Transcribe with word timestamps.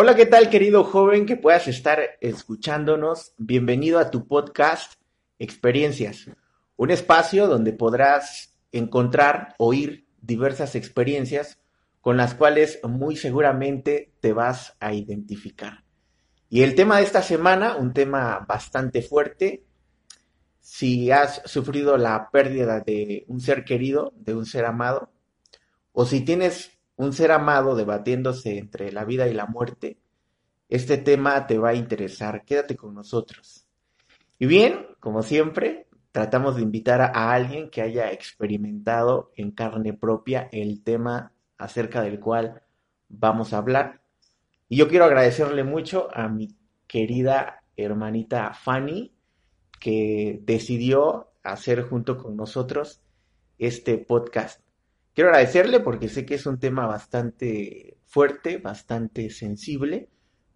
Hola, 0.00 0.14
¿qué 0.14 0.26
tal 0.26 0.48
querido 0.48 0.84
joven 0.84 1.26
que 1.26 1.34
puedas 1.34 1.66
estar 1.66 1.98
escuchándonos? 2.20 3.34
Bienvenido 3.36 3.98
a 3.98 4.12
tu 4.12 4.28
podcast 4.28 4.92
Experiencias, 5.40 6.30
un 6.76 6.92
espacio 6.92 7.48
donde 7.48 7.72
podrás 7.72 8.56
encontrar, 8.70 9.56
oír 9.58 10.06
diversas 10.22 10.76
experiencias 10.76 11.58
con 12.00 12.16
las 12.16 12.34
cuales 12.34 12.78
muy 12.84 13.16
seguramente 13.16 14.12
te 14.20 14.32
vas 14.32 14.76
a 14.78 14.94
identificar. 14.94 15.82
Y 16.48 16.62
el 16.62 16.76
tema 16.76 16.98
de 16.98 17.02
esta 17.02 17.22
semana, 17.22 17.74
un 17.74 17.92
tema 17.92 18.46
bastante 18.48 19.02
fuerte, 19.02 19.64
si 20.60 21.10
has 21.10 21.42
sufrido 21.44 21.96
la 21.96 22.30
pérdida 22.30 22.78
de 22.78 23.24
un 23.26 23.40
ser 23.40 23.64
querido, 23.64 24.12
de 24.14 24.36
un 24.36 24.46
ser 24.46 24.64
amado, 24.64 25.10
o 25.90 26.06
si 26.06 26.20
tienes 26.20 26.77
un 26.98 27.12
ser 27.12 27.30
amado 27.30 27.76
debatiéndose 27.76 28.58
entre 28.58 28.92
la 28.92 29.04
vida 29.04 29.28
y 29.28 29.32
la 29.32 29.46
muerte, 29.46 29.98
este 30.68 30.98
tema 30.98 31.46
te 31.46 31.56
va 31.56 31.70
a 31.70 31.74
interesar. 31.74 32.44
Quédate 32.44 32.76
con 32.76 32.92
nosotros. 32.92 33.66
Y 34.38 34.46
bien, 34.46 34.86
como 34.98 35.22
siempre, 35.22 35.86
tratamos 36.10 36.56
de 36.56 36.62
invitar 36.62 37.00
a 37.00 37.32
alguien 37.32 37.70
que 37.70 37.82
haya 37.82 38.10
experimentado 38.10 39.30
en 39.36 39.52
carne 39.52 39.94
propia 39.94 40.48
el 40.50 40.82
tema 40.82 41.32
acerca 41.56 42.02
del 42.02 42.18
cual 42.18 42.62
vamos 43.08 43.52
a 43.52 43.58
hablar. 43.58 44.02
Y 44.68 44.76
yo 44.76 44.88
quiero 44.88 45.04
agradecerle 45.04 45.62
mucho 45.62 46.08
a 46.12 46.28
mi 46.28 46.56
querida 46.88 47.62
hermanita 47.76 48.52
Fanny, 48.54 49.14
que 49.78 50.40
decidió 50.42 51.30
hacer 51.44 51.82
junto 51.82 52.18
con 52.18 52.36
nosotros 52.36 53.00
este 53.56 53.98
podcast. 53.98 54.67
Quiero 55.18 55.30
agradecerle 55.30 55.80
porque 55.80 56.08
sé 56.08 56.24
que 56.24 56.36
es 56.36 56.46
un 56.46 56.60
tema 56.60 56.86
bastante 56.86 57.98
fuerte, 58.06 58.58
bastante 58.58 59.30
sensible, 59.30 60.10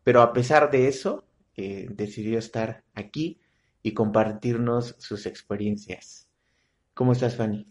pero 0.05 0.23
a 0.23 0.33
pesar 0.33 0.71
de 0.71 0.87
eso, 0.87 1.27
eh, 1.57 1.89
decidió 1.91 2.39
estar 2.39 2.85
aquí 2.95 3.41
y 3.83 3.93
compartirnos 3.93 4.95
sus 5.01 5.27
experiencias. 5.27 6.29
¿Cómo 6.95 7.11
estás, 7.11 7.35
Fanny? 7.35 7.67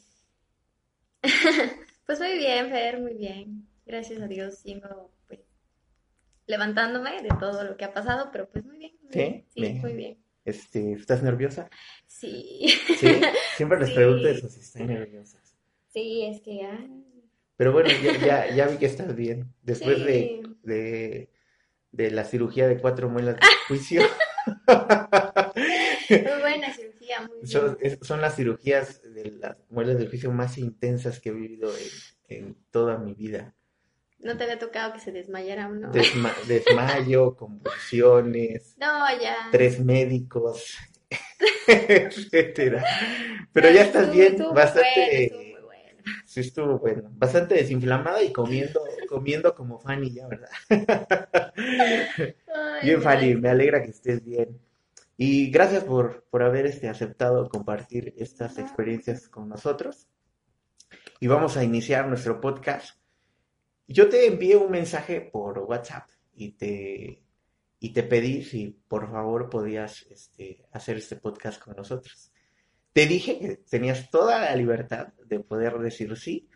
pues 2.05 2.19
muy 2.19 2.37
bien, 2.37 2.69
Fer, 2.69 2.99
muy 2.99 3.13
bien. 3.13 3.69
Gracias 3.85 4.21
a 4.21 4.27
Dios 4.27 4.57
sigo 4.57 5.13
pues, 5.29 5.39
levantándome 6.45 7.21
de 7.21 7.29
todo 7.39 7.63
lo 7.63 7.77
que 7.77 7.85
ha 7.85 7.93
pasado, 7.93 8.31
pero 8.33 8.49
pues 8.49 8.65
muy 8.65 8.77
bien. 8.77 8.91
Muy 9.01 9.13
¿Sí? 9.13 9.19
Bien. 9.55 9.75
Sí, 9.75 9.79
muy 9.79 9.93
bien. 9.93 10.17
Este, 10.43 10.91
¿Estás 10.91 11.23
nerviosa? 11.23 11.69
Sí. 12.05 12.65
Sí, 12.99 13.07
siempre 13.55 13.79
les 13.79 13.89
Sí. 13.91 13.95
pregunto 13.95 14.27
eso, 14.27 14.49
si 14.49 14.59
están 14.59 14.87
nerviosas. 14.87 15.40
Sí, 15.93 16.25
es 16.25 16.41
que 16.41 16.57
ya. 16.57 16.79
Pero 17.57 17.73
bueno, 17.73 17.89
ya, 18.03 18.17
ya, 18.17 18.55
ya 18.55 18.67
vi 18.67 18.77
que 18.77 18.85
estás 18.85 19.15
bien. 19.15 19.53
Después 19.61 19.97
Sí. 19.97 20.03
de, 20.05 20.43
de, 20.63 21.29
de 21.91 22.11
la 22.11 22.23
cirugía 22.25 22.67
de 22.67 22.79
cuatro 22.79 23.09
muelas 23.09 23.35
de 23.35 23.41
juicio. 23.67 24.01
Muy 26.09 26.41
buena 26.41 26.73
cirugía, 26.73 27.21
muy 27.21 27.35
bien. 27.37 27.47
Son, 27.47 27.77
es- 27.81 27.99
son 28.01 28.21
las 28.21 28.35
cirugías 28.35 29.01
de 29.03 29.31
las 29.31 29.57
muelas 29.69 29.97
del 29.97 30.09
juicio 30.09 30.31
más 30.31 30.57
intensas 30.57 31.19
que 31.19 31.29
he 31.29 31.33
vivido 31.33 31.71
en, 32.29 32.37
en 32.37 32.55
toda 32.71 32.97
mi 32.97 33.13
vida. 33.13 33.53
No 34.19 34.37
te 34.37 34.43
había 34.43 34.59
tocado 34.59 34.93
que 34.93 34.99
se 34.99 35.11
desmayara 35.11 35.67
uno. 35.67 35.91
Desma- 35.91 36.35
desmayo, 36.47 37.35
convulsiones, 37.37 38.75
No, 38.79 39.07
ya. 39.21 39.35
tres 39.51 39.79
médicos, 39.83 40.77
etcétera. 41.67 42.83
Pero 43.53 43.69
ya 43.71 43.83
estás 43.83 44.11
bien, 44.11 44.37
bastante, 44.53 44.89
bueno, 44.95 45.11
estuvo 45.11 45.41
muy 45.43 45.61
bueno. 45.61 46.03
Sí 46.31 46.39
estuvo 46.39 46.79
bueno, 46.79 47.09
bastante 47.11 47.55
desinflamada 47.55 48.23
y 48.23 48.31
comiendo, 48.31 48.81
comiendo 49.09 49.53
como 49.53 49.79
Fanny 49.79 50.13
ya, 50.13 50.27
¿verdad? 50.29 50.49
Ay, 51.57 52.35
Bien, 52.83 53.01
Fanny, 53.01 53.35
me 53.35 53.49
alegra 53.49 53.83
que 53.83 53.89
estés 53.89 54.23
bien. 54.23 54.57
Y 55.17 55.51
gracias 55.51 55.83
por, 55.83 56.23
por 56.29 56.41
haber 56.41 56.67
este, 56.67 56.87
aceptado 56.87 57.49
compartir 57.49 58.13
estas 58.17 58.57
experiencias 58.59 59.27
con 59.27 59.49
nosotros. 59.49 60.07
Y 61.19 61.27
vamos 61.27 61.57
a 61.57 61.65
iniciar 61.65 62.07
nuestro 62.07 62.39
podcast. 62.39 62.97
Yo 63.85 64.07
te 64.07 64.25
envié 64.25 64.55
un 64.55 64.71
mensaje 64.71 65.19
por 65.19 65.59
WhatsApp 65.59 66.09
y 66.33 66.53
te, 66.53 67.23
y 67.81 67.91
te 67.91 68.03
pedí 68.03 68.41
si 68.43 68.81
por 68.87 69.11
favor 69.11 69.49
podías 69.49 70.03
este, 70.09 70.65
hacer 70.71 70.95
este 70.95 71.17
podcast 71.17 71.61
con 71.61 71.75
nosotros. 71.75 72.30
Te 72.93 73.05
dije 73.05 73.39
que 73.39 73.57
tenías 73.57 74.09
toda 74.09 74.39
la 74.39 74.55
libertad 74.55 75.13
de 75.25 75.39
poder 75.39 75.79
decir 75.79 76.17
sí 76.17 76.49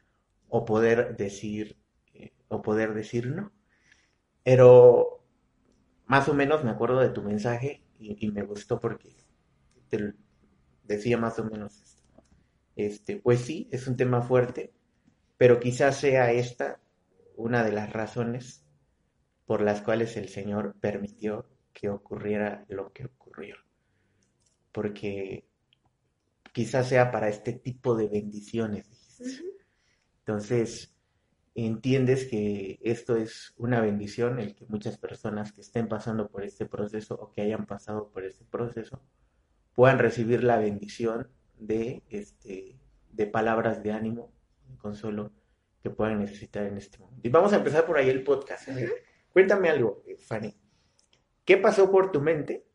o 0.50 0.66
poder 0.66 1.16
decir, 1.16 1.78
eh, 2.14 2.34
o 2.50 2.62
poder 2.62 2.94
decir 2.94 3.28
no. 3.28 3.52
Pero 4.44 5.24
más 6.06 6.28
o 6.28 6.34
menos 6.34 6.64
me 6.64 6.72
acuerdo 6.72 7.00
de 7.00 7.10
tu 7.10 7.22
mensaje 7.22 7.84
y, 8.00 8.30
me 8.32 8.44
gustó 8.44 8.80
porque 8.80 9.16
te 9.90 10.14
decía 10.84 11.18
más 11.18 11.40
o 11.40 11.46
menos 11.46 11.82
esto. 11.82 12.04
Este, 12.76 13.18
pues 13.18 13.40
sí, 13.42 13.70
es 13.72 13.88
un 13.88 13.96
tema 13.96 14.22
fuerte, 14.22 14.74
pero 15.38 15.60
quizás 15.60 15.98
sea 15.98 16.32
esta 16.32 16.82
una 17.38 17.64
de 17.64 17.72
las 17.72 17.92
razones 17.92 18.66
por 19.46 19.62
las 19.62 19.82
cuales 19.82 20.18
el 20.18 20.30
Señor 20.30 20.76
permitió 20.80 21.48
que 21.74 21.90
ocurriera 21.90 22.66
lo 22.68 22.92
que 22.92 23.06
ocurrió. 23.06 23.56
Porque 24.72 25.48
quizás 26.56 26.88
sea 26.88 27.12
para 27.12 27.28
este 27.28 27.52
tipo 27.52 27.96
de 27.96 28.08
bendiciones. 28.08 28.88
Entonces, 30.20 30.96
entiendes 31.54 32.28
que 32.28 32.80
esto 32.82 33.18
es 33.18 33.54
una 33.58 33.82
bendición, 33.82 34.40
el 34.40 34.56
que 34.56 34.66
muchas 34.68 34.98
personas 34.98 35.52
que 35.52 35.60
estén 35.60 35.90
pasando 35.90 36.30
por 36.30 36.46
este 36.46 36.66
proceso 36.66 37.16
o 37.16 37.30
que 37.30 37.42
hayan 37.42 37.66
pasado 37.66 38.10
por 38.10 38.24
este 38.24 38.46
proceso 38.46 39.02
puedan 39.74 40.00
recibir 40.00 40.46
la 40.46 40.58
bendición 40.58 41.28
de, 41.60 42.04
este, 42.10 42.80
de 43.12 43.28
palabras 43.28 43.84
de 43.84 43.92
ánimo, 43.92 44.32
de 44.70 44.78
consuelo 44.78 45.34
que 45.84 45.90
puedan 45.90 46.20
necesitar 46.20 46.66
en 46.68 46.78
este 46.78 47.00
momento. 47.00 47.20
Y 47.22 47.32
vamos 47.32 47.52
a 47.52 47.58
empezar 47.58 47.86
por 47.86 47.98
ahí 47.98 48.10
el 48.10 48.24
podcast. 48.24 48.70
Ver, 48.70 48.94
cuéntame 49.34 49.68
algo, 49.68 50.04
eh, 50.08 50.16
Fanny. 50.18 50.56
¿Qué 51.44 51.58
pasó 51.58 51.92
por 51.92 52.14
tu 52.14 52.22
mente 52.22 52.66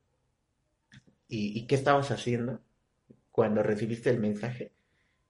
y, 1.29 1.59
y 1.59 1.67
qué 1.67 1.77
estabas 1.77 2.11
haciendo 2.11 2.61
cuando 3.41 3.63
recibiste 3.63 4.11
el 4.11 4.21
mensaje? 4.21 4.71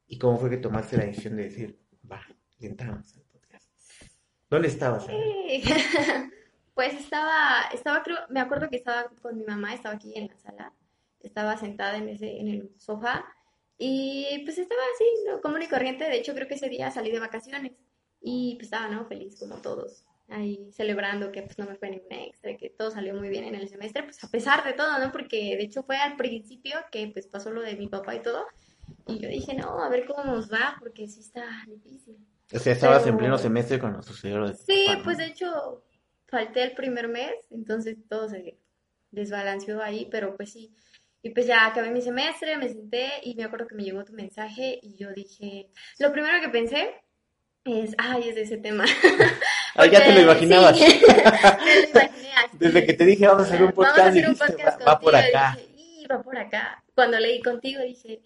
¿Y 0.09 0.19
cómo 0.19 0.37
fue 0.37 0.51
que 0.51 0.57
tomaste 0.57 0.97
la 0.97 1.05
decisión 1.05 1.37
de 1.37 1.45
decir, 1.45 1.79
va, 2.11 2.21
entramos 2.59 3.15
al 3.15 3.23
podcast? 3.23 3.69
¿Dónde 4.51 4.67
estabas? 4.67 5.07
Sí. 5.07 5.63
Pues 6.73 6.95
estaba, 6.95 7.69
estaba, 7.75 8.03
creo, 8.03 8.17
me 8.31 8.41
acuerdo 8.41 8.71
que 8.71 8.77
estaba 8.77 9.11
con 9.21 9.37
mi 9.37 9.45
mamá, 9.45 9.75
estaba 9.75 9.97
aquí 9.97 10.15
en 10.17 10.29
la 10.29 10.37
sala, 10.39 10.73
estaba 11.21 11.59
sentada 11.59 11.99
en 11.99 12.09
ese, 12.09 12.41
en 12.41 12.49
el 12.49 12.73
sofá 12.79 13.27
y 13.77 14.41
pues 14.45 14.57
estaba 14.57 14.81
así, 14.95 15.05
¿no? 15.27 15.43
común 15.43 15.61
y 15.61 15.69
corriente. 15.69 16.05
De 16.05 16.17
hecho, 16.17 16.33
creo 16.33 16.49
que 16.49 16.55
ese 16.55 16.71
día 16.71 16.91
salí 16.91 17.11
de 17.11 17.21
vacaciones 17.21 17.73
y 18.23 18.55
pues 18.55 18.69
estaba, 18.69 18.89
¿no? 18.89 19.05
Feliz 19.05 19.39
como 19.39 19.57
todos, 19.57 20.07
ahí 20.31 20.71
celebrando 20.73 21.31
que 21.33 21.43
pues 21.43 21.59
no 21.59 21.67
me 21.67 21.75
fue 21.77 21.91
ningún 21.91 22.13
extra, 22.13 22.57
que 22.57 22.71
todo 22.71 22.91
salió 22.91 23.15
muy 23.15 23.29
bien 23.29 23.45
en 23.45 23.55
el 23.55 23.69
semestre, 23.69 24.03
pues 24.05 24.23
a 24.25 24.29
pesar 24.29 24.65
de 24.65 24.73
todo, 24.73 24.99
¿no? 24.99 25.11
Porque 25.13 25.57
de 25.57 25.63
hecho 25.63 25.83
fue 25.83 25.97
al 25.97 26.17
principio 26.17 26.79
que 26.91 27.09
pues 27.09 27.27
pasó 27.27 27.51
lo 27.51 27.63
de 27.63 27.75
mi 27.77 27.89
papá 27.89 28.15
y 28.15 28.23
todo 28.23 28.45
y 29.07 29.19
yo 29.19 29.29
dije, 29.29 29.55
no, 29.55 29.83
a 29.83 29.89
ver 29.89 30.05
cómo 30.07 30.25
nos 30.25 30.53
va, 30.53 30.77
porque 30.79 31.07
sí 31.09 31.21
está 31.21 31.45
difícil. 31.67 32.17
O 32.53 32.59
sea, 32.59 32.73
estabas 32.73 33.03
en 33.03 33.11
Pero- 33.11 33.19
pleno 33.19 33.39
semestre 33.39 33.79
cuando 33.79 34.03
sucedió 34.03 34.39
lo 34.39 34.49
de 34.49 34.55
Sí, 34.55 34.87
pues 35.05 35.19
de 35.19 35.27
hecho 35.27 35.85
falté 36.29 36.63
el 36.63 36.73
primer 36.73 37.09
mes, 37.09 37.33
entonces 37.51 37.97
todo 38.09 38.29
se 38.29 38.57
desbalanceó 39.11 39.83
ahí, 39.83 40.09
pero 40.11 40.37
pues 40.37 40.53
sí. 40.53 40.73
Y 41.23 41.31
pues 41.31 41.47
ya 41.47 41.67
acabé 41.67 41.91
mi 41.91 42.01
semestre, 42.01 42.57
me 42.57 42.69
senté 42.69 43.11
y 43.23 43.35
me 43.35 43.45
acuerdo 43.45 43.67
que 43.67 43.75
me 43.75 43.83
llegó 43.85 44.05
tu 44.05 44.13
mensaje 44.15 44.79
y 44.83 44.97
yo 44.97 45.13
dije, 45.13 45.69
lo 45.99 46.13
primero 46.13 46.41
que 46.41 46.49
pensé 46.49 46.95
es, 47.65 47.95
ay, 47.99 48.31
es 48.31 48.35
de 48.37 48.43
ese 48.43 48.57
tema. 48.57 48.85
Ah, 49.81 49.87
ya 49.87 50.05
te 50.05 50.13
lo 50.13 50.21
imaginabas. 50.21 50.79
sí. 50.79 50.85
Desde 52.53 52.87
que 52.87 52.93
te 52.93 53.05
dije 53.07 53.27
vamos 53.27 53.45
a 53.45 53.55
hacer 53.55 53.63
un 53.63 53.73
podcast, 53.73 53.99
hacer 53.99 54.27
un 54.29 54.35
dijiste, 54.35 54.53
podcast 54.53 54.81
va, 54.81 54.85
va 54.85 55.01
por 55.01 55.13
contigo", 55.13 55.39
acá. 55.39 55.57
dije, 55.57 56.03
"Y, 56.03 56.07
va 56.07 56.23
por 56.23 56.39
acá. 56.39 56.85
Cuando 56.95 57.19
leí 57.19 57.41
contigo 57.41 57.83
dije, 57.83 58.23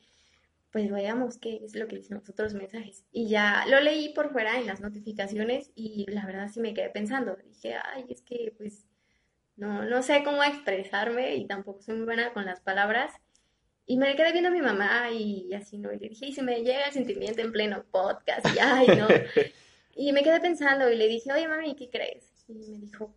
pues 0.72 0.90
veamos 0.90 1.38
qué 1.38 1.60
es 1.64 1.76
lo 1.76 1.86
que 1.86 1.96
dicen 1.96 2.18
los 2.18 2.28
otros 2.28 2.52
mensajes. 2.54 3.04
Y 3.12 3.28
ya 3.28 3.64
lo 3.68 3.80
leí 3.80 4.08
por 4.08 4.32
fuera 4.32 4.58
en 4.58 4.66
las 4.66 4.80
notificaciones 4.80 5.70
y 5.76 6.04
la 6.10 6.26
verdad 6.26 6.48
sí 6.52 6.58
me 6.58 6.74
quedé 6.74 6.90
pensando. 6.90 7.36
Dije, 7.46 7.76
ay, 7.94 8.06
es 8.08 8.22
que 8.22 8.52
pues 8.56 8.84
no, 9.56 9.84
no 9.84 10.02
sé 10.02 10.24
cómo 10.24 10.42
expresarme 10.42 11.36
y 11.36 11.46
tampoco 11.46 11.80
soy 11.80 11.94
muy 11.94 12.06
buena 12.06 12.32
con 12.32 12.44
las 12.44 12.60
palabras. 12.60 13.12
Y 13.86 13.98
me 13.98 14.16
quedé 14.16 14.32
viendo 14.32 14.48
a 14.48 14.52
mi 14.52 14.62
mamá 14.62 15.10
y 15.12 15.52
así, 15.54 15.78
¿no? 15.78 15.92
Y 15.92 15.98
le 16.00 16.08
dije, 16.08 16.26
y 16.26 16.32
se 16.32 16.42
me 16.42 16.62
llega 16.64 16.86
el 16.86 16.92
sentimiento 16.92 17.42
en 17.42 17.52
pleno 17.52 17.84
podcast, 17.92 18.44
y 18.54 18.58
ay, 18.58 18.86
no. 18.96 19.06
y 19.96 20.12
me 20.12 20.22
quedé 20.22 20.40
pensando 20.40 20.90
y 20.90 20.96
le 20.96 21.08
dije, 21.08 21.32
oye, 21.32 21.48
mami, 21.48 21.74
¿qué 21.74 21.90
crees? 21.90 22.24
Y 22.48 22.54
me 22.70 22.78
dijo, 22.78 23.14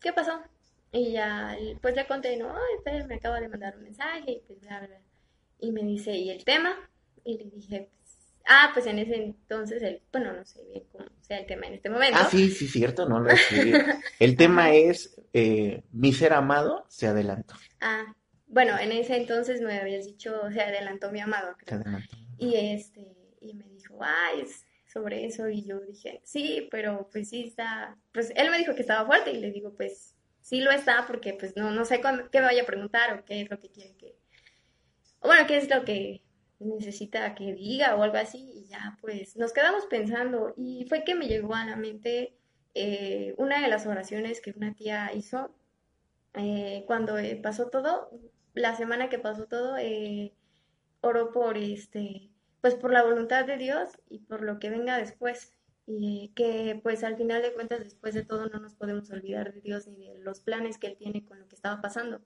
¿qué 0.00 0.12
pasó? 0.12 0.40
Y 0.92 1.12
ya, 1.12 1.56
pues 1.82 1.94
le 1.94 2.06
conté, 2.06 2.36
no, 2.36 2.50
ay, 2.50 2.76
pero 2.84 3.06
me 3.06 3.16
acabo 3.16 3.34
de 3.36 3.48
mandar 3.48 3.76
un 3.76 3.84
mensaje 3.84 4.32
y 4.32 4.42
pues 4.46 4.60
bla, 4.60 4.80
bla. 4.80 5.00
Y 5.58 5.72
me 5.72 5.82
dice, 5.82 6.12
¿y 6.12 6.30
el 6.30 6.44
tema? 6.44 6.76
Y 7.24 7.38
le 7.38 7.50
dije, 7.50 7.90
pues, 7.92 8.18
ah, 8.46 8.70
pues 8.72 8.86
en 8.86 8.98
ese 8.98 9.16
entonces, 9.16 9.82
el, 9.82 10.02
bueno, 10.12 10.32
no 10.32 10.44
sé 10.44 10.64
bien 10.64 10.84
cómo 10.92 11.06
sea 11.20 11.38
el 11.38 11.46
tema 11.46 11.66
en 11.66 11.74
este 11.74 11.90
momento. 11.90 12.18
Ah, 12.20 12.28
sí, 12.30 12.50
sí, 12.50 12.68
cierto, 12.68 13.08
no 13.08 13.20
lo 13.20 13.30
escribí. 13.30 13.72
El 14.20 14.36
tema 14.36 14.72
es, 14.72 15.20
eh, 15.32 15.82
mi 15.92 16.12
ser 16.12 16.32
amado 16.32 16.86
se 16.88 17.08
adelantó. 17.08 17.54
Ah, 17.80 18.14
bueno, 18.46 18.78
en 18.78 18.92
ese 18.92 19.16
entonces 19.16 19.60
me 19.60 19.78
habías 19.78 20.06
dicho, 20.06 20.32
se 20.52 20.60
adelantó 20.60 21.10
mi 21.10 21.20
amado, 21.20 21.56
creo. 21.58 21.68
Se 21.68 21.74
adelantó. 21.82 22.16
Y 22.38 22.54
este, 22.54 23.36
y 23.40 23.54
me 23.54 23.68
dijo, 23.68 23.98
ay, 24.00 24.42
es 24.42 24.65
sobre 24.96 25.26
eso, 25.26 25.48
y 25.50 25.62
yo 25.64 25.80
dije, 25.80 26.20
sí, 26.24 26.68
pero 26.70 27.08
pues 27.12 27.28
sí 27.30 27.44
está, 27.48 27.98
pues 28.12 28.32
él 28.36 28.50
me 28.50 28.58
dijo 28.58 28.74
que 28.74 28.80
estaba 28.82 29.06
fuerte, 29.06 29.32
y 29.32 29.40
le 29.40 29.50
digo, 29.52 29.74
pues 29.76 30.14
sí 30.40 30.60
lo 30.60 30.70
está, 30.70 31.04
porque 31.06 31.34
pues 31.34 31.54
no, 31.56 31.70
no 31.70 31.84
sé 31.84 32.00
cuándo- 32.00 32.30
qué 32.30 32.40
me 32.40 32.46
vaya 32.46 32.62
a 32.62 32.66
preguntar 32.66 33.12
o 33.18 33.24
qué 33.26 33.42
es 33.42 33.50
lo 33.50 33.58
que 33.60 33.68
quiere 33.70 33.94
que, 33.96 34.14
bueno, 35.20 35.46
qué 35.46 35.56
es 35.58 35.68
lo 35.68 35.84
que 35.84 36.22
necesita 36.58 37.34
que 37.34 37.52
diga 37.54 37.94
o 37.96 38.02
algo 38.02 38.16
así, 38.16 38.38
y 38.54 38.66
ya 38.68 38.96
pues 39.02 39.36
nos 39.36 39.52
quedamos 39.52 39.86
pensando, 39.86 40.54
y 40.56 40.86
fue 40.88 41.04
que 41.04 41.14
me 41.14 41.28
llegó 41.28 41.54
a 41.54 41.66
la 41.66 41.76
mente 41.76 42.34
eh, 42.74 43.34
una 43.38 43.60
de 43.62 43.68
las 43.68 43.86
oraciones 43.86 44.40
que 44.40 44.52
una 44.56 44.74
tía 44.74 45.10
hizo 45.14 45.54
eh, 46.34 46.84
cuando 46.86 47.18
eh, 47.18 47.36
pasó 47.42 47.68
todo, 47.68 48.10
la 48.54 48.74
semana 48.76 49.08
que 49.10 49.18
pasó 49.18 49.46
todo, 49.46 49.76
oró 51.00 51.32
por 51.32 51.56
este, 51.58 52.30
pues 52.66 52.74
por 52.74 52.92
la 52.92 53.04
voluntad 53.04 53.44
de 53.46 53.58
Dios 53.58 53.90
y 54.10 54.18
por 54.18 54.42
lo 54.42 54.58
que 54.58 54.70
venga 54.70 54.98
después. 54.98 55.52
Y 55.86 56.32
que 56.34 56.80
pues 56.82 57.04
al 57.04 57.16
final 57.16 57.42
de 57.42 57.52
cuentas, 57.52 57.78
después 57.78 58.12
de 58.12 58.24
todo, 58.24 58.48
no 58.48 58.58
nos 58.58 58.74
podemos 58.74 59.08
olvidar 59.12 59.52
de 59.54 59.60
Dios 59.60 59.86
ni 59.86 60.08
de 60.08 60.18
los 60.18 60.40
planes 60.40 60.76
que 60.78 60.88
Él 60.88 60.96
tiene 60.96 61.24
con 61.24 61.38
lo 61.38 61.46
que 61.46 61.54
estaba 61.54 61.80
pasando. 61.80 62.20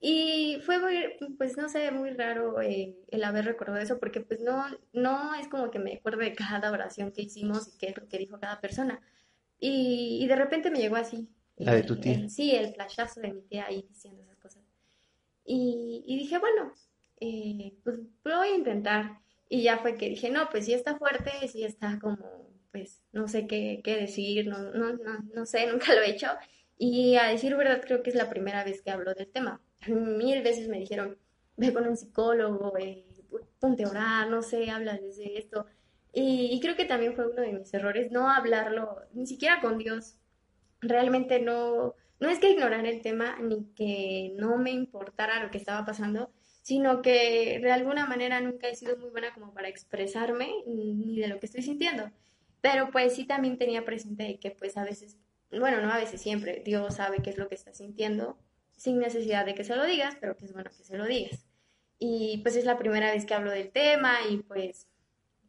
Y 0.00 0.60
fue 0.64 0.78
muy, 0.78 1.16
pues 1.36 1.56
no 1.58 1.68
sé, 1.68 1.90
muy 1.90 2.10
raro 2.12 2.62
eh, 2.62 2.96
el 3.08 3.24
haber 3.24 3.44
recordado 3.44 3.78
eso, 3.80 3.98
porque 3.98 4.20
pues 4.22 4.40
no, 4.40 4.64
no 4.94 5.34
es 5.34 5.48
como 5.48 5.70
que 5.70 5.78
me 5.80 5.94
acuerdo 5.96 6.20
de 6.20 6.34
cada 6.34 6.72
oración 6.72 7.12
que 7.12 7.22
hicimos 7.22 7.68
y 7.68 7.78
qué 7.78 7.88
es 7.88 7.98
lo 7.98 8.08
que 8.08 8.18
dijo 8.18 8.38
cada 8.40 8.60
persona. 8.60 9.02
Y, 9.60 10.20
y 10.22 10.26
de 10.28 10.36
repente 10.36 10.70
me 10.70 10.78
llegó 10.78 10.96
así. 10.96 11.28
La 11.58 11.74
de 11.74 11.82
tu 11.82 12.00
tía. 12.00 12.14
el- 12.14 12.30
sí, 12.30 12.52
el 12.54 12.72
flashazo 12.74 13.20
de 13.20 13.32
mi 13.34 13.42
tía 13.42 13.66
ahí 13.66 13.84
diciendo 13.88 14.22
esas 14.22 14.38
cosas. 14.38 14.62
Y, 15.44 16.04
y 16.06 16.18
dije, 16.18 16.38
bueno, 16.38 16.72
eh, 17.20 17.74
pues 17.84 17.96
lo 18.24 18.36
voy 18.38 18.48
a 18.48 18.54
intentar. 18.56 19.18
Y 19.48 19.62
ya 19.62 19.78
fue 19.78 19.96
que 19.96 20.08
dije, 20.08 20.30
no, 20.30 20.48
pues 20.50 20.66
sí 20.66 20.74
está 20.74 20.96
fuerte, 20.98 21.30
sí 21.48 21.64
está 21.64 21.98
como, 22.00 22.50
pues 22.72 23.02
no 23.12 23.28
sé 23.28 23.46
qué, 23.46 23.80
qué 23.82 23.96
decir, 23.96 24.46
no, 24.46 24.58
no, 24.72 24.92
no, 24.92 25.18
no 25.34 25.46
sé, 25.46 25.66
nunca 25.72 25.94
lo 25.94 26.02
he 26.02 26.10
hecho. 26.10 26.28
Y 26.76 27.16
a 27.16 27.28
decir 27.28 27.56
verdad, 27.56 27.82
creo 27.84 28.02
que 28.02 28.10
es 28.10 28.16
la 28.16 28.30
primera 28.30 28.64
vez 28.64 28.82
que 28.82 28.90
hablo 28.90 29.14
del 29.14 29.28
tema. 29.28 29.60
Mil 29.88 30.42
veces 30.42 30.68
me 30.68 30.78
dijeron, 30.78 31.18
ve 31.56 31.72
con 31.72 31.86
un 31.86 31.96
psicólogo, 31.96 32.76
eh, 32.78 33.04
ponte 33.58 33.84
a 33.84 33.88
orar, 33.90 34.28
no 34.30 34.42
sé, 34.42 34.70
habla 34.70 34.96
desde 34.96 35.38
esto. 35.38 35.66
Y, 36.12 36.50
y 36.52 36.60
creo 36.60 36.76
que 36.76 36.84
también 36.84 37.14
fue 37.14 37.26
uno 37.30 37.42
de 37.42 37.52
mis 37.52 37.72
errores, 37.74 38.10
no 38.12 38.30
hablarlo, 38.30 39.02
ni 39.12 39.26
siquiera 39.26 39.60
con 39.60 39.78
Dios. 39.78 40.16
Realmente 40.80 41.40
no, 41.40 41.94
no 42.20 42.28
es 42.28 42.38
que 42.38 42.50
ignorar 42.50 42.86
el 42.86 43.02
tema, 43.02 43.38
ni 43.40 43.64
que 43.74 44.34
no 44.36 44.56
me 44.58 44.70
importara 44.70 45.42
lo 45.42 45.50
que 45.50 45.58
estaba 45.58 45.84
pasando, 45.84 46.30
sino 46.68 47.00
que 47.00 47.60
de 47.62 47.72
alguna 47.72 48.04
manera 48.04 48.42
nunca 48.42 48.68
he 48.68 48.76
sido 48.76 48.94
muy 48.98 49.08
buena 49.08 49.32
como 49.32 49.54
para 49.54 49.68
expresarme 49.68 50.52
ni 50.66 51.18
de 51.18 51.26
lo 51.26 51.40
que 51.40 51.46
estoy 51.46 51.62
sintiendo. 51.62 52.10
Pero 52.60 52.90
pues 52.90 53.14
sí 53.14 53.24
también 53.24 53.56
tenía 53.56 53.86
presente 53.86 54.38
que 54.38 54.50
pues 54.50 54.76
a 54.76 54.84
veces, 54.84 55.16
bueno, 55.50 55.80
no 55.80 55.90
a 55.90 55.96
veces 55.96 56.20
siempre, 56.20 56.60
Dios 56.62 56.96
sabe 56.96 57.22
qué 57.24 57.30
es 57.30 57.38
lo 57.38 57.48
que 57.48 57.54
estás 57.54 57.78
sintiendo 57.78 58.36
sin 58.76 58.98
necesidad 58.98 59.46
de 59.46 59.54
que 59.54 59.64
se 59.64 59.76
lo 59.76 59.86
digas, 59.86 60.18
pero 60.20 60.36
que 60.36 60.44
es 60.44 60.52
bueno 60.52 60.68
que 60.68 60.84
se 60.84 60.98
lo 60.98 61.06
digas. 61.06 61.46
Y 61.98 62.36
pues 62.42 62.54
es 62.54 62.66
la 62.66 62.76
primera 62.76 63.12
vez 63.12 63.24
que 63.24 63.32
hablo 63.32 63.50
del 63.50 63.70
tema 63.70 64.18
y 64.28 64.36
pues, 64.36 64.88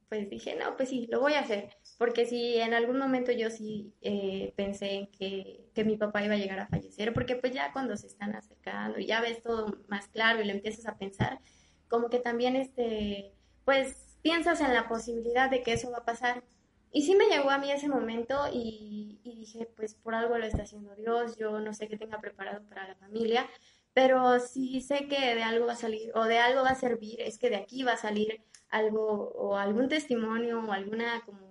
pues 0.08 0.30
dije, 0.30 0.56
no, 0.56 0.78
pues 0.78 0.88
sí, 0.88 1.06
lo 1.12 1.20
voy 1.20 1.34
a 1.34 1.42
hacer. 1.42 1.70
Porque 1.98 2.28
si 2.28 2.60
en 2.60 2.74
algún 2.74 2.98
momento 2.98 3.34
yo 3.34 3.50
sí 3.50 3.94
eh, 4.00 4.54
pensé 4.56 4.94
en 4.94 5.08
que, 5.08 5.66
que 5.80 5.86
mi 5.86 5.96
papá 5.96 6.22
iba 6.22 6.34
a 6.34 6.38
llegar 6.38 6.60
a 6.60 6.68
fallecer, 6.68 7.14
porque 7.14 7.38
pues 7.38 7.54
ya 7.54 7.72
cuando 7.72 7.96
se 7.96 8.08
están 8.08 8.36
acercando 8.36 9.00
y 9.00 9.06
ya 9.06 9.22
ves 9.22 9.42
todo 9.42 9.78
más 9.88 10.10
claro 10.10 10.42
y 10.42 10.46
lo 10.46 10.52
empiezas 10.52 10.86
a 10.88 10.98
pensar, 10.98 11.40
como 11.88 12.10
que 12.10 12.20
también 12.20 12.58
este, 12.58 13.32
pues 13.64 14.18
piensas 14.22 14.60
en 14.60 14.74
la 14.74 14.90
posibilidad 14.90 15.50
de 15.50 15.64
que 15.64 15.72
eso 15.72 15.90
va 15.90 16.00
a 16.00 16.06
pasar. 16.06 16.44
Y 16.92 17.04
sí 17.04 17.16
me 17.16 17.28
llegó 17.28 17.50
a 17.50 17.60
mí 17.60 17.72
ese 17.72 17.88
momento 17.88 18.36
y, 18.52 19.22
y 19.24 19.38
dije, 19.38 19.70
pues 19.78 19.96
por 19.96 20.16
algo 20.16 20.38
lo 20.38 20.46
está 20.46 20.64
haciendo 20.64 20.94
Dios, 20.96 21.38
yo 21.38 21.62
no 21.62 21.74
sé 21.74 21.88
qué 21.88 21.96
tenga 21.96 22.20
preparado 22.20 22.62
para 22.68 22.86
la 22.86 22.96
familia, 22.96 23.48
pero 23.94 24.38
sí 24.42 24.82
sé 24.82 25.08
que 25.08 25.34
de 25.34 25.44
algo 25.44 25.68
va 25.68 25.74
a 25.74 25.78
salir 25.78 26.12
o 26.14 26.26
de 26.26 26.40
algo 26.40 26.62
va 26.62 26.72
a 26.72 26.76
servir, 26.76 27.22
es 27.22 27.38
que 27.38 27.50
de 27.50 27.56
aquí 27.56 27.84
va 27.84 27.94
a 27.94 27.98
salir 27.98 28.42
algo 28.68 29.32
o 29.32 29.56
algún 29.56 29.88
testimonio 29.88 30.60
o 30.60 30.74
alguna 30.74 31.22
como, 31.26 31.49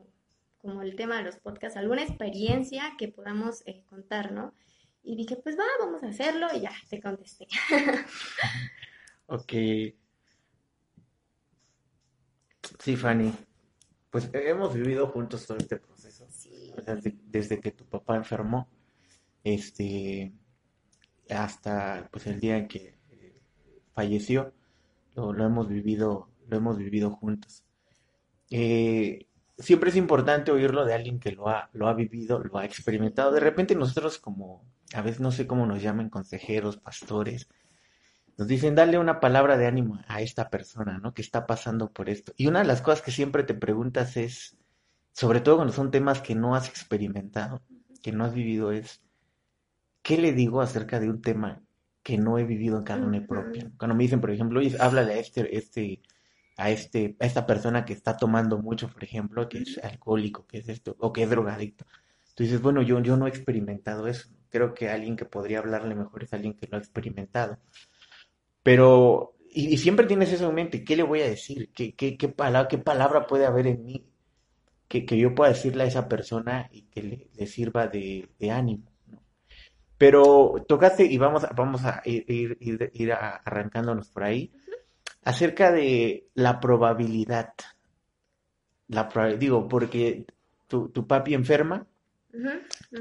como 0.58 0.82
el 0.82 0.96
tema 0.96 1.16
de 1.18 1.24
los 1.24 1.36
podcasts, 1.38 1.76
alguna 1.76 2.02
experiencia 2.02 2.94
que 2.98 3.08
podamos 3.08 3.62
eh, 3.66 3.82
contar, 3.88 4.32
¿no? 4.32 4.52
Y 5.02 5.16
dije, 5.16 5.36
pues 5.36 5.56
va, 5.58 5.64
vamos 5.80 6.02
a 6.02 6.08
hacerlo 6.08 6.48
y 6.54 6.60
ya, 6.60 6.72
te 6.90 7.00
contesté. 7.00 7.46
Ok. 9.30 9.52
Sí, 12.78 12.96
Fanny. 12.96 13.32
Pues 14.10 14.30
hemos 14.32 14.74
vivido 14.74 15.06
juntos 15.08 15.46
todo 15.46 15.58
este 15.58 15.76
proceso. 15.76 16.26
Sí, 16.30 16.72
O 16.76 16.82
sea, 16.82 16.96
de- 16.96 17.16
desde 17.26 17.60
que 17.60 17.70
tu 17.72 17.84
papá 17.84 18.16
enfermó, 18.16 18.68
este, 19.44 20.32
hasta 21.30 22.08
pues 22.10 22.26
el 22.26 22.40
día 22.40 22.56
en 22.56 22.68
que 22.68 22.98
eh, 23.10 23.38
falleció, 23.94 24.54
lo, 25.14 25.32
lo 25.32 25.44
hemos 25.44 25.68
vivido, 25.68 26.30
lo 26.48 26.56
hemos 26.56 26.78
vivido 26.78 27.10
juntos. 27.10 27.64
Eh, 28.50 29.26
siempre 29.58 29.90
es 29.90 29.96
importante 29.96 30.52
oírlo 30.52 30.84
de 30.84 30.94
alguien 30.94 31.18
que 31.18 31.32
lo 31.32 31.48
ha, 31.48 31.68
lo 31.72 31.88
ha 31.88 31.94
vivido, 31.94 32.38
lo 32.38 32.58
ha 32.58 32.64
experimentado. 32.64 33.32
De 33.32 33.40
repente 33.40 33.74
nosotros 33.74 34.18
como, 34.18 34.64
a 34.94 35.02
veces 35.02 35.20
no 35.20 35.32
sé 35.32 35.46
cómo 35.46 35.66
nos 35.66 35.82
llaman, 35.82 36.10
consejeros, 36.10 36.76
pastores, 36.76 37.48
nos 38.36 38.46
dicen, 38.46 38.76
dale 38.76 38.98
una 38.98 39.18
palabra 39.18 39.58
de 39.58 39.66
ánimo 39.66 40.00
a 40.06 40.22
esta 40.22 40.48
persona, 40.48 40.98
¿no? 40.98 41.12
Que 41.12 41.22
está 41.22 41.44
pasando 41.44 41.90
por 41.90 42.08
esto. 42.08 42.32
Y 42.36 42.46
una 42.46 42.60
de 42.60 42.66
las 42.66 42.82
cosas 42.82 43.02
que 43.02 43.10
siempre 43.10 43.42
te 43.42 43.54
preguntas 43.54 44.16
es, 44.16 44.56
sobre 45.12 45.40
todo 45.40 45.56
cuando 45.56 45.72
son 45.72 45.90
temas 45.90 46.20
que 46.20 46.36
no 46.36 46.54
has 46.54 46.68
experimentado, 46.68 47.60
que 48.00 48.12
no 48.12 48.24
has 48.24 48.34
vivido, 48.34 48.70
es, 48.70 49.02
¿qué 50.02 50.18
le 50.18 50.32
digo 50.32 50.60
acerca 50.60 51.00
de 51.00 51.10
un 51.10 51.20
tema 51.20 51.60
que 52.04 52.16
no 52.16 52.38
he 52.38 52.44
vivido 52.44 52.78
en 52.78 52.84
carne 52.84 53.20
propia? 53.22 53.72
Cuando 53.76 53.96
me 53.96 54.04
dicen, 54.04 54.20
por 54.20 54.30
ejemplo, 54.30 54.60
oye, 54.60 54.76
háblale 54.78 55.14
a 55.14 55.18
este, 55.18 55.56
este, 55.56 56.00
a 56.58 56.70
este, 56.70 57.16
a 57.20 57.24
esta 57.24 57.46
persona 57.46 57.84
que 57.84 57.92
está 57.92 58.16
tomando 58.16 58.58
mucho, 58.58 58.88
por 58.88 59.04
ejemplo, 59.04 59.48
que 59.48 59.58
es 59.58 59.78
alcohólico, 59.78 60.44
que 60.46 60.58
es 60.58 60.68
esto, 60.68 60.96
o 60.98 61.12
que 61.12 61.22
es 61.22 61.30
drogadicto. 61.30 61.86
Tú 62.34 62.42
dices, 62.42 62.60
bueno, 62.60 62.82
yo, 62.82 63.00
yo 63.00 63.16
no 63.16 63.26
he 63.26 63.30
experimentado 63.30 64.08
eso. 64.08 64.28
Creo 64.50 64.74
que 64.74 64.90
alguien 64.90 65.16
que 65.16 65.24
podría 65.24 65.60
hablarle 65.60 65.94
mejor 65.94 66.24
es 66.24 66.32
alguien 66.32 66.54
que 66.54 66.66
lo 66.66 66.76
ha 66.76 66.80
experimentado. 66.80 67.58
Pero, 68.64 69.36
y, 69.50 69.78
siempre 69.78 70.06
tienes 70.06 70.32
eso 70.32 70.48
en 70.48 70.54
mente, 70.56 70.84
¿qué 70.84 70.96
le 70.96 71.04
voy 71.04 71.20
a 71.22 71.28
decir? 71.28 71.70
¿Qué, 71.72 71.94
qué, 71.94 72.28
palabra, 72.28 72.68
qué 72.68 72.78
palabra 72.78 73.26
puede 73.28 73.46
haber 73.46 73.68
en 73.68 73.84
mí 73.84 74.04
que, 74.88 75.06
que 75.06 75.16
yo 75.16 75.34
pueda 75.36 75.52
decirle 75.52 75.84
a 75.84 75.86
esa 75.86 76.08
persona 76.08 76.68
y 76.72 76.82
que 76.82 77.28
le, 77.36 77.46
sirva 77.46 77.86
de, 77.86 78.28
ánimo. 78.50 78.90
Pero 79.96 80.64
tocaste, 80.66 81.04
y 81.04 81.18
vamos 81.18 81.46
vamos 81.54 81.84
a 81.84 82.02
ir, 82.04 82.24
ir, 82.28 82.90
ir, 82.94 83.12
arrancándonos 83.12 84.08
por 84.10 84.24
ahí, 84.24 84.52
acerca 85.24 85.72
de 85.72 86.28
la 86.34 86.60
probabilidad. 86.60 87.52
La 88.88 89.08
proba- 89.08 89.36
digo, 89.36 89.68
porque 89.68 90.24
tu, 90.66 90.88
tu 90.88 91.06
papi 91.06 91.34
enferma, 91.34 91.86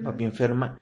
papi 0.04 0.24
enferma, 0.26 0.80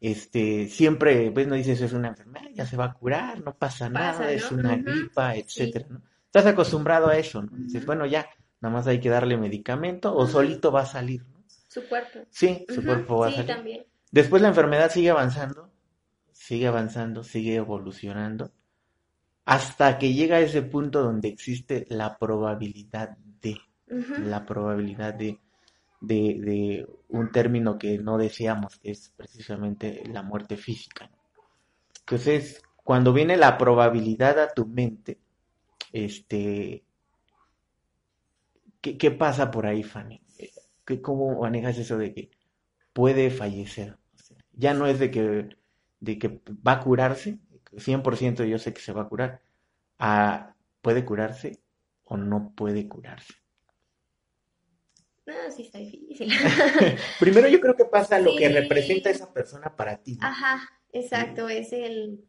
este, 0.00 0.66
siempre, 0.68 1.30
pues 1.30 1.46
no 1.46 1.54
dices 1.54 1.80
es 1.80 1.92
una 1.92 2.08
enfermedad, 2.08 2.48
ya 2.54 2.66
se 2.66 2.76
va 2.76 2.86
a 2.86 2.92
curar, 2.94 3.40
no 3.44 3.54
pasa 3.56 3.88
nada, 3.88 4.30
es 4.32 4.50
una 4.50 4.76
gripa, 4.76 5.34
sí. 5.34 5.40
etcétera, 5.40 5.86
¿no? 5.90 6.02
Estás 6.26 6.46
acostumbrado 6.46 7.08
a 7.08 7.16
eso, 7.16 7.42
¿no? 7.42 7.50
Dices, 7.52 7.84
bueno, 7.84 8.06
ya, 8.06 8.28
nada 8.60 8.72
más 8.74 8.86
hay 8.86 9.00
que 9.00 9.08
darle 9.08 9.36
medicamento 9.36 10.14
o 10.14 10.26
solito 10.26 10.70
va 10.72 10.82
a 10.82 10.86
salir, 10.86 11.24
¿no? 11.26 11.44
Su 11.68 11.86
cuerpo. 11.88 12.20
Sí, 12.30 12.64
su 12.68 12.84
cuerpo 12.84 13.18
va 13.18 13.26
a 13.26 13.30
Sí, 13.30 13.36
salir. 13.36 13.54
también. 13.54 13.86
Después 14.10 14.42
la 14.42 14.48
enfermedad 14.48 14.90
sigue 14.90 15.10
avanzando, 15.10 15.70
sigue 16.32 16.66
avanzando, 16.66 17.22
sigue 17.22 17.54
evolucionando 17.56 18.52
hasta 19.44 19.98
que 19.98 20.12
llega 20.12 20.36
a 20.36 20.40
ese 20.40 20.62
punto 20.62 21.02
donde 21.02 21.28
existe 21.28 21.86
la 21.88 22.16
probabilidad 22.18 23.16
de, 23.40 23.58
la 24.18 24.44
probabilidad 24.46 25.14
de, 25.14 25.38
de, 26.00 26.86
un 27.08 27.32
término 27.32 27.78
que 27.78 27.98
no 27.98 28.18
deseamos, 28.18 28.78
que 28.78 28.92
es 28.92 29.12
precisamente 29.16 30.02
la 30.06 30.22
muerte 30.22 30.56
física. 30.56 31.10
Entonces, 32.00 32.62
cuando 32.84 33.12
viene 33.12 33.36
la 33.36 33.58
probabilidad 33.58 34.38
a 34.38 34.52
tu 34.52 34.66
mente, 34.66 35.18
este, 35.92 36.84
¿qué, 38.80 39.10
pasa 39.10 39.50
por 39.50 39.66
ahí, 39.66 39.82
Fanny? 39.82 40.20
¿Cómo 41.02 41.40
manejas 41.40 41.78
eso 41.78 41.98
de 41.98 42.12
que 42.14 42.30
puede 42.92 43.30
fallecer? 43.30 43.96
ya 44.60 44.74
no 44.74 44.86
es 44.86 44.98
de 44.98 45.10
que, 45.10 45.56
de 46.00 46.18
que 46.18 46.40
va 46.66 46.72
a 46.72 46.80
curarse, 46.80 47.38
100% 47.72 48.44
yo 48.44 48.58
sé 48.58 48.72
que 48.72 48.80
se 48.80 48.92
va 48.92 49.02
a 49.02 49.08
curar, 49.08 49.42
a 49.98 50.54
puede 50.82 51.04
curarse 51.04 51.62
o 52.04 52.16
no 52.16 52.52
puede 52.54 52.88
curarse. 52.88 53.34
No, 55.26 55.34
sí 55.54 55.62
está 55.62 55.78
difícil. 55.78 56.32
Primero 57.20 57.48
yo 57.48 57.60
creo 57.60 57.76
que 57.76 57.84
pasa 57.84 58.18
lo 58.18 58.34
que 58.36 58.48
representa 58.48 59.10
esa 59.10 59.32
persona 59.32 59.76
para 59.76 59.98
ti. 59.98 60.18
Ajá, 60.20 60.68
exacto, 60.92 61.48
es 61.48 61.72
el... 61.72 62.24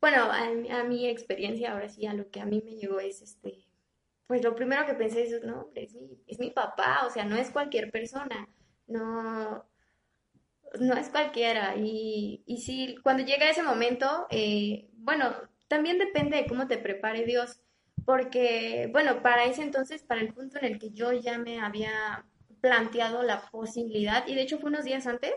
Bueno, 0.00 0.30
a, 0.30 0.84
mi 0.84 1.08
experiencia, 1.08 1.72
ahora 1.72 1.88
sí, 1.88 2.06
a 2.06 2.14
lo 2.14 2.30
que 2.30 2.40
a 2.40 2.46
mí 2.46 2.62
me 2.64 2.76
llegó 2.76 3.00
es 3.00 3.20
este, 3.20 3.66
pues 4.28 4.44
lo 4.44 4.54
primero 4.54 4.86
que 4.86 4.94
pensé 4.94 5.24
es, 5.24 5.42
no, 5.42 5.70
es 5.74 5.94
mi, 5.94 6.22
es 6.28 6.38
mi 6.38 6.50
papá, 6.50 7.04
o 7.04 7.10
sea, 7.10 7.24
no 7.24 7.34
es 7.34 7.50
cualquier 7.50 7.90
persona, 7.90 8.48
no, 8.86 9.66
no 10.80 10.94
es 10.94 11.08
cualquiera. 11.08 11.76
Y, 11.76 12.42
y 12.46 12.58
sí, 12.58 12.96
cuando 13.02 13.24
llega 13.24 13.50
ese 13.50 13.62
momento, 13.62 14.26
eh, 14.30 14.88
bueno, 14.94 15.34
también 15.68 15.98
depende 15.98 16.36
de 16.36 16.46
cómo 16.46 16.66
te 16.66 16.78
prepare 16.78 17.24
Dios, 17.24 17.60
porque, 18.04 18.88
bueno, 18.92 19.22
para 19.22 19.44
ese 19.44 19.62
entonces, 19.62 20.02
para 20.02 20.20
el 20.20 20.32
punto 20.32 20.58
en 20.58 20.64
el 20.64 20.78
que 20.78 20.90
yo 20.90 21.12
ya 21.12 21.38
me 21.38 21.60
había 21.60 22.24
planteado 22.60 23.22
la 23.22 23.42
posibilidad, 23.50 24.26
y 24.26 24.34
de 24.34 24.42
hecho 24.42 24.58
fue 24.58 24.70
unos 24.70 24.84
días 24.84 25.06
antes 25.06 25.32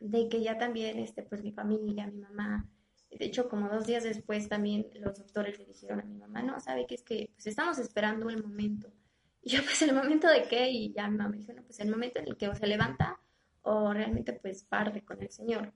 de 0.00 0.28
que 0.28 0.42
ya 0.42 0.58
también, 0.58 0.98
este, 0.98 1.22
pues 1.22 1.42
mi 1.42 1.52
familia, 1.52 2.06
mi 2.06 2.18
mamá, 2.18 2.68
de 3.10 3.24
hecho 3.24 3.48
como 3.48 3.68
dos 3.68 3.86
días 3.86 4.02
después 4.04 4.48
también 4.48 4.88
los 4.94 5.18
doctores 5.18 5.58
le 5.58 5.64
dijeron 5.64 6.00
a 6.00 6.04
mi 6.04 6.16
mamá, 6.16 6.42
no, 6.42 6.60
sabe 6.60 6.86
que 6.86 6.96
es 6.96 7.02
que 7.02 7.30
pues 7.34 7.46
estamos 7.46 7.78
esperando 7.78 8.28
el 8.28 8.42
momento. 8.42 8.92
Y 9.40 9.50
yo, 9.50 9.62
pues 9.62 9.80
el 9.82 9.94
momento 9.94 10.28
de 10.28 10.42
qué, 10.42 10.68
y 10.70 10.92
ya 10.92 11.08
mi 11.08 11.16
mamá 11.16 11.30
me 11.30 11.36
dijo, 11.38 11.52
no, 11.52 11.62
pues 11.62 11.78
el 11.80 11.88
momento 11.88 12.18
en 12.18 12.28
el 12.28 12.36
que 12.36 12.52
se 12.54 12.66
levanta 12.66 13.20
o 13.66 13.92
realmente 13.92 14.32
pues 14.32 14.64
parte 14.64 15.02
con 15.04 15.20
el 15.22 15.30
Señor. 15.30 15.72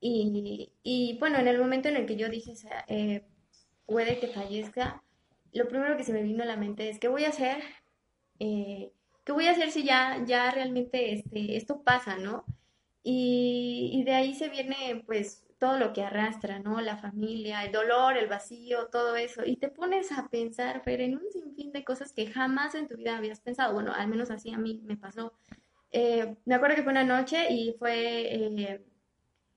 Y, 0.00 0.72
y, 0.82 1.18
bueno, 1.18 1.38
en 1.38 1.48
el 1.48 1.58
momento 1.58 1.88
en 1.88 1.96
el 1.96 2.06
que 2.06 2.16
yo 2.16 2.28
dije, 2.28 2.52
eh, 2.88 3.26
puede 3.86 4.20
que 4.20 4.28
fallezca, 4.28 5.02
lo 5.52 5.66
primero 5.68 5.96
que 5.96 6.04
se 6.04 6.12
me 6.12 6.22
vino 6.22 6.42
a 6.42 6.46
la 6.46 6.56
mente 6.56 6.90
es, 6.90 6.98
¿qué 6.98 7.08
voy 7.08 7.24
a 7.24 7.30
hacer? 7.30 7.62
Eh, 8.38 8.92
¿Qué 9.24 9.32
voy 9.32 9.46
a 9.46 9.52
hacer 9.52 9.70
si 9.70 9.84
ya, 9.84 10.22
ya 10.26 10.50
realmente 10.50 11.14
este, 11.14 11.56
esto 11.56 11.82
pasa, 11.82 12.18
no? 12.18 12.44
Y, 13.02 13.90
y, 13.94 14.04
de 14.04 14.12
ahí 14.12 14.34
se 14.34 14.50
viene 14.50 15.02
pues 15.06 15.44
todo 15.58 15.78
lo 15.78 15.94
que 15.94 16.02
arrastra, 16.02 16.58
¿no? 16.58 16.80
La 16.82 16.98
familia, 16.98 17.64
el 17.64 17.72
dolor, 17.72 18.18
el 18.18 18.28
vacío, 18.28 18.88
todo 18.88 19.16
eso. 19.16 19.42
Y 19.46 19.56
te 19.56 19.68
pones 19.68 20.12
a 20.12 20.28
pensar, 20.28 20.82
Fer, 20.82 21.00
en 21.00 21.14
un 21.16 21.30
sinfín 21.32 21.72
de 21.72 21.84
cosas 21.84 22.12
que 22.12 22.26
jamás 22.26 22.74
en 22.74 22.88
tu 22.88 22.96
vida 22.96 23.16
habías 23.16 23.40
pensado. 23.40 23.72
Bueno, 23.72 23.92
al 23.94 24.08
menos 24.08 24.30
así 24.30 24.52
a 24.52 24.58
mí 24.58 24.82
me 24.84 24.96
pasó. 24.98 25.32
Eh, 25.96 26.36
me 26.44 26.56
acuerdo 26.56 26.74
que 26.74 26.82
fue 26.82 26.90
una 26.90 27.04
noche 27.04 27.52
y 27.52 27.76
fue, 27.78 28.34
eh, 28.34 28.84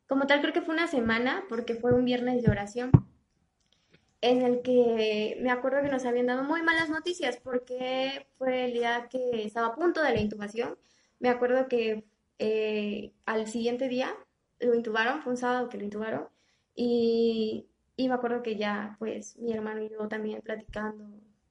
como 0.08 0.28
tal, 0.28 0.40
creo 0.40 0.54
que 0.54 0.62
fue 0.62 0.76
una 0.76 0.86
semana, 0.88 1.44
porque 1.50 1.74
fue 1.74 1.94
un 1.96 2.06
viernes 2.06 2.44
de 2.44 2.52
oración, 2.52 2.92
en 4.22 4.44
el 4.44 4.62
que 4.62 5.40
me 5.42 5.50
acuerdo 5.50 5.82
que 5.82 5.90
nos 5.90 6.06
habían 6.06 6.28
dado 6.28 6.44
muy 6.44 6.62
malas 6.62 6.92
noticias, 6.92 7.38
porque 7.38 8.28
fue 8.38 8.66
el 8.66 8.74
día 8.74 9.08
que 9.10 9.46
estaba 9.46 9.68
a 9.68 9.76
punto 9.76 10.04
de 10.04 10.14
la 10.14 10.22
intubación. 10.22 10.78
Me 11.20 11.30
acuerdo 11.30 11.68
que 11.68 12.06
eh, 12.38 13.14
al 13.26 13.48
siguiente 13.48 13.88
día 13.90 14.16
lo 14.60 14.76
intubaron, 14.76 15.24
fue 15.24 15.32
un 15.34 15.38
sábado 15.38 15.70
que 15.70 15.80
lo 15.80 15.86
intubaron, 15.86 16.28
y, 16.76 17.66
y 17.96 18.08
me 18.10 18.14
acuerdo 18.14 18.44
que 18.44 18.58
ya, 18.58 18.96
pues, 19.00 19.38
mi 19.40 19.54
hermano 19.54 19.82
y 19.82 19.90
yo 19.90 20.08
también 20.08 20.42
platicando, 20.44 21.04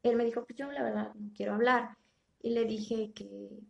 él 0.05 0.15
me 0.15 0.25
dijo, 0.25 0.45
pues 0.45 0.57
yo 0.57 0.71
la 0.71 0.85
verdad 0.85 1.13
no 1.15 1.33
quiero 1.35 1.55
hablar, 1.55 1.97
y 2.41 2.51
le 2.51 2.65
dije 2.67 3.13
que 3.13 3.65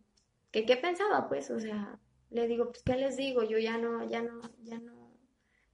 que 0.51 0.65
qué 0.65 0.77
pensaba, 0.77 1.27
pues, 1.27 1.51
o 1.51 1.59
sea, 1.59 1.99
le 2.29 2.47
digo, 2.47 2.65
pues, 2.71 2.83
¿qué 2.83 2.95
les 2.95 3.17
digo? 3.17 3.43
Yo 3.43 3.57
ya 3.57 3.77
no, 3.77 4.07
ya 4.07 4.21
no, 4.21 4.41
ya 4.63 4.79
no 4.79 5.13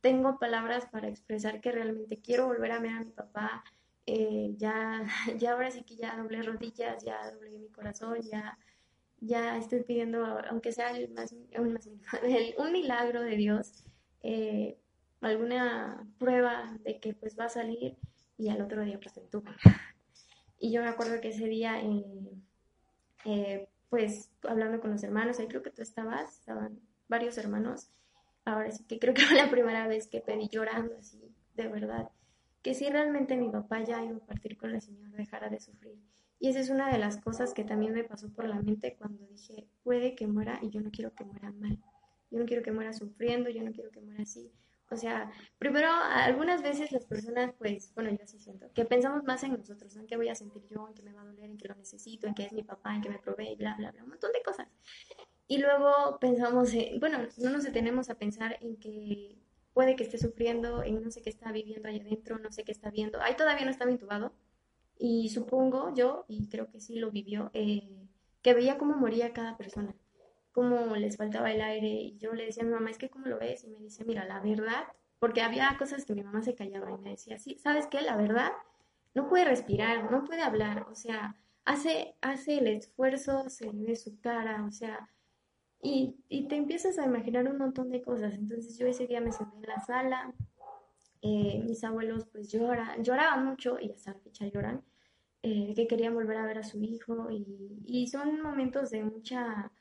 tengo 0.01 0.37
palabras 0.37 0.85
para 0.87 1.07
expresar 1.07 1.61
que 1.61 1.71
realmente 1.71 2.19
quiero 2.19 2.47
volver 2.47 2.71
a 2.73 2.79
ver 2.79 2.91
a 2.91 2.99
mi 2.99 3.11
papá, 3.11 3.63
eh, 4.05 4.53
ya, 4.57 5.03
ya 5.37 5.53
ahora 5.53 5.71
sí 5.71 5.83
que 5.83 5.95
ya 5.95 6.17
doblé 6.17 6.41
rodillas, 6.43 7.03
ya 7.03 7.31
doblé 7.31 7.57
mi 7.57 7.69
corazón, 7.69 8.19
ya, 8.21 8.57
ya 9.21 9.57
estoy 9.57 9.83
pidiendo, 9.83 10.25
aunque 10.49 10.71
sea 10.71 10.91
el 10.95 11.09
más, 11.13 11.33
un 11.57 11.79
milagro 12.73 13.21
de 13.21 13.37
Dios, 13.37 13.85
eh, 14.21 14.77
alguna 15.21 16.05
prueba 16.17 16.77
de 16.81 16.99
que 16.99 17.13
pues 17.13 17.39
va 17.39 17.45
a 17.45 17.49
salir 17.49 17.97
y 18.37 18.49
al 18.49 18.61
otro 18.61 18.83
día 18.83 18.99
pues 18.99 19.13
Y 20.59 20.71
yo 20.71 20.81
me 20.81 20.87
acuerdo 20.87 21.19
que 21.21 21.29
ese 21.29 21.45
día 21.45 21.81
eh, 23.25 23.69
pues 23.93 24.31
hablando 24.41 24.79
con 24.79 24.89
los 24.89 25.03
hermanos, 25.03 25.38
ahí 25.38 25.47
creo 25.47 25.62
que 25.62 25.69
tú 25.69 25.83
estabas, 25.83 26.39
estaban 26.39 26.79
varios 27.07 27.38
hermanos. 27.38 27.91
Ahora 28.43 28.71
sí 28.71 28.83
que 28.85 28.97
creo 28.97 29.13
que 29.13 29.21
fue 29.21 29.38
la 29.38 29.51
primera 29.51 29.88
vez 29.88 30.07
que 30.07 30.19
pedí 30.19 30.50
llorando 30.50 30.97
así, 30.97 31.21
de 31.53 31.67
verdad, 31.67 32.09
que 32.63 32.73
si 32.73 32.89
realmente 32.89 33.38
mi 33.38 33.51
papá 33.51 33.83
ya 33.83 34.03
iba 34.03 34.17
a 34.17 34.25
partir 34.25 34.57
con 34.57 34.71
el 34.71 34.81
Señor, 34.81 35.12
dejara 35.12 35.47
de 35.47 35.59
sufrir. 35.59 36.00
Y 36.39 36.47
esa 36.47 36.59
es 36.59 36.71
una 36.71 36.91
de 36.91 36.97
las 36.97 37.19
cosas 37.19 37.53
que 37.53 37.65
también 37.65 37.93
me 37.93 38.03
pasó 38.03 38.33
por 38.33 38.47
la 38.47 38.59
mente 38.59 38.95
cuando 38.97 39.27
dije, 39.27 39.67
puede 39.83 40.15
que 40.15 40.25
muera 40.25 40.57
y 40.63 40.71
yo 40.71 40.81
no 40.81 40.89
quiero 40.89 41.13
que 41.13 41.25
muera 41.25 41.51
mal. 41.51 41.77
Yo 42.31 42.39
no 42.39 42.45
quiero 42.45 42.63
que 42.63 42.71
muera 42.71 42.93
sufriendo, 42.93 43.51
yo 43.51 43.62
no 43.62 43.73
quiero 43.73 43.91
que 43.91 44.01
muera 44.01 44.23
así. 44.23 44.51
O 44.93 44.97
sea, 44.97 45.31
primero, 45.57 45.89
algunas 45.89 46.62
veces 46.62 46.91
las 46.91 47.05
personas, 47.05 47.51
pues, 47.57 47.91
bueno, 47.95 48.12
yo 48.12 48.27
sí 48.27 48.38
siento, 48.39 48.71
que 48.73 48.85
pensamos 48.85 49.23
más 49.23 49.43
en 49.43 49.53
nosotros, 49.53 49.95
en 49.95 50.05
qué 50.05 50.17
voy 50.17 50.29
a 50.29 50.35
sentir 50.35 50.63
yo, 50.69 50.88
en 50.88 50.93
qué 50.93 51.01
me 51.01 51.13
va 51.13 51.21
a 51.21 51.25
doler, 51.25 51.45
en 51.45 51.57
qué 51.57 51.67
lo 51.67 51.75
necesito, 51.75 52.27
en 52.27 52.35
qué 52.35 52.43
es 52.43 52.53
mi 52.53 52.63
papá, 52.63 52.95
en 52.95 53.01
qué 53.01 53.09
me 53.09 53.17
provee, 53.17 53.55
bla, 53.55 53.75
bla, 53.75 53.91
bla, 53.91 54.03
un 54.03 54.09
montón 54.09 54.31
de 54.31 54.43
cosas. 54.43 54.67
Y 55.47 55.57
luego 55.57 56.19
pensamos, 56.19 56.73
en, 56.73 57.00
bueno, 57.00 57.19
no 57.38 57.50
nos 57.50 57.63
detenemos 57.63 58.09
a 58.09 58.15
pensar 58.15 58.57
en 58.62 58.77
que 58.77 59.35
puede 59.73 59.95
que 59.95 60.03
esté 60.03 60.19
sufriendo, 60.19 60.83
en 60.83 61.03
no 61.03 61.09
sé 61.09 61.21
qué 61.23 61.31
está 61.31 61.51
viviendo 61.51 61.89
allá 61.89 62.01
adentro, 62.01 62.38
no 62.38 62.51
sé 62.51 62.63
qué 62.63 62.71
está 62.71 62.91
viendo. 62.91 63.19
Ahí 63.21 63.35
todavía 63.35 63.65
no 63.65 63.71
estaba 63.71 63.91
intubado. 63.91 64.33
Y 65.00 65.29
supongo 65.29 65.93
yo, 65.95 66.25
y 66.27 66.50
creo 66.50 66.69
que 66.69 66.79
sí 66.79 66.95
lo 66.95 67.12
vivió, 67.12 67.50
eh, 67.53 68.07
que 68.43 68.53
veía 68.53 68.77
cómo 68.77 68.95
moría 68.95 69.33
cada 69.33 69.57
persona 69.57 69.95
cómo 70.53 70.95
les 70.95 71.17
faltaba 71.17 71.51
el 71.51 71.62
aire 71.62 71.88
y 71.88 72.17
yo 72.17 72.33
le 72.33 72.45
decía 72.45 72.63
a 72.63 72.65
mi 72.65 72.72
mamá, 72.72 72.91
es 72.91 72.98
que 72.98 73.10
cómo 73.10 73.25
lo 73.25 73.39
ves 73.39 73.63
y 73.65 73.67
me 73.67 73.79
dice, 73.79 74.05
mira, 74.05 74.24
la 74.25 74.39
verdad, 74.39 74.83
porque 75.19 75.41
había 75.41 75.75
cosas 75.77 76.05
que 76.05 76.13
mi 76.13 76.24
mamá 76.24 76.43
se 76.43 76.55
callaba 76.55 76.91
y 76.91 76.98
me 77.00 77.12
decía, 77.12 77.39
sí, 77.39 77.57
¿sabes 77.57 77.88
qué? 77.88 78.01
La 78.01 78.15
verdad, 78.15 78.51
no 79.15 79.27
puede 79.27 79.45
respirar, 79.45 80.12
no 80.12 80.24
puede 80.24 80.43
hablar, 80.43 80.86
o 80.89 80.95
sea, 80.95 81.36
hace, 81.65 82.15
hace 82.22 82.60
el 82.60 82.67
esfuerzo, 82.67 83.50
se 83.50 83.72
le 83.72 83.83
ve 83.83 83.95
su 83.95 84.19
cara, 84.22 84.63
o 84.65 84.72
sea, 84.72 85.10
y, 85.81 86.15
y, 86.29 86.48
te 86.48 86.55
empiezas 86.55 86.98
a 86.98 87.05
imaginar 87.05 87.45
un 87.50 87.57
montón 87.57 87.89
de 87.89 88.01
cosas. 88.01 88.33
Entonces 88.36 88.77
yo 88.77 88.88
ese 88.88 89.05
día 89.05 89.19
me 89.19 89.33
senté 89.33 89.57
en 89.57 89.63
la 89.63 89.81
sala, 89.81 90.33
eh, 91.22 91.62
mis 91.65 91.83
abuelos 91.83 92.25
pues 92.31 92.50
lloran, 92.51 93.03
lloraban 93.03 93.45
mucho 93.45 93.77
y 93.79 93.91
hasta 93.91 94.15
la 94.39 94.48
lloran, 94.48 94.83
eh, 95.41 95.74
que 95.75 95.88
querían 95.88 96.13
volver 96.13 96.38
a 96.38 96.45
ver 96.45 96.60
a 96.60 96.63
su 96.63 96.81
hijo 96.81 97.29
y, 97.31 97.81
y 97.86 98.07
son 98.07 98.41
momentos 98.41 98.91
de 98.91 99.03
mucha 99.03 99.72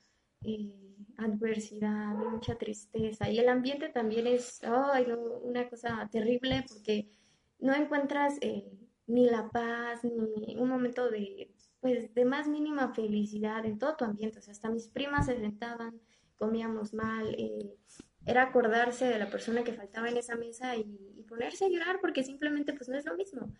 eh, 0.44 0.72
adversidad, 1.16 2.14
mucha 2.14 2.56
tristeza. 2.56 3.30
Y 3.30 3.38
el 3.38 3.48
ambiente 3.48 3.88
también 3.88 4.26
es 4.26 4.60
una 5.42 5.68
cosa 5.68 6.08
terrible 6.10 6.64
porque 6.68 7.08
no 7.58 7.74
encuentras 7.74 8.38
eh, 8.40 8.70
ni 9.06 9.26
la 9.28 9.48
paz, 9.50 10.02
ni 10.04 10.56
un 10.56 10.68
momento 10.68 11.10
de, 11.10 11.54
pues, 11.80 12.14
de 12.14 12.24
más 12.24 12.48
mínima 12.48 12.92
felicidad 12.94 13.64
en 13.66 13.78
todo 13.78 13.96
tu 13.96 14.04
ambiente. 14.04 14.38
O 14.38 14.42
sea, 14.42 14.52
hasta 14.52 14.70
mis 14.70 14.88
primas 14.88 15.26
se 15.26 15.36
sentaban, 15.36 16.00
comíamos 16.36 16.92
mal. 16.94 17.34
Eh, 17.38 17.76
era 18.24 18.44
acordarse 18.44 19.06
de 19.06 19.18
la 19.18 19.28
persona 19.28 19.64
que 19.64 19.72
faltaba 19.72 20.08
en 20.08 20.16
esa 20.16 20.36
mesa 20.36 20.76
y, 20.76 20.82
y, 21.16 21.22
ponerse 21.24 21.64
a 21.64 21.68
llorar 21.68 22.00
porque 22.00 22.22
simplemente 22.22 22.72
pues 22.72 22.88
no 22.88 22.96
es 22.96 23.04
lo 23.04 23.16
mismo. 23.16 23.52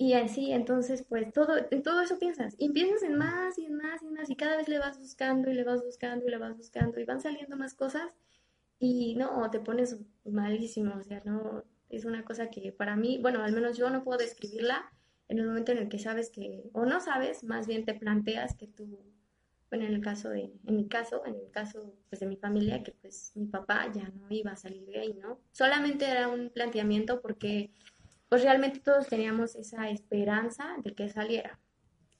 Y 0.00 0.14
así, 0.14 0.50
entonces, 0.50 1.04
pues 1.06 1.30
todo, 1.30 1.58
en 1.70 1.82
todo 1.82 2.00
eso 2.00 2.18
piensas. 2.18 2.54
Y 2.56 2.70
piensas 2.70 3.02
en 3.02 3.18
más 3.18 3.58
y 3.58 3.66
en 3.66 3.76
más 3.76 4.02
y 4.02 4.06
en 4.06 4.14
más. 4.14 4.30
Y 4.30 4.34
cada 4.34 4.56
vez 4.56 4.66
le 4.66 4.78
vas 4.78 4.98
buscando 4.98 5.50
y 5.50 5.54
le 5.54 5.62
vas 5.62 5.84
buscando 5.84 6.26
y 6.26 6.30
le 6.30 6.38
vas 6.38 6.56
buscando. 6.56 6.98
Y 6.98 7.04
van 7.04 7.20
saliendo 7.20 7.54
más 7.54 7.74
cosas. 7.74 8.16
Y 8.78 9.14
no, 9.16 9.50
te 9.50 9.60
pones 9.60 9.98
malísimo. 10.24 10.94
O 10.98 11.02
sea, 11.02 11.20
no, 11.26 11.64
es 11.90 12.06
una 12.06 12.24
cosa 12.24 12.48
que 12.48 12.72
para 12.72 12.96
mí, 12.96 13.18
bueno, 13.20 13.44
al 13.44 13.52
menos 13.52 13.76
yo 13.76 13.90
no 13.90 14.02
puedo 14.02 14.16
describirla 14.16 14.90
en 15.28 15.38
el 15.38 15.46
momento 15.46 15.72
en 15.72 15.76
el 15.76 15.90
que 15.90 15.98
sabes 15.98 16.30
que, 16.30 16.70
o 16.72 16.86
no 16.86 17.00
sabes, 17.00 17.44
más 17.44 17.66
bien 17.66 17.84
te 17.84 17.92
planteas 17.92 18.56
que 18.56 18.68
tú, 18.68 19.04
bueno, 19.68 19.84
en 19.84 19.92
el 19.92 20.00
caso 20.00 20.30
de, 20.30 20.50
en 20.66 20.76
mi 20.76 20.88
caso, 20.88 21.26
en 21.26 21.34
el 21.34 21.50
caso 21.50 21.94
pues 22.08 22.20
de 22.20 22.26
mi 22.26 22.36
familia, 22.36 22.82
que 22.82 22.92
pues 22.92 23.32
mi 23.34 23.48
papá 23.48 23.92
ya 23.92 24.08
no 24.08 24.28
iba 24.30 24.52
a 24.52 24.56
salir 24.56 24.86
de 24.86 24.98
ahí, 24.98 25.12
¿no? 25.12 25.38
Solamente 25.52 26.06
era 26.06 26.28
un 26.28 26.48
planteamiento 26.48 27.20
porque 27.20 27.70
pues 28.30 28.44
realmente 28.44 28.78
todos 28.78 29.08
teníamos 29.08 29.56
esa 29.56 29.90
esperanza 29.90 30.76
de 30.84 30.94
que 30.94 31.08
saliera 31.08 31.58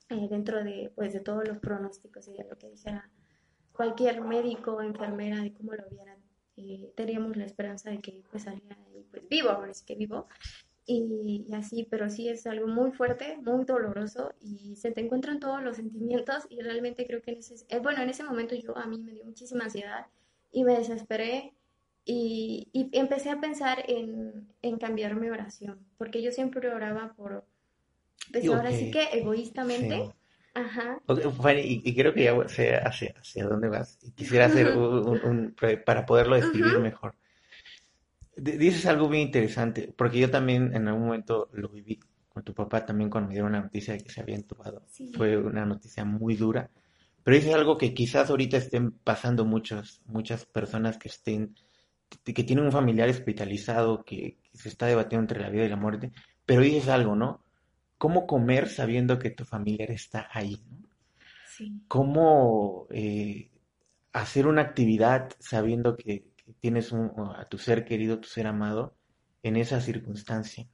eh, 0.09 0.26
dentro 0.29 0.62
de, 0.64 0.93
pues, 0.97 1.12
de 1.12 1.21
todos 1.21 1.47
los 1.47 1.59
pronósticos 1.59 2.26
y 2.26 2.33
de 2.33 2.45
lo 2.45 2.59
que 2.59 2.69
dijera 2.69 3.09
cualquier 3.73 4.21
médico 4.21 4.73
o 4.73 4.83
enfermera 4.83 5.40
de 5.40 5.52
cómo 5.52 5.73
lo 5.73 5.88
vieran. 5.88 6.19
Eh, 6.57 6.93
teníamos 6.97 7.37
la 7.37 7.45
esperanza 7.45 7.90
de 7.90 8.00
que 8.00 8.25
pues 8.29 8.43
saliera 8.43 8.76
pues, 9.12 9.29
vivo, 9.29 9.50
ahora 9.50 9.73
sí 9.73 9.85
que 9.87 9.95
vivo. 9.95 10.26
Y, 10.85 11.47
así, 11.55 11.87
pero 11.88 12.11
sí 12.11 12.29
es 12.29 12.45
algo 12.49 12.67
muy 12.67 12.90
fuerte, 12.90 13.37
muy 13.37 13.64
doloroso 13.64 14.35
y 14.40 14.75
se 14.75 14.90
te 14.90 15.00
encuentran 15.02 15.38
todos 15.38 15.62
los 15.62 15.76
sentimientos 15.76 16.49
y 16.49 16.61
realmente 16.61 17.07
creo 17.07 17.23
que 17.23 17.31
en 17.31 17.38
ese, 17.38 17.55
eh, 17.69 17.79
bueno, 17.79 18.02
en 18.02 18.09
ese 18.09 18.25
momento 18.25 18.57
yo 18.57 18.76
a 18.76 18.87
mí 18.87 18.99
me 18.99 19.12
dio 19.12 19.25
muchísima 19.25 19.64
ansiedad 19.64 20.07
y 20.50 20.64
me 20.64 20.76
desesperé 20.76 21.55
y, 22.12 22.69
y 22.73 22.90
empecé 22.99 23.31
a 23.31 23.40
pensar 23.40 23.85
en, 23.87 24.49
en, 24.62 24.79
cambiar 24.79 25.14
mi 25.14 25.29
oración, 25.29 25.79
porque 25.97 26.21
yo 26.23 26.33
siempre 26.33 26.69
oraba 26.69 27.12
por, 27.17 27.45
pues 28.33 28.49
ahora 28.49 28.73
sí 28.73 28.90
que 28.90 29.05
egoístamente. 29.12 30.12
Ajá. 30.52 31.00
y, 31.07 31.88
y, 31.88 31.95
creo 31.95 32.12
que 32.12 32.25
ya 32.25 32.49
sé 32.49 32.75
hacia, 32.75 33.14
hacia 33.17 33.47
dónde 33.47 33.69
vas. 33.69 33.97
Quisiera 34.17 34.47
hacer 34.47 34.76
un, 34.76 35.55
para 35.87 36.05
poderlo 36.05 36.35
describir 36.35 36.81
mejor. 36.81 37.14
Dices 38.37 38.87
algo 38.87 39.07
muy 39.07 39.21
interesante, 39.21 39.95
porque 39.97 40.19
yo 40.19 40.31
también 40.31 40.75
en 40.75 40.88
algún 40.88 41.05
momento 41.05 41.49
lo 41.52 41.69
viví 41.69 42.00
con 42.29 42.43
tu 42.43 42.52
papá 42.52 42.85
también 42.85 43.09
cuando 43.09 43.29
me 43.29 43.35
dieron 43.35 43.52
la 43.52 43.61
noticia 43.61 43.95
de 43.95 44.00
que 44.00 44.11
se 44.11 44.21
había 44.21 44.35
entubado. 44.35 44.83
Fue 45.17 45.37
una 45.37 45.64
noticia 45.64 46.05
muy 46.05 46.35
dura, 46.35 46.71
pero 47.23 47.37
es 47.37 47.47
algo 47.55 47.79
que 47.79 47.95
quizás 47.95 48.31
ahorita 48.31 48.57
estén 48.57 48.90
pasando 48.90 49.45
muchas, 49.45 50.00
muchas 50.07 50.45
personas 50.47 50.99
que 50.99 51.09
estén, 51.09 51.55
que 52.25 52.45
tienen 52.45 52.64
un 52.64 52.73
familiar 52.73 53.09
hospitalizado, 53.09 54.05
que, 54.05 54.38
se 54.52 54.69
está 54.69 54.87
debatiendo 54.87 55.23
entre 55.23 55.40
la 55.40 55.49
vida 55.49 55.64
y 55.64 55.69
la 55.69 55.76
muerte, 55.76 56.12
pero 56.45 56.62
dices 56.62 56.88
algo, 56.88 57.14
¿no? 57.14 57.45
¿Cómo 57.99 58.26
comer 58.26 58.69
sabiendo 58.69 59.19
que 59.19 59.31
tu 59.31 59.45
familiar 59.45 59.90
está 59.90 60.29
ahí? 60.33 60.61
¿no? 60.69 60.88
Sí. 61.47 61.83
¿Cómo 61.87 62.88
eh, 62.90 63.50
hacer 64.12 64.47
una 64.47 64.62
actividad 64.62 65.31
sabiendo 65.38 65.97
que, 65.97 66.31
tienes 66.59 66.93
a 66.93 67.45
tu 67.49 67.59
ser 67.59 67.85
querido, 67.85 68.19
tu 68.19 68.29
ser 68.29 68.49
amado, 68.49 68.97
en 69.43 69.57
esa 69.57 69.81
circunstancia. 69.81 70.67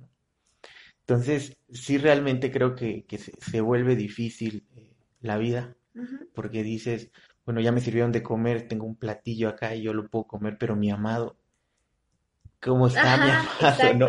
Entonces, 1.01 1.57
sí 1.71 1.99
realmente 1.99 2.51
creo 2.51 2.75
que, 2.75 3.05
se, 3.39 3.61
vuelve 3.61 3.95
difícil 3.95 4.67
eh, 4.75 4.95
la 5.21 5.37
vida, 5.37 5.77
porque 6.35 6.63
dices, 6.63 7.11
bueno, 7.47 7.61
ya 7.61 7.71
me 7.71 7.81
sirvieron 7.81 8.11
de 8.11 8.25
comer, 8.25 8.67
tengo 8.67 8.85
un 8.85 8.97
platillo 8.97 9.49
acá 9.49 9.75
y 9.75 9.83
yo 9.83 9.95
lo 9.95 10.09
puedo 10.09 10.27
comer, 10.27 10.59
pero 10.59 10.75
mi 10.75 10.91
amado, 10.91 11.37
¿cómo 12.61 12.89
está 12.89 13.17
mi 13.17 13.31
amado? 13.65 13.95
¿no? 13.95 14.09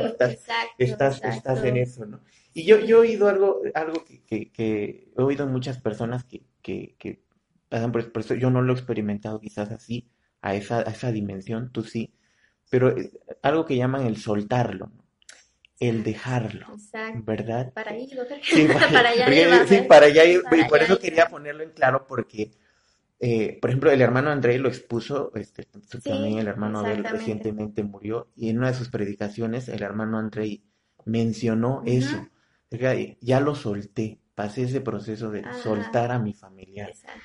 Estás, 0.80 1.22
estás, 1.24 1.64
en 1.64 1.78
eso, 1.78 2.06
¿no? 2.08 2.20
Y 2.54 2.66
yo, 2.66 2.80
yo 2.80 2.98
he 2.98 3.10
oído 3.10 3.30
algo, 3.30 3.62
algo 3.76 4.04
que, 4.04 4.52
que, 4.52 5.12
he 5.16 5.22
oído 5.22 5.46
en 5.46 5.52
muchas 5.52 5.80
personas 5.80 6.24
que, 6.24 6.42
que, 6.64 7.22
pasan 7.70 7.92
por 7.92 8.02
eso, 8.16 8.34
yo 8.34 8.50
no 8.50 8.64
lo 8.64 8.74
he 8.74 8.76
experimentado 8.76 9.40
quizás 9.40 9.72
así, 9.72 10.10
a 10.42 10.56
esa, 10.56 10.80
a 10.80 10.92
esa 10.92 11.12
dimensión, 11.12 11.72
tú 11.72 11.84
sí, 11.84 12.16
pero 12.72 12.96
algo 13.44 13.66
que 13.66 13.78
llaman 13.78 14.08
el 14.08 14.18
soltarlo, 14.18 14.92
el 15.80 16.04
dejarlo, 16.04 16.66
¿verdad? 17.18 17.72
Para 17.74 17.96
ir, 17.96 18.18
sí, 18.42 18.68
para, 18.68 19.10
allá 19.10 19.68
Sí, 19.68 19.82
para 19.88 20.08
allá 20.08 20.26
ir, 20.26 20.42
y 20.52 20.64
por 20.64 20.82
eso 20.82 20.98
quería 20.98 21.28
ponerlo 21.28 21.62
en 21.62 21.72
claro 21.72 22.08
porque, 22.08 22.52
eh, 23.20 23.58
por 23.60 23.70
ejemplo, 23.70 23.92
el 23.92 24.02
hermano 24.02 24.30
André 24.30 24.58
lo 24.60 24.70
expuso, 24.70 25.32
este, 25.36 25.68
también 26.04 26.38
el 26.38 26.48
hermano 26.48 26.80
Abel 26.80 27.04
recientemente 27.04 27.84
murió, 27.84 28.28
y 28.36 28.50
en 28.50 28.60
una 28.60 28.68
de 28.68 28.78
sus 28.78 28.90
predicaciones 28.90 29.68
el 29.70 29.84
hermano 29.84 30.18
André 30.18 30.62
mencionó 31.06 31.84
eso, 31.86 32.28
ya 33.22 33.40
lo 33.40 33.56
solté, 33.56 34.20
pasé 34.36 34.64
ese 34.64 34.82
proceso 34.82 35.32
de 35.32 35.44
soltar 35.64 36.12
a 36.12 36.20
mi 36.20 36.34
familiar. 36.34 36.90
Exacto 36.90 37.22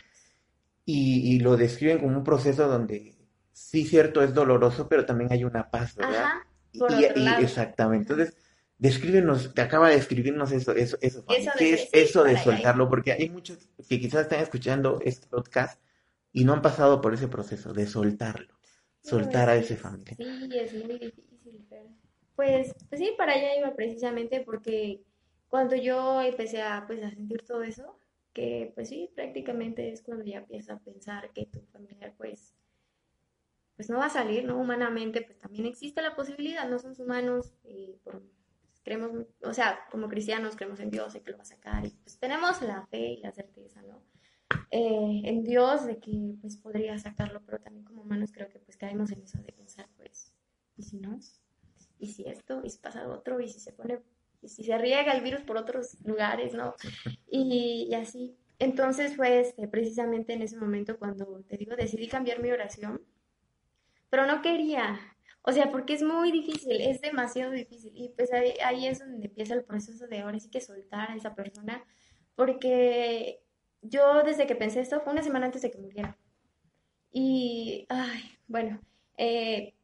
y, 0.84 1.38
lo 1.40 1.56
describen 1.56 1.99
como 1.99 2.18
un 2.18 2.25
proceso 2.25 2.68
donde 2.68 3.14
sí 3.52 3.84
cierto 3.84 4.22
es 4.22 4.34
doloroso, 4.34 4.88
pero 4.88 5.06
también 5.06 5.32
hay 5.32 5.44
una 5.44 5.70
paz, 5.70 5.94
¿verdad? 5.94 6.25
Ajá, 6.25 6.46
y, 6.75 7.42
exactamente. 7.42 8.12
Entonces, 8.12 8.37
descríbenos, 8.83 9.55
te 9.55 9.62
acaba 9.62 9.90
de 9.90 9.95
escribirnos 9.95 10.51
eso, 10.51 10.73
eso, 10.73 10.99
eso, 11.01 11.25
¿qué 11.57 11.75
es 11.75 11.88
eso 11.92 12.25
de 12.25 12.37
soltarlo? 12.37 12.88
Porque 12.88 13.12
hay 13.12 13.31
muchos 13.31 13.71
que 13.88 14.01
quizás 14.01 14.23
están 14.23 14.40
escuchando 14.40 14.99
este 15.05 15.29
podcast 15.29 15.81
y 16.33 16.45
no 16.45 16.53
han 16.53 16.62
pasado 16.62 17.01
por 17.01 17.14
ese 17.14 17.29
proceso 17.29 17.73
de 17.73 17.87
soltarlo, 17.87 18.59
soltar 19.01 19.49
a 19.49 19.55
ese 19.55 19.77
familia. 19.77 20.16
Sí, 20.16 20.51
es 20.59 20.75
muy 20.85 20.99
difícil, 20.99 21.64
pero 21.71 21.90
pues, 22.35 22.75
pues 22.88 23.01
sí, 23.01 23.12
para 23.16 23.35
allá 23.35 23.57
iba 23.57 23.73
precisamente 23.77 24.40
porque 24.40 25.01
cuando 25.47 25.77
yo 25.77 26.21
empecé 26.21 26.61
a, 26.61 26.85
pues, 26.85 27.05
a 27.05 27.11
sentir 27.11 27.45
todo 27.47 27.62
eso, 27.62 28.01
que 28.33 28.73
pues 28.75 28.88
sí, 28.88 29.12
prácticamente 29.14 29.92
es 29.92 30.03
cuando 30.03 30.25
ya 30.25 30.38
empiezas 30.38 30.77
a 30.77 30.81
pensar 30.81 31.31
que 31.33 31.47
tu 31.47 31.61
familiar 31.66 32.14
pues, 32.18 32.57
pues 33.77 33.88
no 33.90 33.99
va 33.99 34.07
a 34.07 34.11
salir, 34.11 34.45
¿no? 34.45 34.59
Humanamente 34.59 35.23
pues 35.23 35.38
también 35.38 35.66
existe 35.66 36.03
la 36.03 36.16
posibilidad, 36.16 36.68
no 36.68 36.81
somos 36.81 36.99
humanos 36.99 37.53
y 37.62 37.92
por, 38.03 38.23
creemos, 38.83 39.27
o 39.42 39.53
sea, 39.53 39.81
como 39.90 40.09
cristianos 40.09 40.57
creemos 40.57 40.81
en 40.81 40.90
Dios, 40.90 41.14
y 41.14 41.21
que 41.21 41.33
lo 41.33 41.38
va 41.38 41.42
a 41.42 41.47
sacar 41.47 41.85
y 41.87 41.90
pues 41.90 42.18
tenemos 42.18 42.61
la 42.62 42.87
fe 42.87 43.12
y 43.12 43.16
la 43.18 43.33
certeza, 43.33 43.83
¿no? 43.83 44.03
Eh, 44.71 45.23
en 45.25 45.45
Dios 45.45 45.87
de 45.87 45.99
que 45.99 46.35
pues 46.40 46.57
podría 46.57 46.99
sacarlo, 46.99 47.42
pero 47.45 47.59
también 47.61 47.85
como 47.85 48.03
humanos 48.03 48.33
creo 48.33 48.49
que 48.49 48.59
pues 48.59 48.77
caemos 48.77 49.11
en 49.12 49.23
eso 49.23 49.38
de 49.38 49.53
pensar 49.53 49.88
pues, 49.97 50.33
¿y 50.77 50.83
si 50.83 50.99
no? 50.99 51.18
¿Y 51.99 52.09
si 52.09 52.25
esto? 52.25 52.61
¿Y 52.64 52.71
si 52.71 52.79
pasa 52.79 53.09
otro? 53.09 53.40
¿Y 53.40 53.49
si 53.49 53.61
se 53.61 53.73
pone 53.73 54.01
y 54.42 54.49
si 54.49 54.64
se 54.64 54.77
riega 54.77 55.12
el 55.12 55.23
virus 55.23 55.42
por 55.42 55.57
otros 55.57 55.97
lugares, 56.05 56.53
¿no? 56.53 56.75
Y, 57.31 57.95
así. 57.95 58.37
Entonces 58.59 59.16
fue 59.16 59.40
este, 59.40 59.66
precisamente 59.68 60.35
en 60.35 60.42
ese 60.42 60.59
momento 60.59 60.99
cuando, 60.99 61.42
te 61.49 61.57
digo, 61.57 61.75
decidí 61.77 62.09
cambiar 62.09 62.40
mi 62.40 62.51
oración, 62.51 63.01
pero 64.11 64.27
no 64.27 64.42
quería, 64.42 65.12
o 65.42 65.52
sea, 65.52 65.70
porque 65.70 65.94
es 65.94 66.02
muy 66.02 66.31
difícil, 66.33 66.81
es 66.81 67.00
demasiado 67.00 67.52
difícil. 67.52 67.92
Y 67.94 68.11
pues 68.11 68.33
ahí, 68.33 68.55
ahí, 68.64 68.87
es 68.87 69.00
donde 69.00 69.26
empieza 69.26 69.55
el 69.55 69.64
proceso 69.64 70.07
de 70.07 70.20
ahora 70.20 70.38
sí 70.38 70.50
que 70.50 70.61
soltar 70.61 71.11
a 71.11 71.16
esa 71.16 71.35
persona, 71.35 71.85
porque 72.37 73.42
yo 73.83 74.22
desde 74.22 74.46
que 74.46 74.55
pensé 74.57 74.81
esto 74.81 75.00
fue 75.00 75.12
una 75.12 75.22
semana 75.22 75.46
antes 75.46 75.62
de 75.62 75.70
que 75.70 75.78
muriera. 75.78 76.16
Y, 77.12 77.87
ay, 77.90 78.22
bueno, 78.48 78.81
eh, 79.18 79.74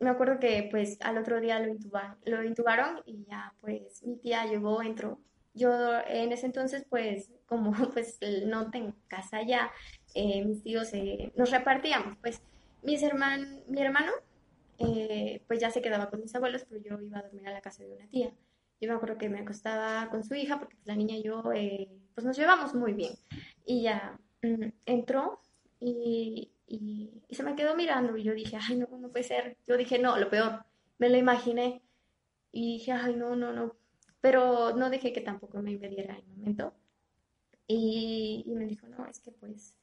me 0.00 0.10
acuerdo 0.10 0.38
que 0.38 0.68
pues 0.70 0.98
al 1.00 1.18
otro 1.18 1.40
día 1.40 1.58
lo 1.60 1.68
intubaron, 1.68 2.16
lo 2.24 2.42
intubaron 2.44 3.02
y 3.06 3.24
ya 3.24 3.54
pues 3.60 4.02
mi 4.04 4.16
tía 4.16 4.46
llegó, 4.46 4.82
entró. 4.82 5.20
Yo 5.54 5.70
en 6.06 6.32
ese 6.32 6.46
entonces 6.46 6.84
pues 6.88 7.30
como 7.46 7.72
pues 7.94 8.18
no 8.46 8.70
tengo 8.70 8.94
casa 9.08 9.42
ya, 9.42 9.70
eh, 10.14 10.44
mis 10.44 10.62
tíos 10.62 10.92
eh, 10.92 11.32
nos 11.36 11.50
repartíamos, 11.50 12.16
pues 12.20 12.42
mis 12.82 13.02
herman, 13.02 13.62
mi 13.68 13.80
hermano 13.80 14.12
eh, 14.78 15.42
pues 15.46 15.60
ya 15.60 15.70
se 15.70 15.82
quedaba 15.82 16.10
con 16.10 16.20
mis 16.20 16.34
abuelos, 16.34 16.64
pero 16.68 16.80
yo 16.80 17.00
iba 17.00 17.18
a 17.18 17.22
dormir 17.22 17.48
a 17.48 17.52
la 17.52 17.60
casa 17.60 17.82
de 17.84 17.92
una 17.92 18.06
tía. 18.08 18.32
Yo 18.80 18.88
me 18.88 18.94
acuerdo 18.94 19.18
que 19.18 19.28
me 19.28 19.40
acostaba 19.40 20.08
con 20.10 20.24
su 20.24 20.34
hija 20.34 20.58
porque 20.58 20.76
pues, 20.76 20.86
la 20.86 20.96
niña 20.96 21.16
y 21.16 21.22
yo 21.22 21.42
pues 21.42 22.24
nos 22.24 22.36
llevamos 22.36 22.74
muy 22.74 22.92
bien. 22.92 23.14
Y 23.64 23.82
ya 23.82 24.18
mm, 24.42 24.68
entró 24.86 25.40
y, 25.80 26.50
y, 26.66 27.10
se 27.30 27.42
me 27.42 27.56
quedó 27.56 27.74
mirando 27.76 28.16
y 28.16 28.22
yo 28.22 28.34
dije, 28.34 28.58
ay, 28.60 28.76
no, 28.76 28.86
no 28.98 29.10
puede 29.10 29.24
ser. 29.24 29.56
Yo 29.66 29.76
dije, 29.76 29.98
no, 29.98 30.18
lo 30.18 30.30
peor, 30.30 30.64
me 30.98 31.08
lo 31.08 31.16
imaginé. 31.16 31.82
Y 32.52 32.78
dije, 32.78 32.92
ay, 32.92 33.16
no, 33.16 33.36
no, 33.36 33.52
no. 33.52 33.76
Pero 34.20 34.74
no 34.76 34.90
dejé 34.90 35.12
que 35.12 35.20
tampoco 35.20 35.60
me 35.62 35.72
impediera 35.72 36.16
el 36.16 36.26
momento. 36.26 36.74
Y, 37.66 38.44
y 38.46 38.54
me 38.54 38.66
dijo, 38.66 38.86
no, 38.88 39.06
es 39.06 39.20
que 39.20 39.32
pues 39.32 39.74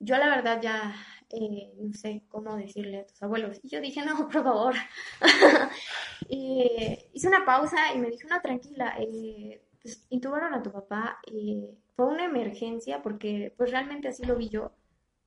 yo 0.00 0.16
la 0.16 0.28
verdad 0.28 0.60
ya 0.62 0.94
eh, 1.30 1.72
no 1.78 1.92
sé 1.92 2.24
cómo 2.28 2.56
decirle 2.56 3.00
a 3.00 3.06
tus 3.06 3.22
abuelos. 3.22 3.60
Y 3.62 3.68
yo 3.68 3.80
dije, 3.80 4.04
no, 4.04 4.16
por 4.28 4.42
favor. 4.42 4.74
hice 6.28 7.28
una 7.28 7.44
pausa 7.44 7.94
y 7.94 7.98
me 7.98 8.10
dijo, 8.10 8.28
no, 8.28 8.40
tranquila, 8.40 8.96
eh, 8.98 9.62
pues 9.82 10.06
intubaron 10.10 10.54
a 10.54 10.62
tu 10.62 10.72
papá. 10.72 11.18
y 11.30 11.78
fue 11.96 12.06
una 12.06 12.26
emergencia 12.26 13.02
porque 13.02 13.52
pues 13.56 13.72
realmente 13.72 14.06
así 14.06 14.24
lo 14.24 14.36
vi 14.36 14.48
yo 14.48 14.70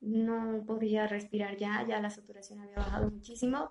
no 0.02 0.64
podía 0.66 1.06
respirar 1.06 1.56
ya, 1.56 1.84
ya 1.86 2.00
la 2.00 2.10
saturación 2.10 2.60
había 2.60 2.76
bajado 2.76 3.10
muchísimo. 3.10 3.70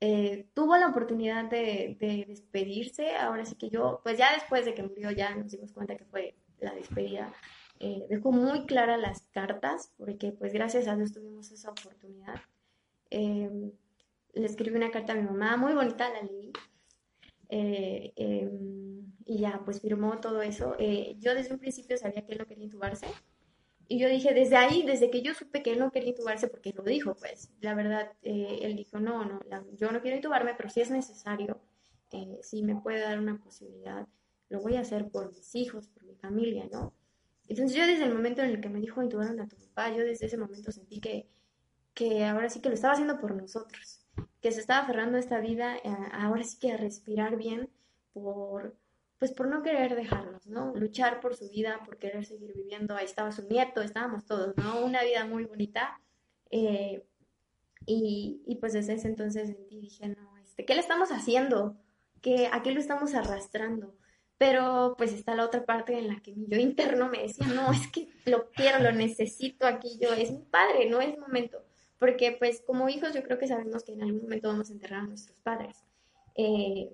Eh, 0.00 0.48
tuvo 0.54 0.76
la 0.76 0.88
oportunidad 0.88 1.44
de, 1.44 1.96
despedirse, 2.26 3.16
ahora 3.16 3.44
sí 3.44 3.54
que 3.54 3.70
yo, 3.70 4.00
pues 4.02 4.18
ya 4.18 4.32
después 4.32 4.64
de 4.64 4.74
que 4.74 4.82
murió 4.82 5.10
ya 5.10 5.34
nos 5.34 5.50
dimos 5.50 5.72
cuenta 5.72 5.96
que 5.96 6.04
fue 6.04 6.34
la 6.58 6.74
despedida, 6.74 7.32
eh, 7.80 8.06
dejó 8.08 8.32
muy 8.32 8.66
claras 8.66 9.00
las 9.00 9.22
cartas, 9.32 9.92
porque 9.96 10.32
pues 10.32 10.52
gracias 10.52 10.86
a 10.86 10.96
Dios 10.96 11.12
tuvimos 11.12 11.50
esa 11.50 11.70
oportunidad. 11.70 12.36
Em, 13.10 13.72
le 14.34 14.46
escribí 14.46 14.76
una 14.76 14.90
carta 14.90 15.12
a 15.12 15.16
mi 15.16 15.22
mamá, 15.22 15.56
muy 15.56 15.74
bonita, 15.74 16.08
la 16.08 16.22
leí, 16.22 16.52
eh, 17.48 18.12
em, 18.16 19.12
y 19.26 19.38
ya 19.38 19.60
pues 19.64 19.80
firmó 19.80 20.18
todo 20.20 20.42
eso. 20.42 20.76
yo 21.18 21.34
desde 21.34 21.52
un 21.52 21.58
principio 21.60 21.96
sabía 21.98 22.24
que 22.24 22.32
él 22.32 22.38
no 22.38 22.46
quería 22.46 22.64
intubarse, 22.64 23.06
y 23.92 23.98
yo 23.98 24.08
dije, 24.08 24.32
desde 24.32 24.54
ahí, 24.54 24.84
desde 24.86 25.10
que 25.10 25.20
yo 25.20 25.34
supe 25.34 25.64
que 25.64 25.72
él 25.72 25.80
no 25.80 25.90
quería 25.90 26.10
intubarse, 26.10 26.46
porque 26.46 26.72
lo 26.72 26.84
dijo, 26.84 27.16
pues, 27.16 27.50
la 27.60 27.74
verdad, 27.74 28.12
eh, 28.22 28.60
él 28.62 28.76
dijo, 28.76 29.00
no, 29.00 29.24
no, 29.24 29.40
yo 29.76 29.90
no 29.90 30.00
quiero 30.00 30.14
intubarme, 30.16 30.54
pero 30.56 30.70
si 30.70 30.80
es 30.80 30.92
necesario, 30.92 31.60
eh, 32.12 32.38
si 32.40 32.62
me 32.62 32.76
puede 32.76 33.00
dar 33.00 33.18
una 33.18 33.36
posibilidad, 33.42 34.06
lo 34.48 34.60
voy 34.60 34.76
a 34.76 34.82
hacer 34.82 35.10
por 35.10 35.32
mis 35.32 35.56
hijos, 35.56 35.88
por 35.88 36.04
mi 36.04 36.14
familia, 36.14 36.68
¿no? 36.70 36.94
Entonces 37.50 37.76
yo 37.76 37.84
desde 37.84 38.04
el 38.04 38.14
momento 38.14 38.42
en 38.42 38.50
el 38.50 38.60
que 38.60 38.68
me 38.68 38.78
dijo 38.78 39.02
intubaron 39.02 39.40
a 39.40 39.48
tu 39.48 39.56
papá, 39.56 39.90
yo 39.90 40.04
desde 40.04 40.26
ese 40.26 40.36
momento 40.36 40.70
sentí 40.70 41.00
que, 41.00 41.28
que 41.94 42.24
ahora 42.24 42.48
sí 42.48 42.60
que 42.60 42.68
lo 42.68 42.76
estaba 42.76 42.92
haciendo 42.92 43.18
por 43.18 43.34
nosotros, 43.34 44.06
que 44.40 44.52
se 44.52 44.60
estaba 44.60 44.84
aferrando 44.84 45.16
a 45.16 45.20
esta 45.20 45.40
vida, 45.40 45.76
ahora 46.12 46.44
sí 46.44 46.60
que 46.60 46.70
a 46.70 46.76
respirar 46.76 47.36
bien 47.36 47.68
por, 48.12 48.76
pues 49.18 49.32
por 49.32 49.48
no 49.48 49.64
querer 49.64 49.96
dejarnos, 49.96 50.46
¿no? 50.46 50.72
Luchar 50.76 51.18
por 51.18 51.34
su 51.34 51.50
vida, 51.50 51.82
por 51.84 51.98
querer 51.98 52.24
seguir 52.24 52.54
viviendo. 52.54 52.94
Ahí 52.94 53.06
estaba 53.06 53.32
su 53.32 53.42
nieto, 53.48 53.82
estábamos 53.82 54.26
todos, 54.26 54.56
¿no? 54.56 54.84
Una 54.84 55.02
vida 55.02 55.24
muy 55.26 55.44
bonita. 55.44 56.00
Eh, 56.52 57.04
y, 57.84 58.42
y, 58.46 58.56
pues 58.56 58.74
desde 58.74 58.92
ese 58.92 59.08
entonces 59.08 59.48
sentí, 59.48 59.80
dije, 59.80 60.08
no, 60.08 60.38
este, 60.38 60.64
¿qué 60.64 60.74
le 60.74 60.80
estamos 60.80 61.10
haciendo? 61.10 61.76
¿Qué, 62.22 62.48
¿A 62.52 62.62
qué 62.62 62.70
lo 62.70 62.78
estamos 62.78 63.14
arrastrando? 63.14 63.96
Pero 64.40 64.94
pues 64.96 65.12
está 65.12 65.34
la 65.34 65.44
otra 65.44 65.66
parte 65.66 65.98
en 65.98 66.08
la 66.08 66.18
que 66.22 66.34
mi 66.34 66.46
yo 66.48 66.56
interno 66.56 67.10
me 67.10 67.24
decía, 67.24 67.46
no, 67.48 67.70
es 67.72 67.86
que 67.88 68.08
lo 68.24 68.48
quiero, 68.52 68.78
lo 68.78 68.90
necesito 68.90 69.66
aquí 69.66 69.98
yo, 70.00 70.14
es 70.14 70.32
mi 70.32 70.46
padre, 70.46 70.88
no 70.88 71.02
es 71.02 71.18
momento. 71.18 71.62
Porque 71.98 72.34
pues 72.38 72.62
como 72.66 72.88
hijos 72.88 73.12
yo 73.12 73.22
creo 73.22 73.38
que 73.38 73.46
sabemos 73.46 73.84
que 73.84 73.92
en 73.92 74.02
algún 74.02 74.22
momento 74.22 74.48
vamos 74.48 74.70
a 74.70 74.72
enterrar 74.72 75.00
a 75.00 75.08
nuestros 75.08 75.38
padres. 75.40 75.84
Eh, 76.36 76.90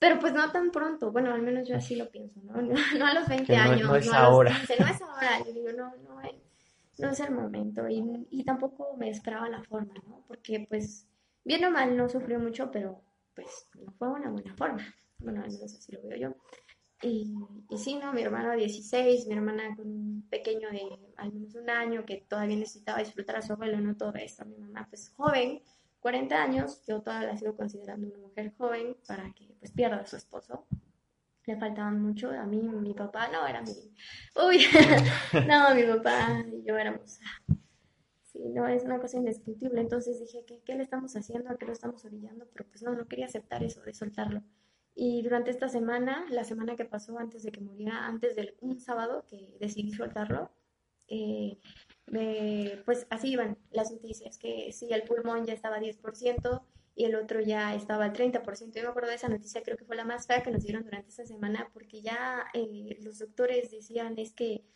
pero 0.00 0.18
pues 0.18 0.32
no 0.32 0.50
tan 0.50 0.72
pronto, 0.72 1.12
bueno, 1.12 1.32
al 1.32 1.40
menos 1.40 1.68
yo 1.68 1.76
así 1.76 1.94
lo 1.94 2.10
pienso, 2.10 2.40
¿no? 2.42 2.54
No, 2.98 3.06
a 3.06 3.14
los 3.14 3.28
20 3.28 3.54
años, 3.54 3.88
no, 3.88 3.94
es 3.94 4.12
ahora. 4.12 4.50
no 4.76 4.86
es 4.88 5.02
ahora, 5.02 5.38
yo 5.46 5.52
digo, 5.52 5.68
no, 5.70 5.94
no 5.98 6.20
es, 6.22 6.34
no 6.98 7.10
es 7.10 7.20
el 7.20 7.30
momento 7.30 7.88
y, 7.88 8.26
y 8.28 8.42
tampoco 8.42 8.96
me 8.96 9.08
esperaba 9.08 9.48
la 9.48 9.62
forma, 9.62 9.94
¿no? 10.04 10.24
Porque 10.26 10.66
pues 10.68 11.06
bien 11.44 11.64
o 11.64 11.70
mal 11.70 11.96
no 11.96 12.08
sufrió 12.08 12.40
mucho, 12.40 12.72
pero 12.72 13.04
pues 13.36 13.68
no 13.78 13.92
fue 13.92 14.08
una 14.08 14.30
buena 14.30 14.52
forma, 14.56 14.82
bueno, 15.20 15.42
al 15.42 15.50
menos 15.50 15.74
así 15.74 15.92
lo 15.92 16.02
veo 16.02 16.16
yo. 16.16 16.36
Y, 17.02 17.32
y 17.70 17.78
sí, 17.78 17.96
¿no? 17.96 18.12
Mi 18.12 18.22
hermano 18.22 18.54
16, 18.54 19.26
mi 19.26 19.34
hermana 19.34 19.74
con 19.74 19.86
un 19.86 20.28
pequeño 20.28 20.70
de 20.70 20.82
al 21.16 21.32
menos 21.32 21.54
un 21.54 21.70
año 21.70 22.04
que 22.04 22.26
todavía 22.28 22.56
necesitaba 22.56 22.98
disfrutar 22.98 23.36
a 23.36 23.42
su 23.42 23.54
abuelo, 23.54 23.80
no 23.80 23.96
todo 23.96 24.14
eso, 24.16 24.44
mi 24.44 24.58
mamá 24.58 24.86
pues 24.90 25.10
joven, 25.16 25.62
40 26.00 26.42
años, 26.42 26.82
yo 26.86 27.00
todavía 27.00 27.28
la 27.28 27.38
sigo 27.38 27.56
considerando 27.56 28.08
una 28.08 28.18
mujer 28.18 28.52
joven 28.56 28.96
para 29.06 29.32
que 29.32 29.54
pues 29.58 29.72
pierda 29.72 29.96
a 29.96 30.06
su 30.06 30.16
esposo. 30.16 30.66
Le 31.46 31.56
faltaban 31.56 32.00
mucho, 32.00 32.30
a 32.30 32.44
mí 32.44 32.58
mi 32.58 32.94
papá 32.94 33.28
no 33.28 33.46
era 33.46 33.62
mi... 33.62 33.72
Uy, 34.46 34.64
no, 35.48 35.74
mi 35.74 35.82
papá 35.84 36.44
y 36.52 36.62
yo 36.64 36.76
éramos... 36.76 37.18
Sí, 38.22 38.38
no, 38.50 38.68
es 38.68 38.84
una 38.84 39.00
cosa 39.00 39.16
indescriptible. 39.16 39.80
Entonces 39.80 40.20
dije, 40.20 40.44
¿qué, 40.46 40.60
¿qué 40.64 40.76
le 40.76 40.84
estamos 40.84 41.16
haciendo? 41.16 41.50
¿A 41.50 41.56
qué 41.56 41.66
lo 41.66 41.72
estamos 41.72 42.04
orillando? 42.04 42.46
Pero 42.52 42.68
pues 42.68 42.82
no, 42.82 42.94
no 42.94 43.08
quería 43.08 43.26
aceptar 43.26 43.64
eso, 43.64 43.82
de 43.82 43.92
soltarlo. 43.92 44.42
Y 45.02 45.22
durante 45.22 45.50
esta 45.50 45.70
semana, 45.70 46.26
la 46.28 46.44
semana 46.44 46.76
que 46.76 46.84
pasó 46.84 47.18
antes 47.18 47.42
de 47.42 47.50
que 47.50 47.62
muriera, 47.62 48.04
antes 48.04 48.36
del 48.36 48.54
un 48.60 48.78
sábado 48.78 49.24
que 49.26 49.56
decidí 49.58 49.94
soltarlo, 49.94 50.50
eh, 51.08 51.58
pues 52.84 53.06
así 53.08 53.30
iban 53.30 53.56
las 53.70 53.90
noticias, 53.90 54.36
que 54.36 54.72
si 54.74 54.92
el 54.92 55.04
pulmón 55.04 55.46
ya 55.46 55.54
estaba 55.54 55.76
a 55.76 55.80
10% 55.80 56.62
y 56.94 57.06
el 57.06 57.14
otro 57.14 57.40
ya 57.40 57.74
estaba 57.74 58.04
al 58.04 58.12
30%. 58.12 58.74
Yo 58.74 58.82
me 58.82 58.88
acuerdo 58.90 59.08
de 59.08 59.14
esa 59.14 59.30
noticia, 59.30 59.62
creo 59.62 59.78
que 59.78 59.86
fue 59.86 59.96
la 59.96 60.04
más 60.04 60.26
fea 60.26 60.42
que 60.42 60.50
nos 60.50 60.64
dieron 60.64 60.84
durante 60.84 61.08
esa 61.08 61.24
semana, 61.24 61.70
porque 61.72 62.02
ya 62.02 62.44
eh, 62.52 62.98
los 63.00 63.20
doctores 63.20 63.70
decían 63.70 64.18
es 64.18 64.34
que 64.34 64.66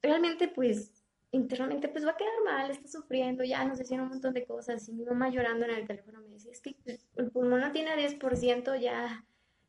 realmente 0.00 0.46
pues 0.46 1.03
internamente 1.34 1.88
pues 1.88 2.06
va 2.06 2.12
a 2.12 2.16
quedar 2.16 2.32
mal, 2.44 2.70
está 2.70 2.88
sufriendo, 2.88 3.42
ya 3.44 3.64
nos 3.64 3.78
decían 3.78 4.00
un 4.00 4.08
montón 4.08 4.34
de 4.34 4.46
cosas 4.46 4.88
y 4.88 4.92
mi 4.92 5.04
mamá 5.04 5.30
llorando 5.30 5.64
en 5.64 5.72
el 5.72 5.86
teléfono 5.86 6.20
me 6.20 6.28
decía, 6.28 6.52
es 6.52 6.60
que 6.60 6.76
el 7.16 7.30
pulmón 7.30 7.60
no 7.60 7.72
tiene 7.72 7.96
10%, 7.96 8.80
ya, 8.80 9.24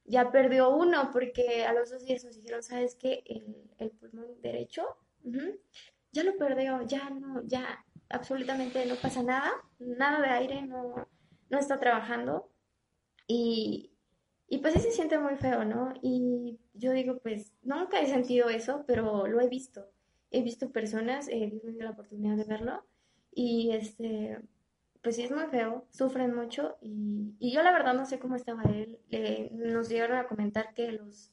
ya 0.06 0.32
perdió 0.32 0.70
uno, 0.70 1.10
porque 1.12 1.66
a 1.66 1.74
los 1.74 1.90
dos 1.90 2.06
días 2.06 2.24
nos 2.24 2.36
dijeron, 2.36 2.62
¿sabes 2.62 2.96
qué? 2.96 3.24
El, 3.26 3.56
el 3.80 3.90
pulmón 3.92 4.42
derecho 4.42 4.86
ya 6.12 6.24
lo 6.24 6.38
perdió, 6.38 6.82
ya 6.84 7.10
no, 7.10 7.42
ya 7.46 7.84
absolutamente 8.10 8.86
no 8.86 8.96
pasa 8.96 9.24
nada, 9.24 9.52
nada 9.80 10.22
de 10.22 10.30
aire, 10.30 10.62
no, 10.62 11.08
no 11.50 11.58
está 11.58 11.80
trabajando. 11.80 12.50
Y, 13.28 13.92
y 14.48 14.60
pues 14.60 14.76
sí 14.76 14.82
se 14.82 14.92
siente 14.92 15.18
muy 15.18 15.36
feo, 15.36 15.66
¿no? 15.66 15.94
Y 16.02 16.60
yo 16.74 16.92
digo, 16.92 17.18
pues 17.18 17.54
nunca 17.64 18.00
he 18.00 18.06
sentido 18.06 18.50
eso, 18.50 18.84
pero 18.86 19.26
lo 19.26 19.42
he 19.42 19.50
visto. 19.50 19.90
He 20.32 20.42
visto 20.42 20.72
personas, 20.72 21.28
he 21.28 21.50
tenido 21.62 21.84
la 21.84 21.92
oportunidad 21.92 22.38
de 22.38 22.44
verlo. 22.44 22.86
Y 23.32 23.72
este, 23.72 24.40
pues 25.02 25.16
sí 25.16 25.24
es 25.24 25.32
muy 25.32 25.46
feo, 25.46 25.86
sufren 25.90 26.34
mucho. 26.34 26.78
Y, 26.82 27.36
y 27.40 27.52
yo 27.52 27.64
la 27.64 27.72
verdad 27.72 27.94
no 27.94 28.06
sé 28.06 28.20
cómo 28.20 28.36
estaba 28.36 28.64
él. 28.64 29.00
nos 29.52 29.90
llegaron 29.90 30.18
a 30.18 30.28
comentar 30.28 30.74
que 30.74 30.92
los, 30.92 31.32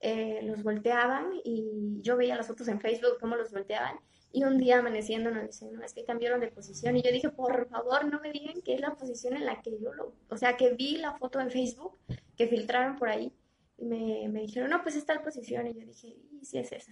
eh, 0.00 0.40
los 0.42 0.62
volteaban 0.62 1.30
y 1.44 2.00
yo 2.02 2.16
veía 2.16 2.36
las 2.36 2.48
fotos 2.48 2.68
en 2.68 2.80
Facebook, 2.80 3.18
cómo 3.20 3.36
los 3.36 3.52
volteaban 3.52 3.98
y 4.34 4.42
un 4.42 4.58
día 4.58 4.80
amaneciendo 4.80 5.30
nos 5.30 5.46
dicen, 5.46 5.72
no, 5.74 5.84
es 5.84 5.94
que 5.94 6.04
cambiaron 6.04 6.40
de 6.40 6.48
posición. 6.48 6.96
Y 6.96 7.02
yo 7.02 7.12
dije, 7.12 7.28
por 7.30 7.68
favor, 7.68 8.04
no 8.04 8.18
me 8.18 8.32
digan 8.32 8.62
que 8.62 8.74
es 8.74 8.80
la 8.80 8.96
posición 8.96 9.36
en 9.36 9.46
la 9.46 9.62
que 9.62 9.78
yo 9.80 9.92
lo... 9.94 10.12
O 10.28 10.36
sea, 10.36 10.56
que 10.56 10.74
vi 10.74 10.96
la 10.96 11.16
foto 11.16 11.38
en 11.38 11.52
Facebook, 11.52 11.96
que 12.36 12.48
filtraron 12.48 12.96
por 12.96 13.10
ahí. 13.10 13.32
Y 13.78 13.84
me, 13.84 14.28
me 14.28 14.40
dijeron, 14.40 14.70
no, 14.70 14.82
pues 14.82 14.96
está 14.96 15.14
la 15.14 15.22
posición. 15.22 15.68
Y 15.68 15.74
yo 15.74 15.86
dije, 15.86 16.08
y 16.08 16.44
sí 16.44 16.58
es 16.58 16.72
esa. 16.72 16.90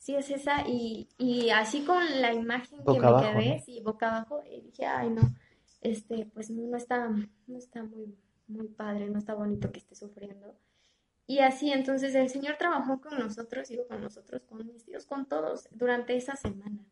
Sí 0.00 0.16
es 0.16 0.30
esa. 0.30 0.66
Y, 0.66 1.08
y 1.18 1.50
así 1.50 1.84
con 1.84 2.02
la 2.20 2.34
imagen 2.34 2.80
que 2.84 2.98
me 2.98 3.20
quedé, 3.20 3.60
sí, 3.60 3.80
boca 3.80 4.08
abajo, 4.08 4.42
y 4.50 4.62
dije, 4.62 4.86
ay, 4.86 5.10
no, 5.10 5.22
este, 5.82 6.26
pues 6.34 6.50
no 6.50 6.76
está, 6.76 7.08
no 7.08 7.56
está 7.56 7.84
muy, 7.84 8.16
muy 8.48 8.66
padre, 8.66 9.08
no 9.08 9.18
está 9.18 9.34
bonito 9.34 9.70
que 9.70 9.78
esté 9.78 9.94
sufriendo. 9.94 10.56
Y 11.30 11.38
así, 11.38 11.70
entonces 11.70 12.12
el 12.16 12.28
Señor 12.28 12.56
trabajó 12.58 13.00
con 13.00 13.16
nosotros, 13.16 13.68
digo 13.68 13.86
con 13.86 14.00
nosotros, 14.02 14.42
con 14.48 14.66
mis 14.66 14.84
tíos, 14.84 15.06
con 15.06 15.26
todos, 15.26 15.68
durante 15.70 16.16
esa 16.16 16.34
semana. 16.34 16.84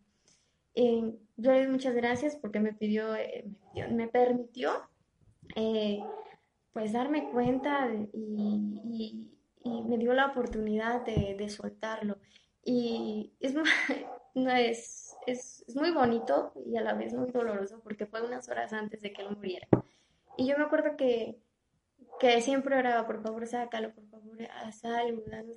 Eh, 0.76 1.12
yo 1.36 1.50
le 1.50 1.64
doy 1.64 1.72
muchas 1.72 1.92
gracias 1.96 2.36
porque 2.36 2.60
me 2.60 2.72
pidió, 2.72 3.16
eh, 3.16 3.50
me, 3.90 4.06
permitió, 4.06 4.70
eh, 5.56 5.98
pues 6.72 6.92
darme 6.92 7.30
cuenta 7.30 7.90
y, 8.12 9.32
me 9.64 9.98
dio 9.98 10.12
la 10.14 10.26
oportunidad 10.26 11.04
de, 11.04 11.48
soltarlo. 11.48 12.18
Y 12.70 13.32
es, 13.40 13.54
no 14.34 14.50
es, 14.50 15.16
es, 15.26 15.64
es, 15.66 15.74
muy 15.74 15.90
bonito 15.90 16.52
y 16.66 16.76
a 16.76 16.82
la 16.82 16.92
vez 16.92 17.14
muy 17.14 17.30
doloroso 17.30 17.80
porque 17.82 18.04
fue 18.04 18.20
unas 18.22 18.46
horas 18.50 18.74
antes 18.74 19.00
de 19.00 19.12
que 19.12 19.22
él 19.22 19.34
muriera. 19.34 19.66
Y 20.36 20.46
yo 20.46 20.58
me 20.58 20.64
acuerdo 20.64 20.96
que 20.96 21.40
que 22.18 22.40
siempre 22.42 22.76
oraba, 22.76 23.06
por 23.06 23.22
favor, 23.22 23.46
sácalo, 23.46 23.94
por 23.94 24.06
favor, 24.08 24.42
haz 24.64 24.84
algo, 24.84 25.22
danos 25.26 25.56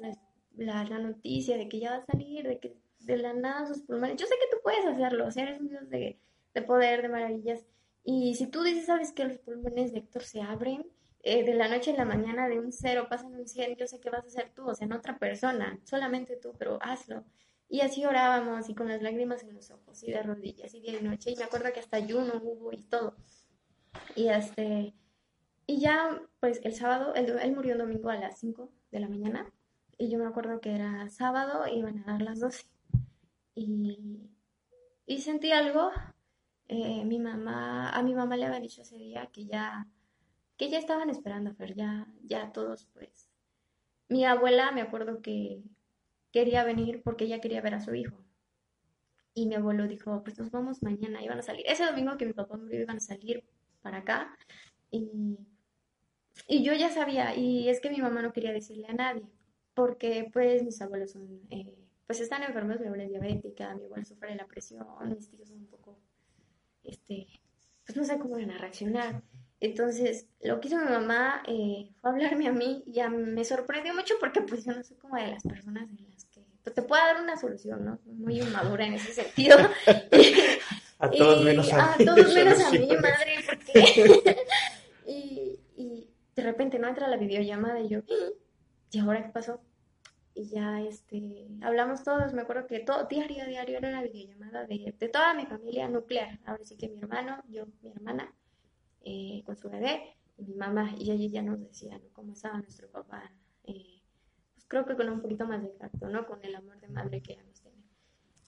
la, 0.55 0.83
la, 0.83 0.99
noticia 0.99 1.57
de 1.57 1.67
que 1.67 1.79
ya 1.79 1.91
va 1.91 1.97
a 1.97 2.05
salir, 2.05 2.47
de 2.47 2.59
que 2.59 2.77
de 2.99 3.17
la 3.17 3.33
nada 3.33 3.65
sus 3.65 3.81
pulmones. 3.81 4.17
Yo 4.17 4.27
sé 4.27 4.35
que 4.35 4.55
tú 4.55 4.61
puedes 4.63 4.85
hacerlo, 4.85 5.25
o 5.25 5.39
eres 5.39 5.59
un 5.59 5.69
Dios 5.69 5.89
de, 5.89 6.19
de 6.53 6.61
poder, 6.61 7.01
de 7.01 7.09
maravillas. 7.09 7.65
Y 8.03 8.35
si 8.35 8.47
tú 8.47 8.63
dices, 8.63 8.85
sabes 8.85 9.11
que 9.11 9.25
los 9.25 9.37
pulmones 9.39 9.91
de 9.91 9.99
Héctor 9.99 10.23
se 10.23 10.41
abren, 10.41 10.85
eh, 11.23 11.43
de 11.43 11.53
la 11.53 11.67
noche 11.67 11.91
a 11.91 11.97
la 11.97 12.05
mañana, 12.05 12.47
de 12.47 12.59
un 12.59 12.71
cero 12.71 13.07
pasan 13.09 13.35
un 13.35 13.47
cien, 13.47 13.75
yo 13.75 13.87
sé 13.87 13.99
que 13.99 14.09
vas 14.09 14.25
a 14.25 14.29
ser 14.29 14.51
tú, 14.53 14.67
o 14.67 14.75
sea, 14.75 14.85
en 14.85 14.93
otra 14.93 15.17
persona, 15.17 15.79
solamente 15.83 16.35
tú, 16.35 16.53
pero 16.57 16.79
hazlo. 16.81 17.23
Y 17.69 17.81
así 17.81 18.05
orábamos 18.05 18.69
y 18.69 18.75
con 18.75 18.89
las 18.89 19.01
lágrimas 19.01 19.43
en 19.43 19.55
los 19.55 19.71
ojos 19.71 20.03
y 20.03 20.11
de 20.11 20.21
rodillas 20.23 20.73
y 20.73 20.81
día 20.81 20.99
y 20.99 21.03
noche. 21.03 21.31
Y 21.31 21.37
me 21.37 21.45
acuerdo 21.45 21.71
que 21.73 21.79
hasta 21.79 21.97
ayuno 21.97 22.33
hubo 22.43 22.73
y 22.73 22.83
todo. 22.83 23.15
Y 24.15 24.27
este, 24.27 24.93
y 25.67 25.79
ya, 25.79 26.21
pues 26.41 26.59
el 26.63 26.73
sábado, 26.73 27.13
él, 27.15 27.37
él 27.41 27.55
murió 27.55 27.73
el 27.73 27.79
domingo 27.79 28.09
a 28.09 28.17
las 28.17 28.39
5 28.39 28.69
de 28.91 28.99
la 28.99 29.07
mañana. 29.07 29.49
Y 29.97 30.09
yo 30.09 30.19
me 30.19 30.25
acuerdo 30.25 30.59
que 30.59 30.75
era 30.75 31.07
sábado, 31.09 31.65
iban 31.67 31.99
a 31.99 32.11
dar 32.11 32.21
las 32.21 32.39
12. 32.39 32.65
Y, 33.55 34.29
y 35.05 35.21
sentí 35.21 35.51
algo. 35.51 35.91
Eh, 36.67 37.05
mi 37.05 37.19
mamá, 37.19 37.89
a 37.89 38.03
mi 38.03 38.13
mamá 38.13 38.35
le 38.35 38.45
había 38.45 38.59
dicho 38.59 38.81
ese 38.81 38.97
día 38.97 39.27
que 39.27 39.45
ya, 39.45 39.87
que 40.61 40.69
ya 40.69 40.77
estaban 40.77 41.09
esperando 41.09 41.49
a 41.49 41.53
Fer, 41.55 41.73
ya, 41.73 42.07
ya 42.21 42.51
todos, 42.51 42.85
pues. 42.93 43.31
Mi 44.09 44.25
abuela, 44.25 44.71
me 44.71 44.81
acuerdo 44.81 45.19
que 45.19 45.63
quería 46.31 46.63
venir 46.63 47.01
porque 47.03 47.25
ella 47.25 47.41
quería 47.41 47.61
ver 47.61 47.73
a 47.73 47.81
su 47.81 47.95
hijo. 47.95 48.23
Y 49.33 49.47
mi 49.47 49.55
abuelo 49.55 49.87
dijo, 49.87 50.21
pues 50.23 50.37
nos 50.37 50.51
vamos 50.51 50.83
mañana, 50.83 51.23
iban 51.23 51.39
a 51.39 51.41
salir. 51.41 51.65
Ese 51.67 51.83
domingo 51.83 52.15
que 52.15 52.27
mi 52.27 52.33
papá 52.33 52.57
murió, 52.57 52.79
iban 52.79 52.97
a 52.97 52.99
salir 52.99 53.43
para 53.81 53.97
acá. 53.97 54.37
Y 54.91 55.09
y 56.47 56.63
yo 56.63 56.73
ya 56.73 56.89
sabía, 56.91 57.35
y 57.35 57.69
es 57.69 57.79
que 57.79 57.89
mi 57.89 57.97
mamá 57.97 58.21
no 58.21 58.33
quería 58.33 58.53
decirle 58.53 58.85
a 58.87 58.93
nadie, 58.93 59.23
porque 59.73 60.29
pues 60.31 60.63
mis 60.63 60.79
abuelos 60.81 61.11
son, 61.11 61.41
eh, 61.49 61.73
pues 62.05 62.19
están 62.21 62.43
enfermos, 62.43 62.79
mi 62.79 62.85
abuela 62.85 63.03
es 63.05 63.09
diabética, 63.09 63.73
mi 63.75 63.85
abuelo 63.85 64.05
sufre 64.05 64.29
de 64.29 64.35
la 64.35 64.47
presión, 64.47 64.85
mis 65.09 65.29
tíos 65.29 65.47
son 65.49 65.59
un 65.59 65.67
poco, 65.67 65.97
este, 66.83 67.27
pues 67.85 67.97
no 67.97 68.03
sé 68.03 68.19
cómo 68.19 68.35
van 68.35 68.51
a 68.51 68.57
reaccionar. 68.57 69.23
Entonces, 69.61 70.25
lo 70.41 70.59
que 70.59 70.69
hizo 70.69 70.77
mi 70.79 70.89
mamá 70.89 71.43
eh, 71.47 71.91
fue 72.01 72.09
hablarme 72.09 72.47
a 72.47 72.51
mí 72.51 72.83
y 72.87 72.93
ya 72.93 73.09
me 73.09 73.45
sorprendió 73.45 73.93
mucho 73.93 74.15
porque 74.19 74.41
pues 74.41 74.65
yo 74.65 74.73
no 74.73 74.83
soy 74.83 74.97
como 74.97 75.17
de 75.17 75.27
las 75.27 75.43
personas 75.43 75.87
en 75.87 76.09
las 76.09 76.25
que 76.25 76.41
pues, 76.63 76.73
te 76.73 76.81
pueda 76.81 77.05
dar 77.05 77.21
una 77.21 77.37
solución, 77.37 77.85
¿no? 77.85 77.99
Muy 78.05 78.41
inmadura 78.41 78.87
en 78.87 78.95
ese 78.95 79.13
sentido. 79.13 79.57
a 80.99 81.11
todos 81.11 81.43
menos 81.43 81.71
a, 81.73 81.93
a 81.93 81.97
todos 81.97 82.33
menos 82.33 82.59
a 82.59 82.71
mí, 82.71 82.87
madre, 82.87 83.35
porque... 83.45 84.35
y, 85.05 86.09
de 86.35 86.43
repente, 86.43 86.79
¿no? 86.79 86.91
la 86.91 87.17
videollamada 87.17 87.79
y 87.81 87.89
yo, 87.89 87.99
¿y 88.91 88.97
ahora 88.97 89.23
qué 89.23 89.29
pasó? 89.29 89.61
Y 90.33 90.47
ya, 90.47 90.81
este, 90.81 91.45
hablamos 91.61 92.03
todos, 92.03 92.33
me 92.33 92.41
acuerdo 92.41 92.65
que 92.65 92.79
todo, 92.79 93.05
diario, 93.05 93.45
diario 93.45 93.77
era 93.77 93.89
una 93.89 94.01
videollamada 94.01 94.65
de, 94.65 94.95
de 94.97 95.09
toda 95.09 95.35
mi 95.35 95.45
familia 95.45 95.87
nuclear. 95.87 96.39
Ahora 96.45 96.63
sí 96.63 96.77
que 96.77 96.89
mi 96.89 96.97
hermano, 96.97 97.43
yo, 97.49 97.67
mi 97.83 97.91
hermana, 97.91 98.33
eh, 99.03 99.43
con 99.45 99.55
su 99.57 99.69
bebé, 99.69 100.15
y 100.37 100.43
mi 100.43 100.55
mamá, 100.55 100.93
y 100.97 101.11
ella 101.11 101.27
ya 101.27 101.41
nos 101.41 101.59
decía, 101.59 101.97
¿no? 101.97 102.09
Cómo 102.13 102.33
estaba 102.33 102.57
nuestro 102.57 102.89
papá. 102.89 103.31
Eh, 103.63 104.01
pues 104.53 104.65
creo 104.67 104.85
que 104.85 104.95
con 104.95 105.09
un 105.09 105.21
poquito 105.21 105.45
más 105.45 105.61
de 105.61 105.69
tacto, 105.69 106.09
¿no? 106.09 106.25
Con 106.25 106.43
el 106.43 106.55
amor 106.55 106.79
de 106.79 106.87
madre 106.87 107.21
que 107.21 107.33
ella 107.33 107.43
nos 107.43 107.61
tiene. 107.61 107.77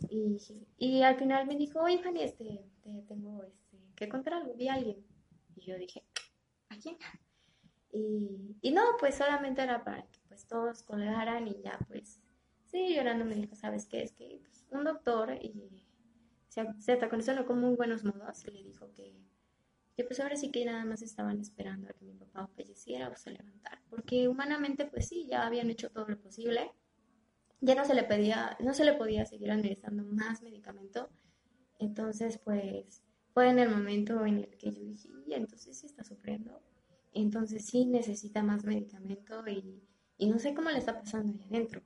Y, 0.10 0.38
y 0.78 1.02
al 1.04 1.16
final 1.18 1.48
me 1.48 1.56
dijo, 1.56 1.80
oye, 1.82 2.00
Fanny, 2.00 2.24
este, 2.24 2.66
te 2.82 3.02
tengo 3.08 3.44
este, 3.44 3.78
que 3.96 4.10
contar 4.10 4.34
algo, 4.34 4.54
vi 4.56 4.68
a 4.68 4.74
alguien. 4.74 5.06
Y 5.56 5.62
yo 5.62 5.78
dije, 5.78 6.04
¿a 6.70 6.78
quién? 6.78 6.98
Y, 7.92 8.58
y 8.62 8.72
no, 8.72 8.82
pues 9.00 9.16
solamente 9.16 9.62
era 9.62 9.84
para 9.84 10.04
que 10.08 10.20
pues 10.28 10.48
todos 10.48 10.82
colgaran 10.82 11.48
y 11.48 11.62
ya 11.62 11.78
pues, 11.88 12.20
sí, 12.66 12.96
llorando 12.96 13.24
me 13.24 13.36
dijo, 13.36 13.56
¿sabes 13.56 13.86
qué? 13.86 14.02
Es 14.02 14.14
que 14.14 14.42
pues, 14.42 14.66
un 14.72 14.84
doctor 14.84 15.32
y 15.40 15.54
se, 16.50 16.68
se 16.80 17.36
no 17.36 17.46
con 17.46 17.60
muy 17.62 17.76
buenos 17.76 18.04
modos 18.04 18.44
y 18.46 18.52
le 18.52 18.64
dijo 18.64 18.92
que, 18.94 19.16
que 19.96 20.04
pues 20.04 20.20
ahora 20.20 20.36
sí 20.36 20.52
que 20.52 20.66
nada 20.66 20.86
más 20.86 21.02
estaban 21.02 21.40
esperando 21.40 21.90
a 21.90 21.94
que 21.94 22.06
mi 22.06 22.14
papá 22.14 22.48
falleciera 22.56 23.10
o 23.10 23.16
se 23.16 23.32
levantara, 23.32 23.82
porque 23.90 24.28
humanamente 24.28 24.86
pues 24.86 25.08
sí, 25.08 25.28
ya 25.30 25.46
habían 25.46 25.70
hecho 25.70 25.90
todo 25.90 26.08
lo 26.08 26.20
posible, 26.20 26.72
ya 27.62 27.76
no 27.76 27.86
se 27.86 27.94
le 27.94 28.04
pedía, 28.04 28.58
no 28.60 28.74
se 28.74 28.86
le 28.86 28.94
podía 28.94 29.26
seguir 29.26 29.52
administrando 29.52 30.04
más 30.04 30.42
medicamento, 30.42 31.10
entonces 31.80 32.40
pues 32.40 33.04
fue 33.34 33.50
en 33.50 33.60
el 33.60 33.70
momento 33.70 34.26
en 34.26 34.40
el 34.40 34.58
que 34.58 34.72
yo 34.72 34.84
dije, 34.84 35.10
y 35.28 35.34
entonces 35.34 35.78
sí 35.78 35.86
está 35.86 36.04
sufriendo, 36.04 36.62
entonces 37.14 37.66
sí 37.66 37.86
necesita 37.86 38.44
más 38.44 38.64
medicamento 38.64 39.48
y, 39.48 39.84
y 40.18 40.30
no 40.30 40.40
sé 40.40 40.54
cómo 40.54 40.70
le 40.70 40.80
está 40.80 40.98
pasando 40.98 41.34
ahí 41.34 41.44
adentro. 41.44 41.82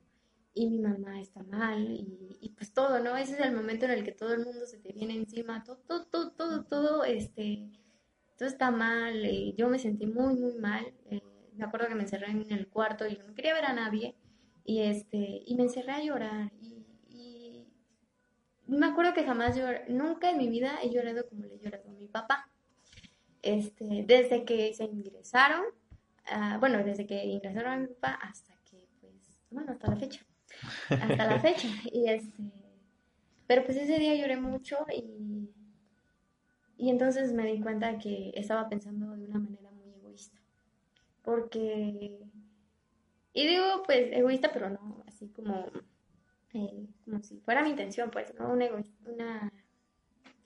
Y 0.54 0.66
mi 0.66 0.78
mamá 0.80 1.20
está 1.20 1.42
mal 1.44 1.88
y, 1.92 2.36
y, 2.40 2.48
pues 2.50 2.72
todo, 2.72 2.98
¿no? 2.98 3.16
Ese 3.16 3.34
es 3.34 3.40
el 3.40 3.54
momento 3.54 3.84
en 3.84 3.92
el 3.92 4.02
que 4.04 4.12
todo 4.12 4.32
el 4.32 4.44
mundo 4.44 4.66
se 4.66 4.78
te 4.78 4.92
viene 4.92 5.14
encima, 5.14 5.62
todo, 5.62 5.76
todo, 5.86 6.06
todo, 6.06 6.32
todo, 6.32 6.64
todo, 6.64 7.04
este, 7.04 7.70
todo 8.38 8.48
está 8.48 8.70
mal. 8.70 9.26
Y 9.26 9.54
yo 9.56 9.68
me 9.68 9.78
sentí 9.78 10.06
muy, 10.06 10.34
muy 10.34 10.54
mal. 10.54 10.94
Eh, 11.10 11.20
me 11.56 11.64
acuerdo 11.64 11.88
que 11.88 11.94
me 11.96 12.02
encerré 12.02 12.30
en 12.30 12.50
el 12.50 12.68
cuarto 12.68 13.06
y 13.06 13.16
yo 13.16 13.24
no 13.24 13.34
quería 13.34 13.52
ver 13.52 13.64
a 13.64 13.72
nadie 13.72 14.14
y 14.64 14.82
este, 14.82 15.42
y 15.44 15.54
me 15.56 15.64
encerré 15.64 15.92
a 15.92 16.02
llorar 16.02 16.52
y, 16.60 16.86
y 17.08 17.66
me 18.66 18.86
acuerdo 18.86 19.14
que 19.14 19.24
jamás 19.24 19.56
lloré, 19.56 19.84
nunca 19.88 20.30
en 20.30 20.36
mi 20.36 20.48
vida 20.48 20.78
he 20.82 20.90
llorado 20.90 21.26
como 21.26 21.46
le 21.46 21.54
he 21.56 21.58
llorado 21.58 21.88
a 21.88 21.92
mi 21.94 22.06
papá. 22.06 22.48
Este, 23.40 24.04
desde 24.06 24.44
que 24.44 24.74
se 24.74 24.84
ingresaron, 24.84 25.62
uh, 25.64 26.58
bueno, 26.60 26.84
desde 26.84 27.06
que 27.06 27.24
ingresaron 27.24 27.72
a 27.72 27.76
mi 27.78 27.86
papá 27.86 28.18
hasta 28.22 28.52
que, 28.64 28.86
pues, 29.00 29.14
bueno, 29.50 29.72
hasta 29.72 29.88
la 29.88 29.96
fecha, 29.96 30.20
hasta 30.90 31.24
la 31.24 31.40
fecha, 31.40 31.68
y 31.90 32.08
este, 32.10 32.42
pero 33.46 33.64
pues 33.64 33.78
ese 33.78 33.98
día 33.98 34.14
lloré 34.16 34.36
mucho 34.36 34.76
y, 34.94 35.48
y 36.78 36.90
entonces 36.90 37.32
me 37.34 37.44
di 37.44 37.60
cuenta 37.60 37.98
que 37.98 38.32
estaba 38.34 38.68
pensando 38.68 39.14
de 39.16 39.26
una 39.26 39.38
manera 39.38 39.70
muy 39.72 39.92
egoísta, 39.92 40.38
porque, 41.22 42.18
y 43.34 43.46
digo, 43.46 43.82
pues, 43.84 44.08
egoísta, 44.12 44.50
pero 44.52 44.70
no, 44.70 45.04
así 45.06 45.28
como, 45.28 45.66
eh, 46.54 46.86
como 47.04 47.22
si 47.22 47.40
fuera 47.40 47.62
mi 47.62 47.70
intención, 47.70 48.10
pues, 48.10 48.34
¿no? 48.38 48.52
Una, 48.52 48.66
una 49.04 49.52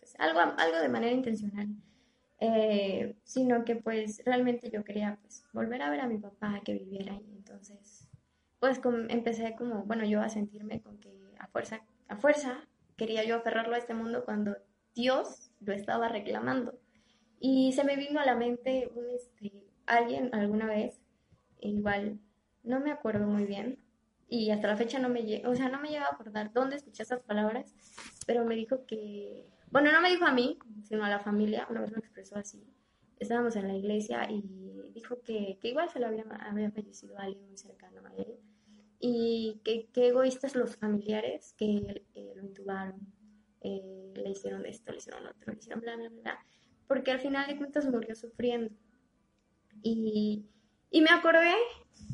pues, 0.01 0.15
algo, 0.19 0.41
algo 0.41 0.79
de 0.79 0.89
manera 0.89 1.13
intencional. 1.13 1.69
Eh, 2.45 3.15
sino 3.23 3.65
que 3.65 3.77
pues 3.77 4.21
realmente 4.27 4.69
yo 4.69 4.83
quería 4.83 5.17
pues 5.23 5.45
volver 5.53 5.81
a 5.81 5.91
ver 5.91 6.01
a 6.01 6.09
mi 6.09 6.19
papá 6.19 6.61
que 6.65 6.73
viviera 6.73 7.15
ahí. 7.15 7.25
Entonces, 7.37 8.09
pues 8.59 8.81
empecé 9.11 9.55
como, 9.55 9.85
bueno, 9.85 10.05
yo 10.05 10.21
a 10.21 10.29
sentirme 10.29 10.81
con 10.81 10.99
que 10.99 11.17
a 11.39 11.47
fuerza, 11.47 11.83
a 12.09 12.17
fuerza 12.17 12.67
quería 12.97 13.23
yo 13.23 13.37
aferrarlo 13.37 13.77
a 13.77 13.79
este 13.79 13.95
mundo 13.95 14.25
cuando 14.25 14.57
Dios 14.93 15.52
lo 15.65 15.73
estaba 15.73 16.09
reclamando. 16.09 16.79
Y 17.41 17.73
se 17.73 17.85
me 17.85 17.97
vino 17.97 18.21
a 18.21 18.27
la 18.27 18.37
mente 18.37 18.91
este, 19.15 19.53
alguien 19.87 20.31
alguna 20.35 20.67
vez, 20.67 21.01
igual, 21.61 22.21
no 22.63 22.81
me 22.81 22.93
acuerdo 22.93 23.27
muy 23.27 23.45
bien, 23.45 23.79
y 24.29 24.51
hasta 24.51 24.69
la 24.69 24.77
fecha 24.77 24.99
no 24.99 25.09
me 25.09 25.43
o 25.47 25.55
sea, 25.55 25.69
no 25.69 25.81
me 25.81 25.89
llega 25.89 26.07
a 26.07 26.15
acordar 26.15 26.53
dónde 26.53 26.77
escuché 26.77 27.03
esas 27.03 27.21
palabras, 27.21 27.75
pero 28.27 28.45
me 28.45 28.55
dijo 28.55 28.87
que 28.87 29.47
bueno, 29.73 29.91
no 29.91 30.03
me 30.03 30.11
dijo 30.11 30.27
a 30.27 30.33
mí, 30.33 30.59
sino 30.83 31.03
a 31.03 31.09
la 31.09 31.19
familia, 31.19 31.67
una 31.71 31.81
vez 31.81 31.93
me 31.93 31.99
expresó 32.01 32.37
así. 32.37 32.63
Estábamos 33.19 33.57
en 33.57 33.69
la 33.69 33.75
iglesia 33.75 34.31
y 34.31 34.43
dijo 34.93 35.23
que, 35.23 35.59
igual 35.63 35.89
se 35.89 35.99
le 35.99 36.05
había, 36.05 36.25
había 36.41 36.71
fallecido 36.71 37.19
alguien 37.19 37.47
muy 37.49 37.57
cercano 37.57 38.03
a 38.05 38.15
él 38.17 38.37
y 39.01 39.63
que, 39.65 39.89
que 39.91 40.09
egoístas 40.09 40.57
los 40.57 40.77
familiares 40.77 41.55
que 41.57 42.05
eh, 42.15 42.33
lo 42.37 42.43
intubaron, 42.43 43.01
eh, 43.63 44.13
le 44.15 44.31
hicieron 44.31 44.67
esto, 44.67 44.93
le 44.93 44.99
hicieron 44.99 45.27
otro, 45.27 45.53
le 45.53 45.59
hicieron 45.59 45.81
bla, 45.81 45.97
bla, 45.97 46.09
bla, 46.09 46.47
porque 46.87 47.11
al 47.11 47.21
final 47.21 47.47
de 47.47 47.57
cuentas 47.57 47.87
murió 47.87 48.15
sufriendo. 48.15 48.75
Y, 49.83 50.47
y 50.91 51.01
me 51.01 51.11
acordé 51.11 51.55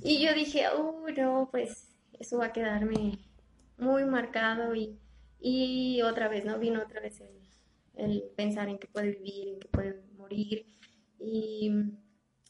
y 0.02 0.24
yo 0.24 0.32
dije, 0.34 0.64
uy, 0.78 1.12
no, 1.14 1.48
pues 1.50 1.96
eso 2.18 2.38
va 2.38 2.46
a 2.46 2.52
quedarme 2.52 3.18
muy 3.78 4.04
marcado 4.04 4.74
y, 4.74 4.98
y 5.40 6.02
otra 6.02 6.28
vez, 6.28 6.44
¿no? 6.44 6.58
Vino 6.58 6.82
otra 6.82 7.00
vez 7.00 7.20
el, 7.20 7.38
el 7.94 8.22
pensar 8.36 8.68
en 8.68 8.78
que 8.78 8.88
puede 8.88 9.12
vivir, 9.12 9.48
en 9.48 9.60
que 9.60 9.68
puede 9.68 10.02
morir 10.16 10.66
y, 11.18 11.70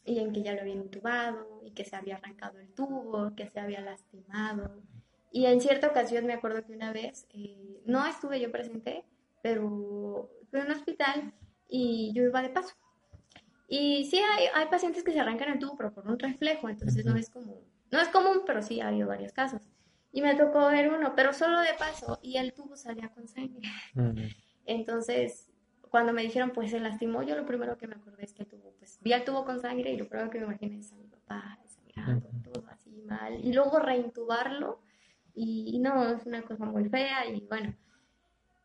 y, 0.05 0.19
en 0.19 0.31
que 0.33 0.43
ya 0.43 0.53
lo 0.53 0.61
habían 0.61 0.81
intubado 0.81 1.61
y 1.65 1.71
que 1.71 1.85
se 1.85 1.95
había 1.95 2.17
arrancado 2.17 2.59
el 2.59 2.69
tubo, 2.73 3.35
que 3.35 3.47
se 3.47 3.59
había 3.59 3.81
lastimado. 3.81 4.81
Y 5.31 5.45
en 5.45 5.61
cierta 5.61 5.87
ocasión 5.87 6.25
me 6.25 6.33
acuerdo 6.33 6.65
que 6.65 6.73
una 6.73 6.91
vez, 6.91 7.27
eh, 7.33 7.81
no 7.85 8.05
estuve 8.05 8.39
yo 8.39 8.51
presente, 8.51 9.05
pero 9.41 10.29
fui 10.49 10.59
a 10.59 10.63
un 10.63 10.71
hospital 10.71 11.33
y 11.67 12.11
yo 12.13 12.23
iba 12.23 12.41
de 12.41 12.49
paso. 12.49 12.75
Y 13.67 14.05
sí, 14.05 14.17
hay, 14.17 14.45
hay 14.55 14.67
pacientes 14.67 15.03
que 15.03 15.11
se 15.11 15.19
arrancan 15.19 15.51
el 15.51 15.59
tubo, 15.59 15.77
pero 15.77 15.93
por 15.93 16.07
un 16.07 16.17
reflejo, 16.17 16.69
entonces 16.69 17.05
no 17.05 17.15
es 17.15 17.29
como, 17.29 17.61
no 17.91 18.01
es 18.01 18.07
común, 18.07 18.41
pero 18.45 18.63
sí 18.63 18.81
ha 18.81 18.87
habido 18.87 19.07
varios 19.07 19.31
casos. 19.31 19.61
Y 20.11 20.23
me 20.23 20.35
tocó 20.35 20.67
ver 20.69 20.91
uno, 20.91 21.13
pero 21.15 21.33
solo 21.33 21.59
de 21.59 21.73
paso, 21.77 22.19
y 22.23 22.37
el 22.37 22.53
tubo 22.53 22.75
salía 22.75 23.09
con 23.09 23.27
sangre. 23.27 23.69
Entonces, 24.65 25.49
cuando 25.89 26.13
me 26.13 26.23
dijeron, 26.23 26.51
pues 26.51 26.71
se 26.71 26.79
lastimó, 26.79 27.23
yo 27.23 27.35
lo 27.35 27.45
primero 27.45 27.77
que 27.77 27.87
me 27.87 27.95
acordé 27.95 28.23
es 28.23 28.33
que 28.33 28.45
tuvo, 28.45 28.73
pues 28.77 28.99
vi 29.01 29.13
al 29.13 29.23
tubo 29.23 29.45
con 29.45 29.59
sangre 29.59 29.91
y 29.91 29.97
lo 29.97 30.07
primero 30.07 30.29
que 30.29 30.39
me 30.39 30.45
imaginé 30.45 30.79
es 30.79 30.91
a 30.91 30.95
mi 30.95 31.05
papá 31.05 31.59
sangrando, 31.67 32.29
todo 32.43 32.65
así 32.69 33.03
mal. 33.05 33.43
Y 33.43 33.53
luego 33.53 33.79
reintubarlo, 33.79 34.79
y, 35.41 35.79
no, 35.79 36.09
es 36.09 36.25
una 36.25 36.41
cosa 36.43 36.65
muy 36.65 36.89
fea, 36.89 37.25
y 37.27 37.41
bueno. 37.47 37.75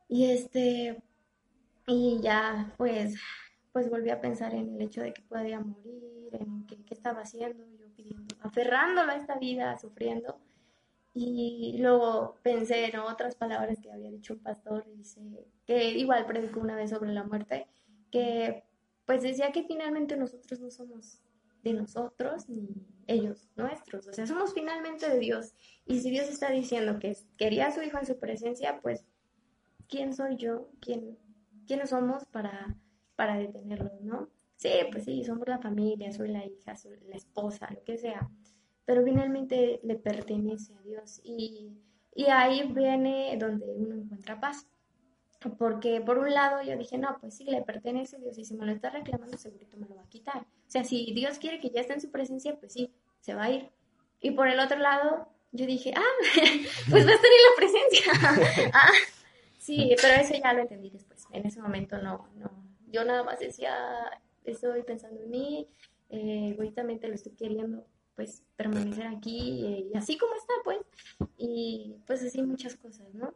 Y 0.09 0.31
este, 0.31 1.03
y 1.87 2.21
ya, 2.21 2.73
pues, 2.77 3.17
pues 3.73 3.91
volví 3.91 4.11
a 4.11 4.21
pensar 4.21 4.55
en 4.55 4.75
el 4.75 4.83
hecho 4.83 5.03
de 5.03 5.13
que 5.13 5.23
podía 5.23 5.61
morir, 5.61 6.31
en 6.33 6.67
qué 6.67 6.95
estaba 6.95 7.23
haciendo, 7.23 7.65
yo 7.79 7.87
pidiendo, 7.95 8.37
aferrándolo 8.41 9.13
a 9.13 9.17
esta 9.17 9.39
vida, 9.39 9.79
sufriendo 9.79 10.39
y 11.15 11.77
luego 11.79 12.37
pensé 12.43 12.87
en 12.87 12.99
otras 12.99 13.37
palabras 13.37 13.79
que 13.81 13.91
había 13.91 14.11
dicho 14.11 14.35
un 14.35 14.41
pastor, 14.41 14.85
dice, 14.97 15.21
que 15.65 15.91
igual 15.91 16.27
predicó 16.27 16.59
una 16.59 16.75
vez 16.75 16.91
sobre 16.91 17.13
la 17.13 17.23
muerte, 17.23 17.69
que 18.11 18.65
pues 19.07 19.23
decía 19.23 19.53
que 19.53 19.63
finalmente 19.63 20.17
nosotros 20.17 20.59
no 20.59 20.71
somos 20.73 21.23
de 21.65 21.73
nosotros 21.73 22.49
ni 22.49 22.69
ellos 23.07 23.49
nuestros, 23.57 24.07
o 24.07 24.13
sea, 24.13 24.27
somos 24.27 24.55
finalmente 24.55 25.11
de 25.11 25.19
Dios. 25.19 25.55
Y 25.85 26.01
si 26.01 26.11
Dios 26.11 26.29
está 26.29 26.51
diciendo 26.51 26.99
que 26.99 27.17
quería 27.37 27.67
a 27.67 27.73
su 27.73 27.83
hijo 27.83 27.99
en 27.99 28.07
su 28.07 28.19
presencia, 28.19 28.81
pues, 28.81 29.05
¿quién 29.89 30.15
soy 30.15 30.37
yo? 30.37 30.69
¿Quién, 30.81 31.19
¿Quiénes 31.67 31.91
somos 31.91 32.25
para, 32.27 32.77
para 33.17 33.37
detenerlo, 33.37 33.91
no? 34.01 34.31
Sí, 34.57 34.71
pues 34.93 35.05
sí, 35.05 35.25
somos 35.25 35.49
la 35.49 35.59
familia, 35.59 36.13
soy 36.13 36.29
la 36.29 36.47
hija, 36.47 36.77
soy 36.77 36.99
la 37.09 37.17
esposa, 37.17 37.69
lo 37.75 37.83
que 37.83 37.99
sea 37.99 38.31
pero 38.85 39.05
finalmente 39.05 39.81
le 39.83 39.97
pertenece 39.97 40.75
a 40.75 40.81
Dios 40.83 41.21
y, 41.25 41.73
y 42.15 42.25
ahí 42.27 42.71
viene 42.73 43.37
donde 43.39 43.67
uno 43.67 43.95
encuentra 43.95 44.41
paz. 44.41 44.67
Porque 45.59 46.01
por 46.01 46.19
un 46.19 46.33
lado 46.33 46.63
yo 46.63 46.77
dije, 46.77 46.99
no, 46.99 47.17
pues 47.21 47.35
sí, 47.35 47.45
le 47.45 47.63
pertenece 47.63 48.17
a 48.17 48.19
Dios 48.19 48.39
y 48.39 48.45
si 48.45 48.55
me 48.55 48.67
lo 48.67 48.73
está 48.73 48.91
reclamando 48.91 49.37
segurito 49.37 49.77
me 49.77 49.87
lo 49.87 49.97
va 49.97 50.03
a 50.03 50.09
quitar. 50.09 50.39
O 50.39 50.71
sea, 50.71 50.85
si 50.85 51.13
Dios 51.13 51.39
quiere 51.39 51.61
que 51.61 51.71
ya 51.71 51.81
esté 51.81 51.95
en 51.95 52.01
su 52.01 52.11
presencia, 52.11 52.57
pues 52.59 52.73
sí, 52.73 52.93
se 53.21 53.35
va 53.35 53.45
a 53.45 53.51
ir. 53.51 53.71
Y 54.21 54.31
por 54.31 54.49
el 54.49 54.59
otro 54.59 54.79
lado, 54.79 55.29
yo 55.53 55.67
dije, 55.67 55.93
ah, 55.97 56.03
pues 56.91 57.07
va 57.07 57.11
a 57.11 57.15
estar 57.15 57.31
en 57.31 57.45
la 57.51 57.57
presencia. 57.57 58.71
ah, 58.75 58.93
sí, 59.59 59.95
pero 60.01 60.15
eso 60.21 60.35
ya 60.35 60.53
lo 60.53 60.63
entendí 60.63 60.91
después. 60.91 61.27
En 61.33 61.47
ese 61.47 61.61
momento 61.61 61.99
no, 61.99 62.29
no. 62.37 62.51
Yo 62.89 63.05
nada 63.05 63.23
más 63.23 63.39
decía, 63.39 63.75
estoy 64.45 64.83
pensando 64.83 65.21
en 65.21 65.31
mí, 65.31 65.69
eh, 66.11 66.51
egoístamente 66.53 67.09
lo 67.09 67.15
estoy 67.15 67.33
queriendo 67.33 67.87
pues 68.15 68.45
permanecer 68.55 69.09
aquí 69.09 69.65
eh, 69.67 69.91
y 69.93 69.97
así 69.97 70.17
como 70.17 70.35
está, 70.35 70.55
pues. 70.63 70.79
Y 71.37 71.97
pues 72.07 72.23
así 72.23 72.43
muchas 72.43 72.77
cosas, 72.77 73.13
¿no? 73.15 73.35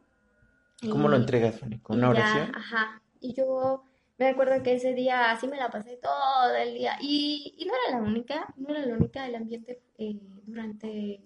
¿Cómo 0.89 1.07
lo 1.07 1.15
entregas, 1.15 1.59
Fanny? 1.59 1.79
¿Con 1.79 1.97
una 1.97 2.09
oración? 2.09 2.51
ajá. 2.55 3.01
Y 3.19 3.33
yo 3.33 3.83
me 4.17 4.27
acuerdo 4.27 4.61
que 4.63 4.73
ese 4.73 4.93
día 4.93 5.31
así 5.31 5.47
me 5.47 5.57
la 5.57 5.69
pasé 5.69 5.97
todo 5.97 6.53
el 6.55 6.73
día 6.73 6.97
y, 7.01 7.55
y 7.57 7.65
no 7.65 7.73
era 7.73 7.97
la 7.97 8.03
única, 8.05 8.53
no 8.57 8.69
era 8.69 8.85
la 8.85 8.95
única 8.95 9.23
del 9.23 9.35
ambiente 9.35 9.81
eh, 9.97 10.19
durante, 10.45 11.21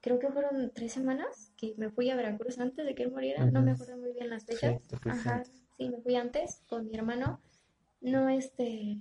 creo 0.00 0.18
que 0.18 0.28
fueron 0.28 0.72
tres 0.74 0.92
semanas 0.92 1.52
que 1.56 1.74
me 1.76 1.90
fui 1.90 2.10
a 2.10 2.16
Veracruz 2.16 2.58
antes 2.58 2.84
de 2.84 2.94
que 2.94 3.04
él 3.04 3.12
muriera, 3.12 3.44
no 3.46 3.62
me 3.62 3.72
acuerdo 3.72 3.96
muy 3.96 4.12
bien 4.12 4.30
las 4.30 4.44
fechas. 4.44 4.82
Sí, 4.88 4.96
Ajá, 5.08 5.44
sí, 5.76 5.88
me 5.88 6.00
fui 6.00 6.16
antes 6.16 6.62
con 6.68 6.88
mi 6.88 6.96
hermano. 6.96 7.40
No, 8.00 8.28
este, 8.28 8.98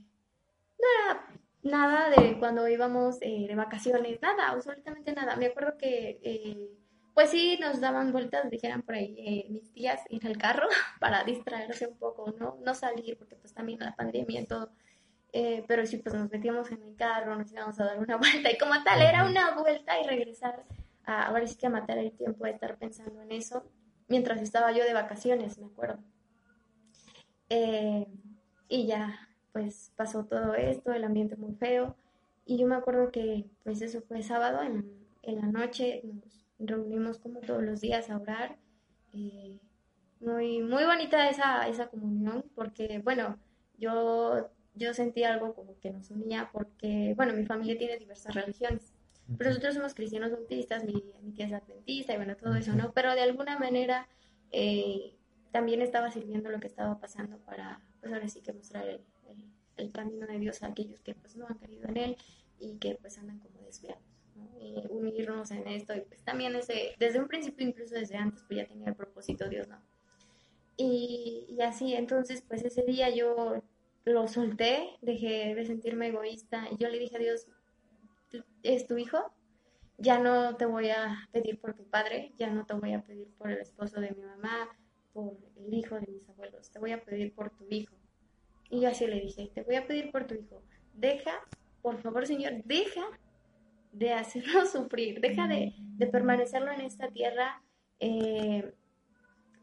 no 0.80 0.88
era 1.00 1.28
nada 1.64 2.10
de 2.10 2.38
cuando 2.38 2.68
íbamos 2.68 3.18
eh, 3.22 3.46
de 3.48 3.56
vacaciones, 3.56 4.22
nada, 4.22 4.50
absolutamente 4.50 5.14
nada. 5.14 5.36
Me 5.36 5.48
acuerdo 5.48 5.78
que, 5.78 6.20
eh, 6.24 6.70
pues 7.14 7.30
sí, 7.30 7.58
nos 7.62 7.80
daban 7.80 8.12
vueltas, 8.12 8.50
dijeran 8.50 8.82
por 8.82 8.96
ahí 8.96 9.16
eh, 9.20 9.48
mis 9.50 9.72
tías, 9.72 10.02
ir 10.10 10.26
al 10.26 10.38
carro 10.38 10.68
para 11.00 11.24
distraerse 11.24 11.88
un 11.88 11.98
poco, 11.98 12.34
¿no? 12.40 12.58
No 12.64 12.74
salir, 12.74 13.18
porque 13.18 13.36
pues 13.36 13.54
también 13.54 13.80
la 13.80 13.96
pandemia 13.96 14.42
y 14.42 14.46
todo. 14.46 14.72
pero 15.68 15.86
sí, 15.86 15.98
pues 15.98 16.16
nos 16.16 16.32
metíamos 16.32 16.72
en 16.72 16.82
el 16.84 16.96
carro, 16.96 17.36
nos 17.36 17.52
íbamos 17.52 17.80
a 17.80 17.86
dar 17.86 18.00
una 18.00 18.18
vuelta 18.18 18.52
y 18.52 18.58
como 18.58 18.82
tal 18.84 19.02
era 19.02 19.26
una 19.26 19.56
vuelta 19.56 20.00
y 20.00 20.08
regresar 20.08 20.64
a, 21.06 21.28
ahora 21.28 21.46
sí 21.48 21.56
que 21.56 21.68
a 21.68 21.70
matar 21.70 21.98
el 21.98 22.12
tiempo 22.12 22.46
de 22.46 22.52
estar 22.52 22.78
pensando 22.78 23.22
en 23.22 23.32
eso 23.32 23.64
mientras 24.08 24.42
estaba 24.42 24.72
yo 24.72 24.84
de 24.84 24.94
vacaciones, 24.94 25.58
me 25.60 25.68
acuerdo. 25.68 26.00
y 28.70 28.88
ya, 28.88 29.30
pues 29.52 29.92
pasó 29.96 30.26
todo 30.26 30.56
esto, 30.56 30.94
el 30.94 31.04
ambiente 31.04 31.36
muy 31.36 31.54
feo. 31.56 31.96
Y 32.46 32.58
yo 32.58 32.68
me 32.68 32.76
acuerdo 32.76 33.12
que 33.12 33.46
pues 33.64 33.82
eso 33.82 34.02
fue 34.02 34.24
sábado, 34.24 34.62
en, 34.64 34.92
en 35.22 35.36
la 35.38 35.48
noche 35.48 36.02
nos 36.04 36.43
reunimos 36.66 37.20
como 37.20 37.40
todos 37.40 37.64
los 37.64 37.82
días 37.82 38.10
a 38.10 38.18
orar. 38.18 38.58
Eh, 39.14 39.60
muy, 40.20 40.62
muy 40.62 40.86
bonita 40.86 41.30
esa, 41.30 41.68
esa 41.68 41.88
comunión 41.88 42.46
porque, 42.56 43.00
bueno, 43.00 43.38
yo, 43.78 44.50
yo 44.74 44.94
sentí 44.94 45.24
algo 45.24 45.54
como 45.54 45.78
que 45.80 45.92
nos 45.92 46.10
unía 46.12 46.50
porque, 46.52 47.14
bueno, 47.16 47.34
mi 47.34 47.46
familia 47.46 47.78
tiene 47.78 47.98
diversas 47.98 48.34
religiones. 48.34 48.94
Pero 49.38 49.50
nosotros 49.52 49.76
somos 49.76 49.94
cristianos 49.94 50.32
bautistas, 50.32 50.84
mi, 50.84 50.94
mi 51.22 51.32
tía 51.32 51.46
es 51.46 51.54
adventista 51.54 52.14
y 52.14 52.18
bueno, 52.18 52.36
todo 52.36 52.56
eso, 52.56 52.74
¿no? 52.76 52.92
Pero 52.94 53.16
de 53.16 53.22
alguna 53.22 53.58
manera 53.58 54.08
eh, 54.52 55.16
también 55.52 55.82
estaba 55.82 56.12
sirviendo 56.12 56.50
lo 56.50 56.60
que 56.60 56.68
estaba 56.68 57.00
pasando 57.00 57.38
para, 57.40 57.82
pues 58.02 58.12
ahora 58.12 58.28
sí 58.28 58.42
que 58.42 58.52
mostrar 58.52 58.88
el, 58.88 59.02
el 59.78 59.92
camino 59.92 60.28
de 60.28 60.40
Dios 60.40 60.62
a 60.62 60.68
aquellos 60.68 61.02
que 61.02 61.16
pues 61.16 61.38
no 61.38 61.48
han 61.48 61.58
querido 61.58 61.88
en 61.88 61.98
Él 61.98 62.18
y 62.60 62.78
que 62.78 62.96
pues 62.96 63.18
andan 63.18 63.40
como 63.40 63.62
desviados. 63.62 64.13
Y 64.60 64.76
unirnos 64.90 65.52
en 65.52 65.68
esto 65.68 65.96
y 65.96 66.02
pues 66.02 66.24
también 66.24 66.56
ese, 66.56 66.96
desde 67.00 67.20
un 67.20 67.28
principio, 67.28 67.68
incluso 67.68 67.96
desde 67.96 68.18
antes, 68.18 68.44
pues 68.48 68.58
ya 68.58 68.68
tenía 68.68 68.90
el 68.90 68.96
propósito 68.96 69.48
Dios, 69.50 69.68
¿no? 69.68 69.80
Y, 70.78 71.46
y 71.50 71.62
así, 71.62 71.94
entonces 71.94 72.44
pues 72.48 72.64
ese 72.64 72.84
día 72.84 73.10
yo 73.10 73.62
lo 74.06 74.28
solté, 74.28 74.98
dejé 75.02 75.56
de 75.56 75.66
sentirme 75.66 76.08
egoísta 76.08 76.68
y 76.72 76.78
yo 76.78 76.90
le 76.90 77.00
dije 77.00 77.16
a 77.16 77.20
Dios, 77.20 77.48
es 78.64 78.88
tu 78.88 78.98
hijo, 78.98 79.34
ya 79.98 80.20
no 80.20 80.56
te 80.58 80.66
voy 80.66 80.90
a 80.90 81.30
pedir 81.32 81.60
por 81.60 81.74
tu 81.74 81.84
padre, 81.86 82.34
ya 82.38 82.50
no 82.50 82.66
te 82.66 82.74
voy 82.74 82.94
a 82.94 83.02
pedir 83.02 83.28
por 83.38 83.52
el 83.52 83.60
esposo 83.60 84.02
de 84.02 84.12
mi 84.12 84.24
mamá, 84.24 84.70
por 85.14 85.38
el 85.56 85.74
hijo 85.74 85.96
de 85.96 86.08
mis 86.08 86.28
abuelos, 86.28 86.72
te 86.72 86.80
voy 86.80 86.92
a 86.92 87.04
pedir 87.04 87.34
por 87.34 87.52
tu 87.52 87.66
hijo. 87.70 87.96
Y 88.70 88.82
yo 88.82 88.90
así 88.90 89.06
le 89.06 89.20
dije, 89.20 89.52
te 89.54 89.62
voy 89.62 89.76
a 89.76 89.86
pedir 89.86 90.12
por 90.12 90.26
tu 90.26 90.34
hijo, 90.34 90.62
deja, 90.94 91.40
por 91.82 91.98
favor 92.00 92.26
Señor, 92.26 92.64
deja 92.66 93.06
de 93.94 94.14
hacerlo 94.14 94.66
sufrir, 94.72 95.22
deja 95.22 95.48
de, 95.48 95.74
permanecerlo 96.12 96.72
en 96.72 96.82
esta 96.82 97.08
tierra 97.08 97.62
eh, 98.00 98.74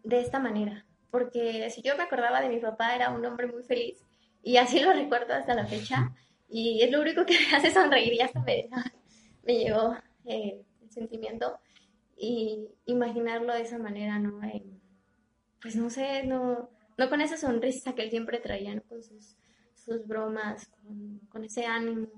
de 0.03 0.21
esta 0.21 0.39
manera. 0.39 0.87
Porque 1.11 1.69
si 1.71 1.83
yo 1.83 1.97
me 1.97 2.05
acordaba 2.05 2.41
de 2.41 2.49
mi 2.49 2.61
papá, 2.61 2.95
era 2.95 3.11
un 3.11 3.25
hombre 3.27 3.47
muy 3.47 3.63
feliz 3.63 4.07
y 4.43 4.57
así 4.57 4.81
lo 4.81 4.93
recuerdo 4.95 5.35
hasta 5.35 5.55
la 5.55 5.67
fecha. 5.67 6.15
Y 6.49 6.83
es 6.83 6.91
lo 6.91 7.01
único 7.01 7.27
que 7.27 7.37
me 7.51 7.57
hace 7.57 7.71
sonreír 7.71 8.15
y 8.15 8.21
hasta 8.21 8.41
me, 8.41 8.69
me 9.45 9.59
llegó 9.59 9.95
eh, 10.25 10.63
el 10.83 10.91
sentimiento. 10.91 11.59
Y 12.17 12.69
imaginarlo 12.85 13.55
de 13.55 13.63
esa 13.63 13.79
manera, 13.79 14.19
¿no? 14.19 14.41
pues 15.63 15.75
no 15.75 15.89
sé, 15.89 16.27
no, 16.27 16.71
no 16.99 17.09
con 17.09 17.23
esa 17.23 17.39
sonrisa 17.39 17.95
que 17.95 18.03
él 18.03 18.11
siempre 18.11 18.41
traía, 18.41 18.79
con 18.83 19.03
sus, 19.03 19.37
sus 19.75 20.07
bromas, 20.07 20.71
con, 21.31 21.45
ese 21.45 21.65
ánimo. 21.65 22.09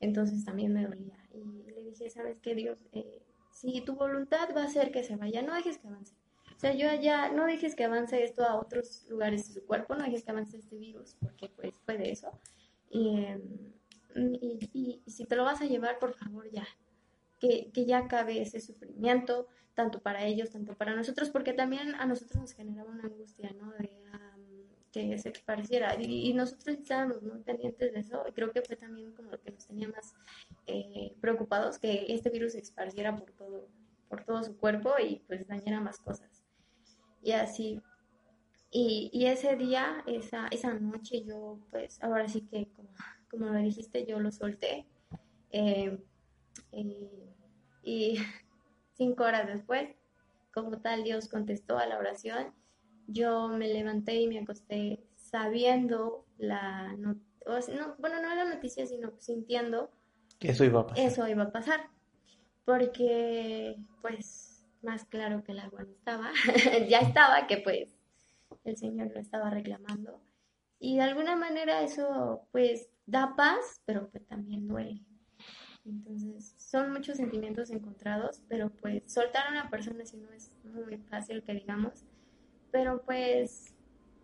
Entonces 0.00 0.44
también 0.44 0.72
me 0.72 0.82
dolía. 0.82 1.19
Y 1.40 1.70
le 1.70 1.82
dije, 1.82 2.10
¿sabes 2.10 2.38
qué, 2.40 2.54
Dios? 2.54 2.84
Eh, 2.92 3.22
si 3.52 3.80
tu 3.82 3.94
voluntad 3.94 4.48
va 4.56 4.64
a 4.64 4.68
ser 4.68 4.90
que 4.90 5.02
se 5.02 5.16
vaya, 5.16 5.42
no 5.42 5.54
dejes 5.54 5.78
que 5.78 5.88
avance. 5.88 6.14
O 6.56 6.60
sea, 6.60 6.74
yo 6.74 6.90
allá, 6.90 7.30
no 7.30 7.46
dejes 7.46 7.74
que 7.74 7.84
avance 7.84 8.22
esto 8.22 8.44
a 8.44 8.60
otros 8.60 9.06
lugares 9.08 9.48
de 9.48 9.60
su 9.60 9.66
cuerpo, 9.66 9.94
no 9.94 10.04
dejes 10.04 10.24
que 10.24 10.30
avance 10.30 10.58
este 10.58 10.76
virus, 10.76 11.16
porque 11.20 11.48
pues 11.48 11.74
fue 11.86 11.96
de 11.96 12.10
eso. 12.10 12.30
Y, 12.90 13.26
y, 14.74 15.02
si 15.06 15.24
te 15.24 15.36
lo 15.36 15.44
vas 15.44 15.60
a 15.62 15.66
llevar, 15.66 15.98
por 15.98 16.14
favor, 16.14 16.50
ya. 16.50 16.66
Que, 17.38 17.70
que 17.72 17.86
ya 17.86 17.98
acabe 17.98 18.42
ese 18.42 18.60
sufrimiento, 18.60 19.46
tanto 19.74 20.00
para 20.00 20.26
ellos, 20.26 20.50
tanto 20.50 20.74
para 20.74 20.94
nosotros, 20.94 21.30
porque 21.30 21.54
también 21.54 21.94
a 21.94 22.04
nosotros 22.04 22.40
nos 22.40 22.52
generaba 22.52 22.90
una 22.90 23.04
angustia, 23.04 23.50
¿no? 23.58 23.70
De 23.72 23.88
que 24.92 25.18
se 25.18 25.30
esparciera. 25.30 25.94
Y, 26.00 26.32
nosotros 26.34 26.78
estábamos 26.78 27.22
muy 27.22 27.40
pendientes 27.42 27.92
de 27.92 28.00
eso. 28.00 28.24
Y 28.28 28.32
creo 28.32 28.52
que 28.52 28.62
fue 28.62 28.76
también 28.76 29.12
como 29.12 29.30
lo 29.30 29.40
que 29.40 29.50
nos 29.52 29.66
tenía 29.66 29.88
más 29.88 30.14
eh, 30.66 31.14
preocupados, 31.20 31.78
que 31.78 32.06
este 32.08 32.30
virus 32.30 32.52
se 32.52 32.60
esparciera 32.60 33.16
por 33.16 33.30
todo, 33.32 33.68
por 34.08 34.24
todo 34.24 34.42
su 34.42 34.56
cuerpo 34.56 34.92
y 34.98 35.22
pues 35.26 35.46
dañara 35.46 35.80
más 35.80 35.98
cosas. 35.98 36.44
Y 37.22 37.32
así. 37.32 37.80
Y, 38.70 39.10
y 39.12 39.26
ese 39.26 39.56
día, 39.56 40.04
esa, 40.06 40.46
esa 40.50 40.74
noche, 40.74 41.24
yo 41.24 41.58
pues 41.70 42.02
ahora 42.02 42.28
sí 42.28 42.42
que, 42.42 42.68
como, 42.72 42.90
como 43.30 43.46
lo 43.46 43.58
dijiste, 43.58 44.06
yo 44.06 44.20
lo 44.20 44.30
solté. 44.30 44.86
Eh, 45.50 45.98
eh, 46.72 47.34
y 47.82 48.16
cinco 48.94 49.24
horas 49.24 49.46
después, 49.46 49.90
como 50.52 50.80
tal, 50.80 51.04
Dios 51.04 51.28
contestó 51.28 51.78
a 51.78 51.86
la 51.86 51.98
oración 51.98 52.54
yo 53.12 53.48
me 53.48 53.68
levanté 53.68 54.20
y 54.20 54.28
me 54.28 54.38
acosté 54.38 55.00
sabiendo 55.16 56.24
la 56.38 56.94
no, 56.96 57.16
bueno, 57.98 58.20
no 58.22 58.34
la 58.34 58.44
noticia, 58.44 58.86
sino 58.86 59.12
sintiendo 59.18 59.90
que 60.40 60.50
eso 60.50 60.64
iba 60.64 60.80
a 60.80 60.86
pasar. 60.86 61.06
Eso 61.06 61.28
iba 61.28 61.42
a 61.44 61.52
pasar. 61.52 61.80
Porque, 62.64 63.76
pues, 64.00 64.66
más 64.82 65.04
claro 65.04 65.44
que 65.44 65.52
el 65.52 65.60
agua 65.60 65.82
no 65.82 65.90
estaba, 65.90 66.32
ya 66.88 67.00
estaba, 67.00 67.46
que 67.46 67.58
pues 67.58 67.88
el 68.64 68.76
Señor 68.76 69.12
lo 69.12 69.20
estaba 69.20 69.50
reclamando. 69.50 70.20
Y 70.78 70.96
de 70.96 71.02
alguna 71.02 71.36
manera 71.36 71.82
eso, 71.82 72.46
pues, 72.52 72.88
da 73.04 73.34
paz, 73.36 73.82
pero 73.84 74.08
pues 74.08 74.26
también 74.26 74.66
duele. 74.66 75.02
Entonces, 75.84 76.54
son 76.56 76.92
muchos 76.92 77.16
sentimientos 77.16 77.70
encontrados, 77.70 78.42
pero 78.48 78.70
pues 78.70 79.02
soltar 79.12 79.48
a 79.48 79.50
una 79.50 79.70
persona 79.70 80.04
si 80.04 80.16
no 80.16 80.30
es 80.30 80.56
muy 80.64 80.98
fácil 80.98 81.42
que 81.42 81.54
digamos, 81.54 82.04
pero 82.70 83.02
pues, 83.02 83.74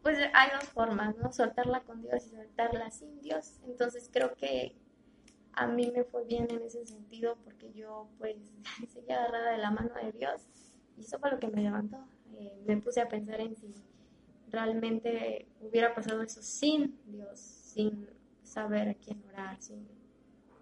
pues 0.02 0.18
hay 0.32 0.50
dos 0.59 0.64
formas, 0.70 1.16
¿no? 1.16 1.32
Soltarla 1.32 1.80
con 1.82 2.02
Dios 2.02 2.26
y 2.26 2.30
soltarla 2.30 2.90
sin 2.90 3.20
Dios. 3.20 3.59
Entonces 3.66 4.11
creo 4.12 4.35
que 4.35 4.76
a 5.52 5.66
mí 5.66 5.90
me 5.90 6.04
fue 6.04 6.24
bien 6.24 6.46
en 6.50 6.62
ese 6.62 6.87
sentido 6.87 7.37
porque 7.44 7.72
yo 7.72 8.09
pues 8.18 8.37
seguí 8.92 9.11
agarrada 9.11 9.52
de 9.52 9.59
la 9.59 9.70
mano 9.70 9.90
de 10.02 10.12
Dios 10.12 10.42
y 10.96 11.02
eso 11.02 11.18
fue 11.18 11.30
lo 11.30 11.38
que 11.38 11.48
me 11.48 11.62
levantó. 11.62 11.98
Eh, 12.35 12.62
me 12.66 12.76
puse 12.76 13.00
a 13.00 13.09
pensar 13.09 13.40
en 13.40 13.56
si 13.56 13.74
realmente 14.48 15.48
hubiera 15.61 15.94
pasado 15.94 16.22
eso 16.22 16.42
sin 16.42 16.98
Dios, 17.06 17.38
sin 17.38 18.09
saber 18.42 18.88
a 18.88 18.94
quién 18.94 19.22
orar, 19.28 19.61
sin, 19.61 19.87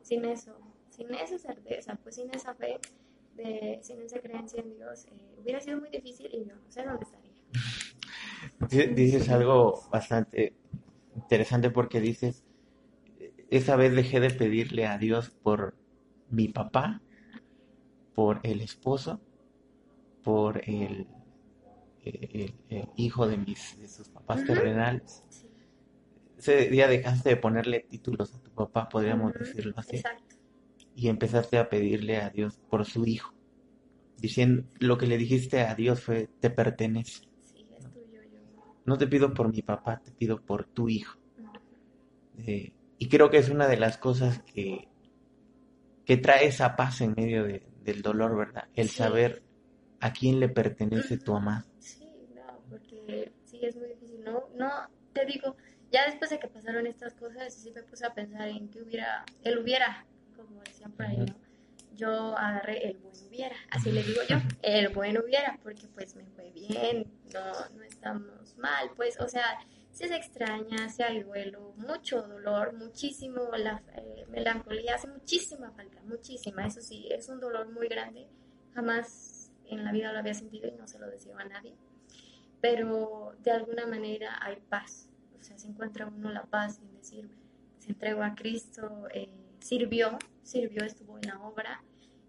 sin 0.03 0.25
eso, 0.25 0.57
sin 0.91 1.13
esa 1.15 1.39
certeza, 1.39 1.97
pues 2.03 2.15
sin 2.17 2.33
esa 2.35 2.55
fe, 2.55 2.79
de, 3.35 3.81
sin 3.83 4.01
esa 4.03 4.21
creencia 4.21 4.61
en 4.61 4.75
Dios, 4.75 5.07
eh, 5.07 5.35
hubiera 5.41 5.61
sido 5.61 5.81
muy 5.81 5.91
difícil 5.91 6.29
y 6.33 6.45
yo 6.45 6.55
no 6.55 6.71
sé 6.71 6.85
dónde 6.85 7.05
estaría. 7.05 7.24
Dices 8.71 9.29
algo 9.29 9.83
bastante 9.91 10.55
interesante 11.15 11.71
porque 11.71 12.01
dices, 12.01 12.45
esa 13.51 13.77
vez 13.77 13.95
dejé 13.95 14.21
de 14.21 14.31
pedirle 14.31 14.87
a 14.87 14.99
Dios 14.99 15.31
por 15.31 15.77
mi 16.31 16.49
papá, 16.49 17.03
por 18.15 18.41
el 18.43 18.61
esposo, 18.61 19.21
por 20.23 20.61
el, 20.69 21.07
hijo 22.97 23.27
de, 23.27 23.37
mis, 23.39 23.79
de 23.81 23.89
sus 23.89 24.09
papás 24.09 24.45
terrenales. 24.45 25.23
Ese 26.39 26.69
día 26.69 26.89
dejaste 26.89 27.31
de 27.31 27.37
ponerle 27.37 27.81
títulos 27.89 28.35
a 28.35 28.41
tu 28.41 28.51
papá, 28.51 28.89
podríamos 28.89 29.33
decirlo 29.33 29.75
así. 29.77 30.03
Y 30.95 31.09
empezaste 31.09 31.59
a 31.59 31.69
pedirle 31.69 32.19
a 32.19 32.31
Dios 32.31 32.61
por 32.69 32.85
su 32.85 33.07
hijo. 33.07 33.35
Diciendo, 34.19 34.65
lo 34.79 34.97
que 34.97 35.07
le 35.07 35.19
dijiste 35.19 35.63
a 35.63 35.75
Dios 35.75 36.01
fue, 36.01 36.29
te 36.41 36.51
pertenece 36.51 37.34
no 38.85 38.99
te 38.99 39.07
pido 39.07 39.33
por 39.33 39.53
mi 39.53 39.63
papá, 39.63 40.01
te 40.05 40.11
pido 40.13 40.41
por 40.41 40.65
tu 40.65 40.89
hijo. 40.89 41.19
Eh, 42.39 42.73
y 42.99 43.09
creo 43.09 43.31
que 43.31 43.39
es 43.39 43.49
una 43.49 43.67
de 43.67 43.77
las 43.77 43.97
cosas 43.97 44.41
que, 44.43 44.89
que 46.05 46.17
trae 46.17 46.47
esa 46.47 46.77
paz 46.77 47.01
en 47.01 47.15
medio 47.17 47.45
del 47.45 48.03
dolor, 48.03 48.37
¿verdad? 48.37 48.69
El 48.75 48.89
saber 48.89 49.43
a 50.01 50.13
quién 50.13 50.41
le 50.41 50.49
pertenece 50.49 51.19
tu 51.19 51.33
mamá. 51.33 51.65
Sí, 51.79 52.07
no, 52.35 52.61
porque 52.69 53.33
sí 53.45 53.61
es 53.63 53.77
muy 53.77 53.89
difícil. 53.89 54.23
No, 54.25 54.45
no, 54.57 54.71
te 55.13 55.25
digo, 55.25 55.57
ya 55.91 56.07
después 56.07 56.31
de 56.31 56.39
que 56.39 56.49
pasaron 56.49 56.87
estas 56.87 57.15
cosas, 57.15 57.55
sí 57.55 57.73
me 57.73 57.83
puse 57.83 58.05
a 58.07 58.13
pensar 58.13 58.49
en 58.49 58.69
que 58.69 58.83
hubiera, 58.83 59.25
él 59.43 59.59
hubiera, 59.59 60.05
como 60.37 60.61
decían 60.63 60.93
por 60.93 61.07
ahí, 61.07 61.19
¿no? 61.19 61.44
Yo 61.95 62.37
agarré 62.37 62.89
el 62.89 62.97
buen 62.99 63.15
hubiera, 63.29 63.57
así 63.71 63.93
le 63.93 64.03
digo 64.03 64.21
yo, 64.29 64.37
el 64.63 64.89
buen 64.89 65.17
hubiera, 65.19 65.59
porque 65.63 65.87
pues 65.89 66.15
me 66.17 66.25
fue 66.27 66.51
bien, 66.51 67.07
no, 67.33 67.77
no 67.77 67.83
estamos 67.85 68.57
mal, 68.59 68.91
pues, 68.97 69.21
o 69.21 69.29
sea, 69.29 69.59
si 69.93 70.09
se 70.09 70.17
extraña, 70.17 70.89
si 70.89 71.03
hay 71.03 71.23
duelo, 71.23 71.73
mucho 71.77 72.23
dolor, 72.23 72.73
muchísimo, 72.75 73.51
la 73.57 73.83
eh, 73.97 74.27
melancolía 74.29 74.97
hace 74.97 75.07
muchísima 75.07 75.71
falta, 75.71 76.03
muchísima, 76.03 76.67
eso 76.67 76.81
sí, 76.81 77.07
es 77.11 77.29
un 77.29 77.39
dolor 77.39 77.71
muy 77.71 77.87
grande, 77.87 78.29
jamás 78.75 79.53
en 79.67 79.85
la 79.85 79.93
vida 79.93 80.13
lo 80.13 80.19
había 80.19 80.35
sentido 80.35 80.69
y 80.69 80.73
no 80.73 80.89
se 80.89 80.99
lo 80.99 81.09
decía 81.09 81.37
a 81.39 81.45
nadie, 81.45 81.77
pero 82.61 83.37
de 83.41 83.53
alguna 83.53 83.87
manera 83.87 84.39
hay 84.41 84.57
paz, 84.69 85.09
o 85.39 85.43
sea, 85.43 85.59
se 85.59 85.69
encuentra 85.69 86.07
uno 86.07 86.31
la 86.31 86.45
paz 86.45 86.81
en 86.81 86.93
decir, 86.95 87.31
se 87.79 87.91
entregó 87.91 88.23
a 88.23 88.35
Cristo, 88.35 89.07
eh, 89.13 89.44
sirvió, 89.65 90.19
sirvió, 90.43 90.85
estuvo 90.85 91.17
en 91.19 91.29
la 91.29 91.41
obra, 91.41 91.83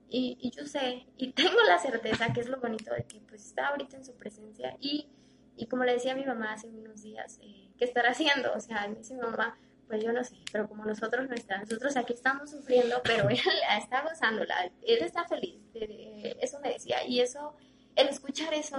y, 0.08 0.52
yo 0.56 0.66
sé, 0.66 1.08
y 1.18 1.32
tengo 1.34 1.62
la 1.68 1.78
certeza 1.78 2.32
que 2.32 2.42
es 2.42 2.48
lo 2.48 2.60
bonito 2.60 2.94
de 2.94 3.04
que 3.04 3.20
pues 3.22 3.46
está 3.46 3.68
ahorita 3.68 3.98
en 3.98 4.06
su 4.06 4.16
presencia. 4.16 4.78
Y 4.80 5.10
y 5.58 5.68
como 5.68 5.84
le 5.84 5.94
decía 5.94 6.14
a 6.14 6.16
mi 6.16 6.26
mamá 6.26 6.54
hace 6.54 6.68
unos 6.68 7.02
días, 7.02 7.40
eh, 7.42 7.70
¿qué 7.78 7.86
estará 7.86 8.12
haciendo? 8.12 8.54
O 8.54 8.60
sea, 8.60 8.88
me 8.88 8.96
dice 8.96 9.14
mi 9.14 9.22
mamá, 9.22 9.58
pues 9.88 10.04
yo 10.04 10.12
no 10.12 10.24
sé, 10.24 10.36
pero 10.52 10.68
como 10.68 10.84
nosotros 10.86 11.30
no 11.30 11.36
estamos, 11.36 11.70
nosotros 11.70 11.96
aquí 11.96 12.14
estamos 12.14 12.50
sufriendo, 12.50 13.02
pero 13.04 13.30
él 13.30 13.40
está 13.78 14.02
gozándola, 14.02 14.66
él 14.66 15.00
está 15.02 15.26
feliz, 15.26 15.62
eso 15.74 16.60
me 16.60 16.74
decía, 16.74 17.06
y 17.08 17.22
eso, 17.22 17.56
el 17.96 18.08
escuchar 18.08 18.54
eso, 18.54 18.78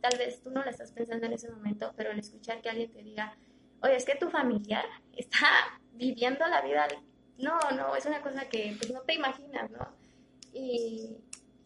tal 0.00 0.18
vez 0.18 0.42
tú 0.42 0.50
no 0.50 0.62
lo 0.62 0.70
estás 0.70 0.92
pensando 0.92 1.26
en 1.26 1.32
ese 1.32 1.50
momento, 1.50 1.92
pero 1.96 2.10
el 2.10 2.18
escuchar 2.18 2.60
que 2.60 2.68
alguien 2.68 2.92
te 2.92 3.02
diga, 3.02 3.36
oye, 3.80 3.96
es 3.96 4.04
que 4.04 4.14
tu 4.14 4.30
familiar 4.30 4.84
está 5.16 5.48
viviendo 5.92 6.46
la 6.46 6.60
vida, 6.60 6.86
no, 7.42 7.58
no, 7.72 7.94
es 7.96 8.06
una 8.06 8.22
cosa 8.22 8.48
que 8.48 8.74
pues 8.78 8.90
no 8.90 9.00
te 9.02 9.14
imaginas, 9.14 9.70
¿no? 9.70 9.86
Y, 10.52 11.16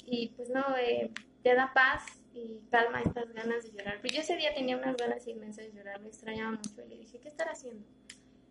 y 0.05 0.29
pues 0.37 0.49
no, 0.51 0.77
eh, 0.77 1.11
te 1.43 1.55
da 1.55 1.73
paz, 1.73 2.03
y 2.37 2.61
calma 2.71 3.01
estas 3.01 3.33
ganas 3.33 3.65
de 3.65 3.73
llorar. 3.73 3.99
Pero 4.03 4.15
yo 4.15 4.21
ese 4.21 4.37
día 4.37 4.55
tenía 4.55 4.77
unas 4.77 4.97
ganas 4.97 5.27
inmensas 5.27 5.67
de 5.67 5.73
llorar, 5.73 6.01
me 6.01 6.09
extrañaba 6.09 6.51
mucho 6.51 6.83
y 6.85 6.89
le 6.89 6.99
dije, 6.99 7.19
¿qué 7.19 7.29
estar 7.29 7.49
haciendo? 7.49 7.87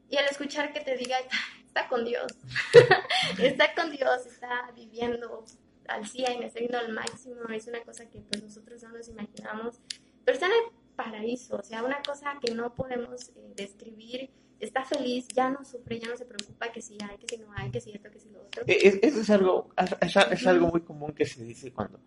Y 0.10 0.18
al 0.18 0.26
escuchar 0.26 0.74
que 0.74 0.82
te 0.82 0.98
diga, 0.98 1.18
está 1.66 1.88
con 1.88 2.06
Dios, 2.06 2.32
está 3.40 3.74
con 3.74 3.92
Dios, 3.92 4.26
está 4.26 4.72
viviendo 4.76 5.46
al 5.88 6.08
100, 6.08 6.44
está 6.44 6.60
viviendo 6.60 6.80
al 6.80 6.94
máximo, 6.94 7.44
es 7.50 7.68
una 7.68 7.82
cosa 7.84 8.10
que 8.10 8.22
pues 8.22 8.42
nosotros 8.42 8.82
no 8.84 8.90
nos 8.90 9.08
imaginamos, 9.08 9.80
pero 10.24 10.36
está 10.36 10.48
en 10.48 10.54
el 10.54 10.72
paraíso, 10.96 11.58
o 11.58 11.64
sea, 11.64 11.84
una 11.84 12.02
cosa 12.02 12.38
que 12.42 12.54
no 12.54 12.74
podemos 12.74 13.30
eh, 13.30 13.54
describir, 13.56 14.32
está 14.60 14.84
feliz, 14.84 15.28
ya 15.30 15.50
no 15.50 15.64
sufre, 15.64 16.00
ya 16.00 16.10
no 16.10 16.18
se 16.18 16.26
preocupa 16.26 16.72
que 16.72 16.82
si 16.82 16.98
hay, 17.02 17.18
que 17.18 17.36
si 17.36 17.42
no 17.42 17.48
hay, 17.56 17.72
que 17.72 17.82
si 17.82 17.92
esto, 17.92 18.10
que 18.10 18.20
si 18.20 18.30
lo 18.30 18.42
otro. 18.42 18.64
E, 18.68 19.00
eso 19.02 19.22
es 19.22 19.30
algo, 19.30 19.70
es 20.32 20.48
algo 20.48 20.68
muy 20.68 20.82
común 20.82 21.14
que 21.14 21.26
se 21.26 21.44
dice 21.44 21.72
cuando 21.72 22.00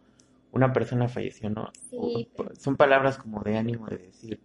una 0.53 0.73
persona 0.73 1.09
falleció, 1.09 1.51
¿no? 1.51 1.71
Son 2.59 2.77
palabras 2.77 3.19
como 3.19 3.43
de 3.43 3.57
ánimo 3.57 3.87
de 3.87 3.99
decir, 3.99 4.41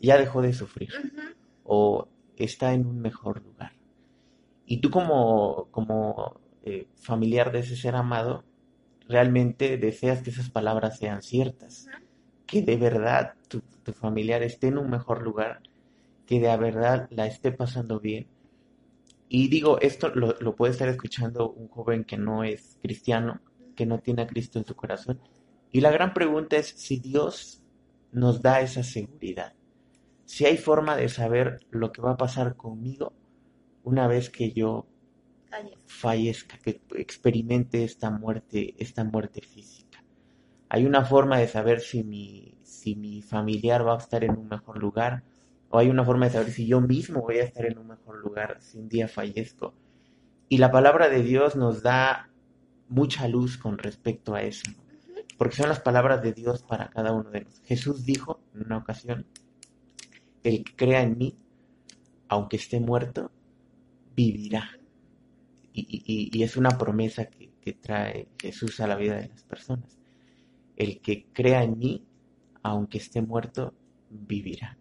ya 0.00 0.18
dejó 0.18 0.42
de 0.42 0.52
sufrir 0.52 0.90
o 1.64 2.08
está 2.36 2.72
en 2.72 2.86
un 2.86 3.00
mejor 3.00 3.42
lugar. 3.42 3.72
Y 4.66 4.80
tú 4.80 4.90
como, 4.90 5.68
como 5.70 6.40
eh, 6.64 6.86
familiar 6.96 7.52
de 7.52 7.60
ese 7.60 7.76
ser 7.76 7.94
amado, 7.94 8.44
realmente 9.08 9.76
deseas 9.76 10.22
que 10.22 10.30
esas 10.30 10.50
palabras 10.50 10.98
sean 10.98 11.22
ciertas, 11.22 11.88
que 12.46 12.62
de 12.62 12.76
verdad 12.76 13.34
tu, 13.48 13.62
familiar 13.92 14.42
esté 14.42 14.68
en 14.68 14.78
un 14.78 14.90
mejor 14.90 15.22
lugar, 15.22 15.60
que 16.32 16.40
de 16.40 16.56
verdad 16.56 17.08
la 17.10 17.26
esté 17.26 17.52
pasando 17.52 18.00
bien. 18.00 18.26
Y 19.28 19.48
digo, 19.48 19.78
esto 19.82 20.08
lo, 20.14 20.34
lo 20.40 20.56
puede 20.56 20.72
estar 20.72 20.88
escuchando 20.88 21.52
un 21.52 21.68
joven 21.68 22.04
que 22.04 22.16
no 22.16 22.42
es 22.42 22.78
cristiano, 22.80 23.42
que 23.76 23.84
no 23.84 23.98
tiene 23.98 24.22
a 24.22 24.26
Cristo 24.26 24.58
en 24.58 24.64
su 24.64 24.74
corazón. 24.74 25.20
Y 25.72 25.82
la 25.82 25.90
gran 25.90 26.14
pregunta 26.14 26.56
es 26.56 26.68
si 26.68 27.00
Dios 27.00 27.62
nos 28.12 28.40
da 28.40 28.62
esa 28.62 28.82
seguridad. 28.82 29.52
Si 30.24 30.46
hay 30.46 30.56
forma 30.56 30.96
de 30.96 31.10
saber 31.10 31.66
lo 31.70 31.92
que 31.92 32.00
va 32.00 32.12
a 32.12 32.16
pasar 32.16 32.56
conmigo 32.56 33.12
una 33.84 34.06
vez 34.06 34.30
que 34.30 34.52
yo 34.52 34.86
fallezca, 35.84 36.56
que 36.56 36.80
experimente 36.94 37.84
esta 37.84 38.08
muerte, 38.08 38.74
esta 38.78 39.04
muerte 39.04 39.42
física. 39.42 40.02
Hay 40.70 40.86
una 40.86 41.04
forma 41.04 41.36
de 41.36 41.48
saber 41.48 41.80
si 41.80 42.02
mi, 42.02 42.54
si 42.62 42.96
mi 42.96 43.20
familiar 43.20 43.86
va 43.86 43.96
a 43.96 43.98
estar 43.98 44.24
en 44.24 44.38
un 44.38 44.48
mejor 44.48 44.78
lugar, 44.78 45.24
o 45.72 45.78
hay 45.78 45.88
una 45.88 46.04
forma 46.04 46.26
de 46.26 46.32
saber 46.32 46.50
si 46.50 46.66
yo 46.66 46.82
mismo 46.82 47.22
voy 47.22 47.38
a 47.38 47.44
estar 47.44 47.64
en 47.64 47.78
un 47.78 47.88
mejor 47.88 48.18
lugar 48.18 48.58
si 48.60 48.78
un 48.78 48.90
día 48.90 49.08
fallezco. 49.08 49.74
Y 50.50 50.58
la 50.58 50.70
palabra 50.70 51.08
de 51.08 51.22
Dios 51.22 51.56
nos 51.56 51.82
da 51.82 52.30
mucha 52.88 53.26
luz 53.26 53.56
con 53.56 53.78
respecto 53.78 54.34
a 54.34 54.42
eso, 54.42 54.70
porque 55.38 55.56
son 55.56 55.70
las 55.70 55.80
palabras 55.80 56.22
de 56.22 56.34
Dios 56.34 56.62
para 56.62 56.90
cada 56.90 57.12
uno 57.12 57.30
de 57.30 57.40
nosotros. 57.40 57.66
Jesús 57.66 58.04
dijo 58.04 58.42
en 58.54 58.66
una 58.66 58.76
ocasión, 58.76 59.26
el 60.42 60.62
que 60.62 60.76
crea 60.76 61.00
en 61.00 61.16
mí, 61.16 61.38
aunque 62.28 62.56
esté 62.56 62.78
muerto, 62.78 63.32
vivirá. 64.14 64.78
Y, 65.72 66.42
es 66.42 66.58
una 66.58 66.76
promesa 66.76 67.30
que, 67.30 67.50
que 67.62 67.72
trae 67.72 68.28
Jesús 68.38 68.78
a 68.80 68.86
la 68.86 68.96
vida 68.96 69.16
de 69.16 69.28
las 69.28 69.42
personas. 69.44 69.98
El 70.76 71.00
que 71.00 71.28
crea 71.32 71.64
en 71.64 71.78
mí, 71.78 72.04
aunque 72.62 72.98
esté 72.98 73.22
muerto, 73.22 73.72
vivirá. 74.10 74.76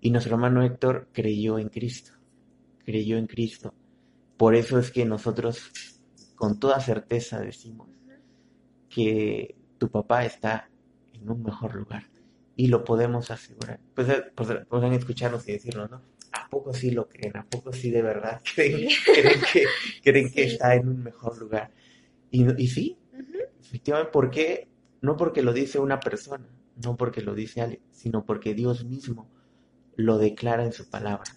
Y 0.00 0.10
nuestro 0.10 0.34
hermano 0.34 0.62
Héctor 0.62 1.08
creyó 1.12 1.58
en 1.58 1.68
Cristo, 1.68 2.12
creyó 2.84 3.16
en 3.16 3.26
Cristo. 3.26 3.74
Por 4.36 4.54
eso 4.54 4.78
es 4.78 4.90
que 4.90 5.04
nosotros 5.04 5.72
con 6.36 6.60
toda 6.60 6.80
certeza 6.80 7.40
decimos 7.40 7.88
que 8.88 9.56
tu 9.78 9.90
papá 9.90 10.24
está 10.24 10.70
en 11.12 11.28
un 11.28 11.42
mejor 11.42 11.74
lugar 11.74 12.04
y 12.56 12.68
lo 12.68 12.84
podemos 12.84 13.30
asegurar. 13.30 13.80
Pues, 13.94 14.08
eh, 14.08 14.24
pues 14.34 14.48
podrán 14.68 14.92
escucharnos 14.92 15.48
y 15.48 15.52
decirnos, 15.52 15.90
¿no? 15.90 16.02
¿A 16.32 16.48
poco 16.48 16.72
sí 16.72 16.90
lo 16.90 17.08
creen? 17.08 17.36
¿A 17.36 17.44
poco 17.44 17.72
sí 17.72 17.90
de 17.90 18.02
verdad 18.02 18.40
creen, 18.54 18.88
que, 19.52 19.64
creen 20.02 20.30
que 20.30 20.44
está 20.44 20.74
en 20.74 20.88
un 20.88 21.02
mejor 21.02 21.38
lugar? 21.38 21.72
Y, 22.30 22.62
y 22.62 22.68
sí, 22.68 22.98
efectivamente, 23.60 24.12
¿por 24.12 24.30
qué? 24.30 24.68
No 25.00 25.16
porque 25.16 25.42
lo 25.42 25.52
dice 25.52 25.78
una 25.78 26.00
persona, 26.00 26.46
no 26.84 26.96
porque 26.96 27.22
lo 27.22 27.34
dice 27.34 27.60
alguien, 27.60 27.82
sino 27.90 28.24
porque 28.24 28.54
Dios 28.54 28.84
mismo 28.84 29.28
lo 29.98 30.16
declara 30.16 30.64
en 30.64 30.72
su 30.72 30.88
palabra, 30.88 31.30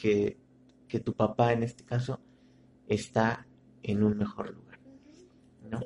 que, 0.00 0.38
que 0.86 1.00
tu 1.00 1.14
papá 1.14 1.52
en 1.52 1.64
este 1.64 1.84
caso 1.84 2.20
está 2.86 3.46
en 3.82 4.04
un 4.04 4.16
mejor 4.16 4.54
lugar. 4.54 4.78
¿no? 5.68 5.80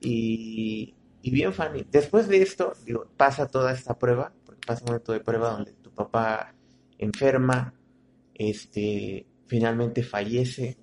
Y, 0.00 0.94
y, 1.20 1.30
bien, 1.32 1.52
Fanny, 1.52 1.84
después 1.90 2.28
de 2.28 2.40
esto, 2.40 2.74
digo, 2.86 3.08
pasa 3.16 3.48
toda 3.48 3.72
esta 3.72 3.98
prueba, 3.98 4.32
porque 4.46 4.64
pasa 4.64 4.82
un 4.84 4.90
momento 4.90 5.12
de 5.12 5.20
prueba 5.20 5.50
donde 5.50 5.72
tu 5.72 5.90
papá 5.90 6.54
enferma, 6.96 7.74
este, 8.32 9.26
finalmente 9.46 10.04
fallece, 10.04 10.78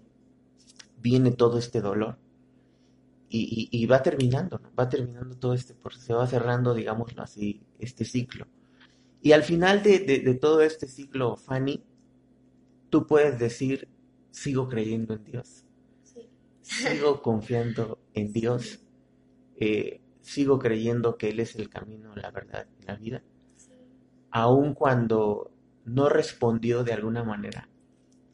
viene 0.98 1.32
todo 1.32 1.58
este 1.58 1.80
dolor. 1.80 2.18
Y, 3.30 3.70
y, 3.72 3.86
va 3.86 4.04
terminando, 4.04 4.60
¿no? 4.60 4.74
va 4.78 4.90
terminando 4.90 5.38
todo 5.38 5.54
este, 5.54 5.74
se 5.98 6.14
va 6.14 6.28
cerrando, 6.28 6.74
digámoslo 6.74 7.24
así, 7.24 7.64
este 7.80 8.04
ciclo. 8.04 8.46
Y 9.22 9.34
al 9.34 9.44
final 9.44 9.84
de, 9.84 10.00
de, 10.00 10.20
de 10.20 10.36
todo 10.36 10.62
este 10.62 10.88
ciclo, 10.88 11.38
Fanny, 11.38 11.84
tú 12.90 13.08
puedes 13.08 13.40
decir, 13.40 13.88
sigo 14.32 14.68
creyendo 14.68 15.14
en 15.14 15.24
Dios. 15.24 15.66
Sigo 16.62 17.22
confiando 17.24 18.00
en 18.14 18.32
Dios, 18.32 18.80
eh, 19.56 20.02
sigo 20.22 20.60
creyendo 20.60 21.18
que 21.18 21.30
Él 21.30 21.40
es 21.40 21.56
el 21.56 21.70
camino, 21.70 22.16
la 22.16 22.32
verdad 22.32 22.68
y 22.80 22.86
la 22.86 22.96
vida, 22.96 23.24
aun 24.30 24.74
cuando 24.74 25.52
no 25.86 26.10
respondió 26.10 26.84
de 26.84 26.94
alguna 26.94 27.24
manera 27.24 27.68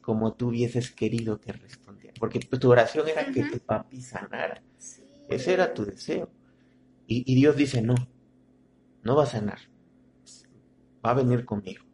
como 0.00 0.34
tú 0.34 0.48
hubieses 0.48 0.90
querido 0.90 1.38
que 1.38 1.52
respondiera, 1.52 2.14
porque 2.18 2.40
tu 2.40 2.70
oración 2.70 3.08
era 3.08 3.30
que 3.30 3.44
tu 3.44 3.58
papi 3.58 4.00
sanara, 4.00 4.62
ese 5.28 5.52
era 5.52 5.74
tu 5.74 5.84
deseo, 5.84 6.30
y, 7.06 7.30
y 7.30 7.34
Dios 7.34 7.56
dice, 7.56 7.82
no, 7.82 7.94
no 9.02 9.16
va 9.16 9.24
a 9.24 9.26
sanar, 9.26 9.58
va 11.04 11.10
a 11.10 11.14
venir 11.14 11.44
conmigo. 11.44 11.84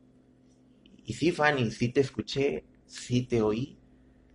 Y 1.05 1.15
sí, 1.15 1.33
Fanny, 1.33 1.71
sí 1.71 1.91
te 1.91 2.01
escuché, 2.01 2.65
sí 2.87 3.27
te 3.27 3.43
oí, 3.43 3.79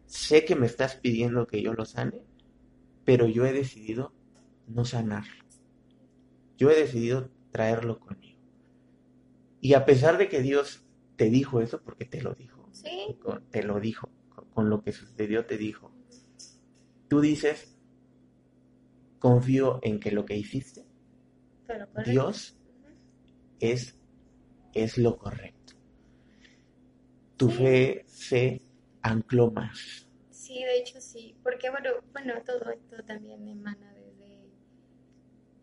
sé 0.06 0.46
que 0.46 0.56
me 0.56 0.66
estás 0.66 0.96
pidiendo 0.96 1.48
que 1.48 1.62
yo 1.62 1.74
lo 1.74 1.86
sane, 1.86 2.22
pero 3.06 3.28
yo 3.28 3.46
he 3.46 3.54
decidido 3.54 4.14
no 4.68 4.86
sanarlo. 4.86 5.44
Yo 6.58 6.70
he 6.70 6.76
decidido 6.76 7.32
traerlo 7.52 8.00
conmigo. 8.00 8.40
Y 9.62 9.74
a 9.74 9.86
pesar 9.86 10.18
de 10.18 10.30
que 10.30 10.42
Dios 10.42 10.86
te 11.16 11.30
dijo 11.30 11.62
eso, 11.62 11.82
porque 11.82 12.06
te 12.06 12.22
lo 12.22 12.34
dijo, 12.34 12.70
te 13.50 13.64
lo 13.64 13.80
dijo, 13.80 14.10
con 14.54 14.70
lo 14.70 14.82
que 14.84 14.92
sucedió 14.92 15.46
te 15.46 15.58
dijo, 15.58 15.92
tú 17.08 17.20
dices, 17.20 17.78
confío 19.20 19.80
en 19.82 20.00
que 20.00 20.12
lo 20.12 20.26
que 20.26 20.38
hiciste, 20.38 20.86
Dios, 22.06 22.58
es, 23.60 23.99
es 24.74 24.98
lo 24.98 25.18
correcto. 25.18 25.74
tu 27.38 27.50
fe 27.50 28.04
se 28.08 28.62
ancló 29.02 29.50
más. 29.52 30.08
Sí, 30.30 30.64
de 30.64 30.78
hecho 30.78 31.00
sí, 31.00 31.36
porque 31.44 31.70
bueno, 31.70 31.92
bueno, 32.12 32.34
todo 32.46 32.72
esto 32.72 33.04
también 33.06 33.48
emana 33.48 33.94
desde, 33.94 34.50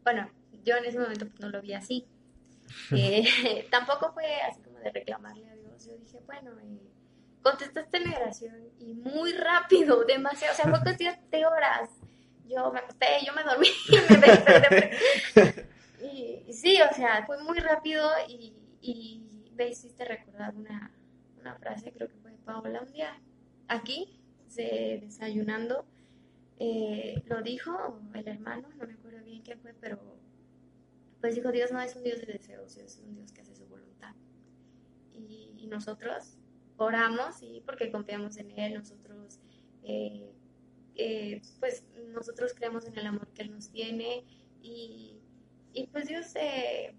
bueno, 0.05 0.31
yo 0.65 0.77
en 0.77 0.85
ese 0.85 0.99
momento 0.99 1.27
pues, 1.27 1.41
no 1.41 1.49
lo 1.51 1.63
vi 1.63 1.75
así. 1.75 2.07
Eh, 2.91 3.67
tampoco 3.71 4.13
fue 4.13 4.25
así 4.43 4.61
como 4.61 4.79
de 4.81 4.91
reclamarle 4.91 5.49
a 5.49 5.55
Dios. 5.55 5.87
Yo 5.87 5.97
dije, 5.97 6.19
bueno, 6.27 6.51
eh, 6.61 6.81
contestaste 7.43 8.01
mi 8.01 8.13
oración 8.13 8.71
y 8.81 8.95
muy 8.95 9.33
rápido, 9.35 10.05
demasiado, 10.09 10.53
o 10.53 10.57
sea, 10.57 10.69
fue 10.69 10.81
cuestión 10.83 11.15
de 11.31 11.47
horas. 11.47 11.91
Yo 12.45 12.73
me 12.73 12.81
acosté, 12.81 13.07
yo 13.25 13.33
me 13.35 13.45
dormí 13.45 13.69
y 13.89 13.97
me 14.13 14.27
desperté. 14.27 15.67
Y, 16.03 16.53
sí, 16.53 16.79
o 16.81 16.95
sea, 16.95 17.25
fue 17.27 17.43
muy 17.43 17.59
rápido 17.59 18.09
y, 18.29 18.53
y 18.87 19.53
me 19.57 19.68
hiciste 19.68 20.05
recordar 20.05 20.55
una, 20.55 20.93
una 21.41 21.57
frase, 21.57 21.93
creo 21.93 22.09
que 22.09 22.16
fue 22.16 22.30
de 22.30 22.39
Paola 22.39 22.82
un 22.82 22.93
día, 22.93 23.20
aquí, 23.68 24.20
de, 24.55 25.01
desayunando, 25.03 25.87
eh, 26.59 27.22
lo 27.26 27.43
dijo 27.43 28.01
el 28.14 28.28
hermano, 28.28 28.68
no 28.76 28.87
me 28.87 28.95
acuerdo 28.95 29.22
bien 29.24 29.43
quién 29.43 29.61
fue, 29.61 29.74
pero 29.80 29.99
pues 31.20 31.34
dijo, 31.34 31.51
Dios 31.51 31.72
no 31.72 31.80
es 31.80 31.97
un 31.97 32.05
Dios 32.05 32.20
de 32.20 32.26
deseos, 32.26 32.76
es 32.76 32.99
un 32.99 33.14
Dios 33.14 33.32
que 33.32 33.41
hace 33.41 33.55
su 33.55 33.66
voluntad. 33.66 34.14
Y, 35.14 35.66
nosotros 35.66 36.39
oramos, 36.76 37.43
y 37.43 37.61
porque 37.66 37.91
confiamos 37.91 38.37
en 38.37 38.53
Él, 38.53 38.74
nosotros, 38.74 39.41
eh, 39.82 40.30
eh, 40.95 41.43
pues 41.59 41.84
nosotros 42.12 42.55
creemos 42.55 42.87
en 42.87 42.97
el 42.97 43.07
amor 43.07 43.26
que 43.34 43.43
Él 43.43 43.51
nos 43.51 43.70
tiene 43.70 44.24
y, 44.62 45.18
y 45.72 45.89
pues 45.89 46.07
Dios, 46.07 46.37
eh, 46.37 46.95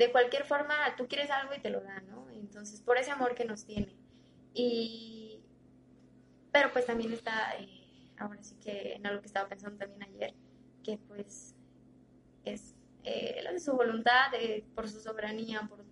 de 0.00 0.10
cualquier 0.10 0.46
forma, 0.46 0.96
tú 0.96 1.06
quieres 1.06 1.30
algo 1.30 1.52
y 1.54 1.60
te 1.60 1.68
lo 1.68 1.82
da, 1.82 2.00
¿no? 2.00 2.26
Entonces, 2.30 2.80
por 2.80 2.96
ese 2.96 3.10
amor 3.10 3.34
que 3.34 3.44
nos 3.44 3.66
tiene. 3.66 3.94
Y, 4.54 5.42
pero 6.50 6.72
pues 6.72 6.86
también 6.86 7.12
está, 7.12 7.52
ahora 8.16 8.42
sí 8.42 8.56
que 8.64 8.94
en 8.94 9.06
algo 9.06 9.20
que 9.20 9.26
estaba 9.26 9.46
pensando 9.46 9.76
también 9.76 10.02
ayer, 10.04 10.34
que 10.82 10.96
pues 10.96 11.54
es 12.46 12.74
eh, 13.04 13.44
hace 13.46 13.60
su 13.60 13.74
voluntad, 13.74 14.32
por 14.74 14.88
su 14.88 15.02
soberanía, 15.02 15.66
por 15.68 15.84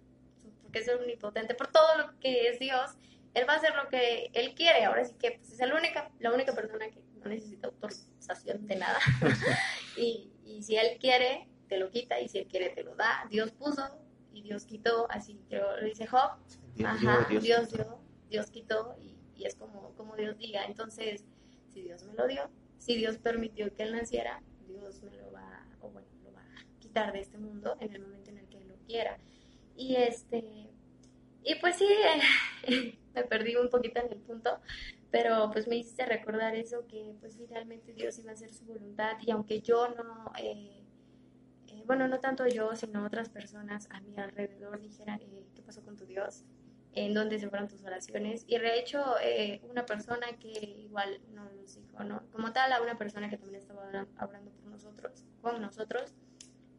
porque 0.62 0.78
es 0.78 0.88
omnipotente, 0.88 1.54
por 1.54 1.66
todo 1.66 1.98
lo 1.98 2.18
que 2.18 2.48
es 2.48 2.58
Dios, 2.58 2.92
Él 3.34 3.46
va 3.46 3.54
a 3.54 3.56
hacer 3.56 3.74
lo 3.74 3.90
que 3.90 4.30
Él 4.32 4.54
quiere. 4.54 4.86
Ahora 4.86 5.04
sí 5.04 5.14
que 5.18 5.32
pues, 5.32 5.52
es 5.52 5.68
la 5.68 5.76
única, 5.76 6.10
la 6.18 6.32
única 6.32 6.54
persona 6.54 6.88
que 6.88 7.02
no 7.18 7.28
necesita 7.28 7.68
autorización 7.68 8.66
de 8.66 8.76
nada. 8.76 8.98
y, 9.98 10.32
y 10.46 10.62
si 10.62 10.76
Él 10.76 10.96
quiere, 10.98 11.46
te 11.68 11.78
lo 11.78 11.90
quita, 11.90 12.20
y 12.20 12.28
si 12.28 12.38
Él 12.38 12.46
quiere, 12.46 12.70
te 12.70 12.82
lo 12.82 12.94
da. 12.94 13.26
Dios 13.30 13.52
puso 13.52 13.82
y 14.32 14.42
Dios 14.42 14.64
quitó, 14.64 15.10
así 15.10 15.40
lo 15.50 15.80
dice 15.82 16.06
Job. 16.06 16.32
Ajá, 16.84 17.26
Dios, 17.28 17.72
dio, 17.72 18.00
Dios 18.28 18.50
quitó, 18.50 18.96
y, 19.00 19.16
y 19.36 19.44
es 19.44 19.54
como, 19.54 19.94
como 19.96 20.16
Dios 20.16 20.38
diga. 20.38 20.64
Entonces, 20.64 21.24
si 21.72 21.82
Dios 21.82 22.02
me 22.04 22.14
lo 22.14 22.26
dio, 22.26 22.50
si 22.78 22.96
Dios 22.96 23.18
permitió 23.18 23.72
que 23.74 23.82
Él 23.82 23.92
naciera, 23.92 24.42
Dios 24.66 25.02
me 25.02 25.16
lo 25.16 25.32
va, 25.32 25.66
o 25.80 25.90
bueno, 25.90 26.08
de 27.06 27.20
este 27.20 27.38
mundo 27.38 27.76
en 27.80 27.94
el 27.94 28.02
momento 28.02 28.30
en 28.30 28.38
el 28.38 28.48
que 28.48 28.60
lo 28.60 28.74
quiera. 28.86 29.18
Y 29.76 29.94
este, 29.96 30.68
y 31.44 31.54
pues 31.60 31.76
sí, 31.76 31.86
me 33.14 33.24
perdí 33.24 33.56
un 33.56 33.70
poquito 33.70 34.00
en 34.00 34.12
el 34.12 34.18
punto, 34.18 34.58
pero 35.10 35.50
pues 35.52 35.68
me 35.68 35.76
hiciste 35.76 36.04
recordar 36.04 36.54
eso, 36.56 36.86
que 36.88 37.14
pues 37.20 37.36
finalmente 37.36 37.92
Dios 37.92 38.18
iba 38.18 38.30
a 38.30 38.34
hacer 38.34 38.52
su 38.52 38.64
voluntad 38.64 39.16
y 39.24 39.30
aunque 39.30 39.60
yo 39.60 39.88
no, 39.88 40.32
eh, 40.38 40.77
bueno, 41.88 42.06
no 42.06 42.20
tanto 42.20 42.46
yo, 42.46 42.76
sino 42.76 43.04
otras 43.04 43.30
personas 43.30 43.88
a 43.90 44.00
mi 44.00 44.14
alrededor 44.18 44.78
dijeran, 44.78 45.22
eh, 45.22 45.46
¿qué 45.54 45.62
pasó 45.62 45.82
con 45.82 45.96
tu 45.96 46.04
Dios? 46.04 46.44
¿En 46.92 47.14
dónde 47.14 47.38
se 47.38 47.48
fueron 47.48 47.66
tus 47.66 47.82
oraciones? 47.82 48.44
Y 48.46 48.58
de 48.58 48.78
hecho, 48.78 49.02
una 49.70 49.86
persona 49.86 50.26
que 50.38 50.50
igual 50.50 51.18
nos 51.32 51.50
dijo, 51.74 52.04
¿no? 52.04 52.22
Como 52.30 52.52
tal, 52.52 52.72
a 52.74 52.82
una 52.82 52.98
persona 52.98 53.30
que 53.30 53.38
también 53.38 53.62
estaba 53.62 53.88
hablando 54.18 54.50
por 54.50 54.70
nosotros, 54.70 55.24
con 55.40 55.62
nosotros, 55.62 56.12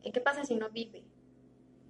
¿qué 0.03 0.22
pasa 0.22 0.43
si 0.45 0.55
no 0.55 0.70
vive? 0.70 1.03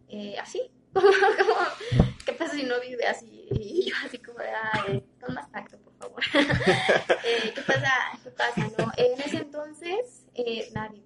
Eh, 0.08 0.38
así, 0.40 0.72
¿qué 2.26 2.34
pasa 2.34 2.56
si 2.56 2.64
no 2.64 2.80
vive 2.80 3.06
así? 3.06 3.48
Y 3.52 3.90
yo 3.90 3.96
así 4.06 4.18
como, 4.20 4.40
ay, 4.74 5.04
con 5.20 5.34
más 5.34 5.52
tacto, 5.52 5.78
por 5.78 5.94
favor. 5.96 6.24
Eh, 7.26 7.52
¿Qué 7.54 7.62
pasa? 7.62 7.92
¿Qué 8.24 8.32
pasa? 8.32 8.62
No? 8.78 8.92
En 8.96 9.20
ese 9.20 9.38
entonces, 9.38 10.26
eh, 10.36 10.70
nadie 10.74 11.04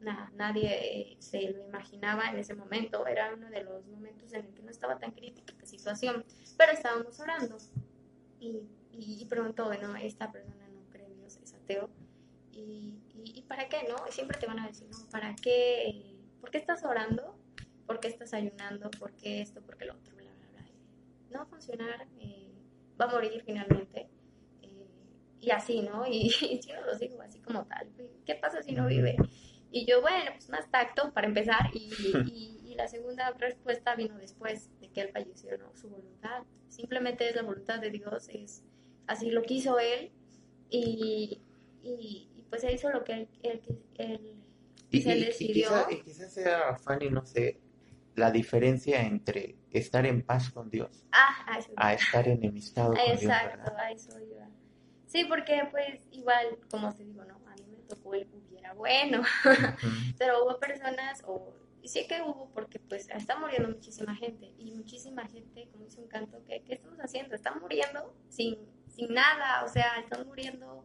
nadie 0.00 1.16
se 1.18 1.50
lo 1.50 1.66
imaginaba 1.66 2.30
en 2.30 2.38
ese 2.38 2.54
momento, 2.54 3.06
era 3.06 3.34
uno 3.34 3.50
de 3.50 3.62
los 3.62 3.86
momentos 3.86 4.32
en 4.32 4.46
el 4.46 4.54
que 4.54 4.62
no 4.62 4.70
estaba 4.70 4.98
tan 4.98 5.12
crítica 5.12 5.54
la 5.58 5.66
situación, 5.66 6.24
pero 6.56 6.72
estábamos 6.72 7.20
orando 7.20 7.58
y, 8.38 8.62
y, 8.92 9.24
preguntó, 9.26 9.66
bueno, 9.66 9.94
esta 9.96 10.32
persona 10.32 10.66
no 10.68 10.88
cree 10.90 11.06
en 11.06 11.16
Dios, 11.18 11.36
es 11.42 11.52
ateo, 11.54 11.90
y, 12.52 12.98
y, 13.14 13.42
para 13.42 13.68
qué, 13.68 13.86
¿no? 13.88 13.96
Siempre 14.10 14.38
te 14.38 14.46
van 14.46 14.58
a 14.58 14.66
decir, 14.66 14.88
¿no? 14.90 14.98
¿Para 15.10 15.34
qué? 15.36 16.16
¿Por 16.40 16.50
qué 16.50 16.58
estás 16.58 16.84
orando? 16.84 17.36
¿Por 17.86 18.00
qué 18.00 18.08
estás 18.08 18.32
ayunando? 18.34 18.90
¿Por 18.90 19.12
qué 19.12 19.40
esto? 19.40 19.60
¿Por 19.60 19.76
qué 19.76 19.84
lo 19.86 19.94
otro? 19.94 20.14
Bla, 20.16 20.30
bla, 20.32 20.48
bla. 20.48 20.70
No 21.30 21.38
va 21.38 21.44
a 21.44 21.46
funcionar, 21.46 22.08
eh, 22.18 22.50
va 23.00 23.06
a 23.06 23.08
morir 23.08 23.42
finalmente. 23.44 24.08
Eh, 24.62 24.86
y 25.40 25.50
así, 25.50 25.82
¿no? 25.82 26.06
Y, 26.06 26.30
y 26.42 26.60
yo 26.60 26.80
los 26.86 26.98
digo 26.98 27.20
así 27.22 27.40
como 27.40 27.66
tal. 27.66 27.88
¿Qué 28.24 28.34
pasa 28.34 28.62
si 28.62 28.72
no 28.72 28.86
vive? 28.86 29.16
Y 29.70 29.86
yo, 29.86 30.00
bueno, 30.00 30.30
pues 30.32 30.48
más 30.48 30.70
tacto 30.70 31.12
para 31.12 31.26
empezar. 31.26 31.70
Y, 31.72 31.92
y, 32.32 32.74
la 32.74 32.88
segunda 32.88 33.30
respuesta 33.32 33.94
vino 33.94 34.16
después 34.16 34.70
de 34.80 34.88
que 34.88 35.02
él 35.02 35.10
falleció, 35.12 35.58
¿no? 35.58 35.76
Su 35.76 35.90
voluntad. 35.90 36.44
Simplemente 36.68 37.28
es 37.28 37.36
la 37.36 37.42
voluntad 37.42 37.78
de 37.78 37.90
Dios, 37.90 38.28
es 38.30 38.64
así 39.06 39.30
lo 39.30 39.42
quiso 39.42 39.78
él. 39.78 40.12
Y, 40.70 41.42
y, 41.82 42.46
pues 42.48 42.62
se 42.62 42.72
hizo 42.72 42.90
lo 42.90 43.04
que 43.04 43.12
él, 43.12 43.28
él, 43.42 45.02
se 45.02 45.14
decidió. 45.14 45.70
Y 45.90 46.00
quizás 46.02 46.32
sea, 46.32 46.76
Fanny, 46.76 47.10
no 47.10 47.26
sé, 47.26 47.60
la 48.16 48.30
diferencia 48.30 49.02
entre 49.02 49.56
estar 49.70 50.06
en 50.06 50.22
paz 50.22 50.50
con 50.50 50.68
Dios 50.70 51.06
ah, 51.12 51.60
a 51.76 51.94
estar 51.94 52.26
enemistado 52.28 52.94
con 52.94 53.04
Dios. 53.04 53.22
Exacto, 53.22 53.72
a 53.76 53.90
eso 53.90 54.18
iba. 54.20 54.48
Sí, 55.06 55.24
porque 55.24 55.66
pues 55.70 56.06
igual, 56.12 56.58
como 56.70 56.94
te 56.94 57.04
digo, 57.04 57.24
no, 57.24 57.34
a 57.46 57.54
mí 57.56 57.66
me 57.68 57.82
tocó 57.88 58.14
el 58.14 58.26
bueno, 58.74 59.22
pero 60.18 60.44
hubo 60.44 60.58
personas, 60.58 61.22
o 61.26 61.54
sí 61.84 62.06
que 62.06 62.22
hubo, 62.22 62.50
porque 62.52 62.78
pues 62.78 63.08
está 63.10 63.38
muriendo 63.38 63.68
muchísima 63.68 64.14
gente, 64.14 64.52
y 64.58 64.72
muchísima 64.72 65.26
gente, 65.28 65.68
como 65.72 65.84
dice 65.84 66.00
un 66.00 66.08
canto, 66.08 66.42
¿qué, 66.46 66.62
qué 66.64 66.74
estamos 66.74 66.98
haciendo? 66.98 67.34
Están 67.34 67.60
muriendo 67.60 68.14
sin, 68.28 68.58
sin 68.88 69.12
nada, 69.12 69.64
o 69.64 69.68
sea, 69.68 69.98
están 69.98 70.26
muriendo 70.26 70.84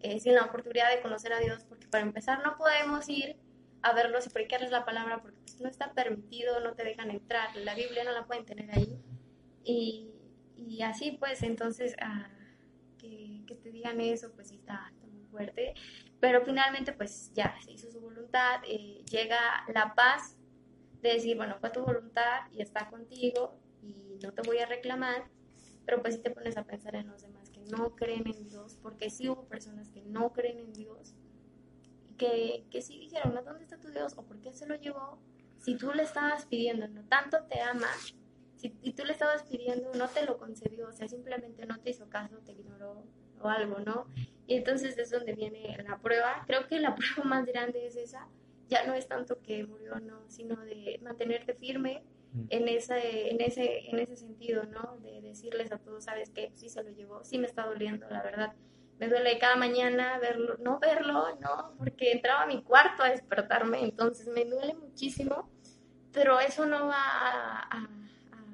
eh, 0.00 0.20
sin 0.20 0.34
la 0.34 0.44
oportunidad 0.44 0.94
de 0.94 1.00
conocer 1.00 1.32
a 1.32 1.40
Dios, 1.40 1.64
porque 1.64 1.88
para 1.88 2.04
empezar 2.04 2.42
no 2.42 2.56
podemos 2.56 3.08
ir 3.08 3.36
a 3.82 3.92
verlos 3.92 4.26
y 4.26 4.30
predicarles 4.30 4.70
la 4.70 4.84
palabra 4.84 5.20
porque 5.22 5.38
pues, 5.42 5.60
no 5.60 5.68
está 5.68 5.92
permitido, 5.92 6.60
no 6.60 6.74
te 6.74 6.84
dejan 6.84 7.10
entrar, 7.10 7.54
la 7.56 7.74
Biblia 7.74 8.04
no 8.04 8.12
la 8.12 8.26
pueden 8.26 8.44
tener 8.44 8.70
ahí. 8.72 8.98
Y, 9.64 10.10
y 10.56 10.82
así 10.82 11.12
pues, 11.12 11.42
entonces, 11.42 11.96
ah, 12.00 12.28
que, 12.98 13.42
que, 13.46 13.54
te 13.54 13.70
digan 13.70 14.00
eso, 14.00 14.32
pues 14.34 14.48
sí 14.48 14.56
está, 14.56 14.92
fuerte. 15.36 15.74
Pero 16.20 16.42
finalmente, 16.44 16.92
pues 16.92 17.32
ya 17.34 17.54
se 17.62 17.72
hizo 17.72 17.90
su 17.90 18.00
voluntad, 18.00 18.62
eh, 18.66 19.04
llega 19.10 19.38
la 19.72 19.94
paz 19.94 20.36
de 21.02 21.10
decir, 21.10 21.36
bueno, 21.36 21.56
fue 21.60 21.70
tu 21.70 21.82
voluntad 21.82 22.50
y 22.52 22.62
está 22.62 22.88
contigo 22.88 23.58
y 23.82 24.18
no 24.22 24.32
te 24.32 24.42
voy 24.42 24.58
a 24.58 24.66
reclamar, 24.66 25.28
pero 25.84 26.00
pues 26.00 26.14
si 26.14 26.22
te 26.22 26.30
pones 26.30 26.56
a 26.56 26.64
pensar 26.64 26.96
en 26.96 27.08
los 27.08 27.22
demás 27.22 27.36
no 27.70 27.94
creen 27.96 28.26
en 28.26 28.48
Dios, 28.48 28.78
porque 28.82 29.10
sí 29.10 29.28
hubo 29.28 29.44
personas 29.44 29.88
que 29.90 30.02
no 30.02 30.32
creen 30.32 30.58
en 30.58 30.72
Dios, 30.72 31.14
que, 32.16 32.64
que 32.70 32.80
sí 32.80 32.98
dijeron, 32.98 33.34
¿no? 33.34 33.42
¿dónde 33.42 33.64
está 33.64 33.78
tu 33.78 33.88
Dios? 33.88 34.14
¿O 34.16 34.22
por 34.24 34.40
qué 34.40 34.52
se 34.52 34.66
lo 34.66 34.76
llevó? 34.76 35.18
Si 35.58 35.76
tú 35.76 35.92
le 35.92 36.02
estabas 36.02 36.46
pidiendo, 36.46 36.88
no 36.88 37.04
tanto 37.04 37.44
te 37.44 37.60
ama, 37.60 37.88
si 38.56 38.70
tú 38.92 39.04
le 39.04 39.12
estabas 39.12 39.42
pidiendo, 39.44 39.92
no 39.94 40.08
te 40.08 40.24
lo 40.24 40.38
concedió, 40.38 40.88
o 40.88 40.92
sea, 40.92 41.08
simplemente 41.08 41.66
no 41.66 41.78
te 41.80 41.90
hizo 41.90 42.08
caso, 42.08 42.38
te 42.38 42.52
ignoró 42.52 43.04
o 43.40 43.48
algo, 43.48 43.78
¿no? 43.80 44.06
Y 44.46 44.54
entonces 44.54 44.96
es 44.98 45.10
donde 45.10 45.34
viene 45.34 45.76
la 45.86 45.98
prueba. 45.98 46.44
Creo 46.46 46.66
que 46.66 46.78
la 46.78 46.94
prueba 46.96 47.24
más 47.24 47.46
grande 47.46 47.86
es 47.86 47.96
esa. 47.96 48.28
Ya 48.68 48.84
no 48.84 48.94
es 48.94 49.06
tanto 49.06 49.40
que 49.42 49.64
murió, 49.64 50.00
no, 50.00 50.28
sino 50.28 50.56
de 50.56 50.98
mantenerte 51.02 51.54
firme, 51.54 52.02
en 52.50 52.68
ese, 52.68 53.30
en 53.30 53.40
ese, 53.40 53.88
en 53.88 53.98
ese 53.98 54.16
sentido, 54.16 54.64
¿no? 54.64 54.98
De 54.98 55.20
decirles 55.22 55.72
a 55.72 55.78
todos, 55.78 56.04
¿sabes 56.04 56.30
qué? 56.30 56.52
Sí 56.54 56.68
se 56.68 56.82
lo 56.82 56.90
llevó, 56.90 57.24
sí 57.24 57.38
me 57.38 57.46
está 57.46 57.66
doliendo, 57.66 58.06
la 58.10 58.22
verdad. 58.22 58.54
Me 58.98 59.08
duele 59.08 59.38
cada 59.38 59.56
mañana 59.56 60.18
verlo, 60.18 60.56
no 60.58 60.78
verlo, 60.78 61.36
¿no? 61.40 61.74
Porque 61.78 62.12
entraba 62.12 62.42
a 62.42 62.46
mi 62.46 62.62
cuarto 62.62 63.02
a 63.02 63.10
despertarme, 63.10 63.82
entonces 63.82 64.28
me 64.28 64.44
duele 64.44 64.74
muchísimo, 64.74 65.50
pero 66.12 66.40
eso 66.40 66.66
no 66.66 66.86
va 66.86 66.96
a, 67.70 67.88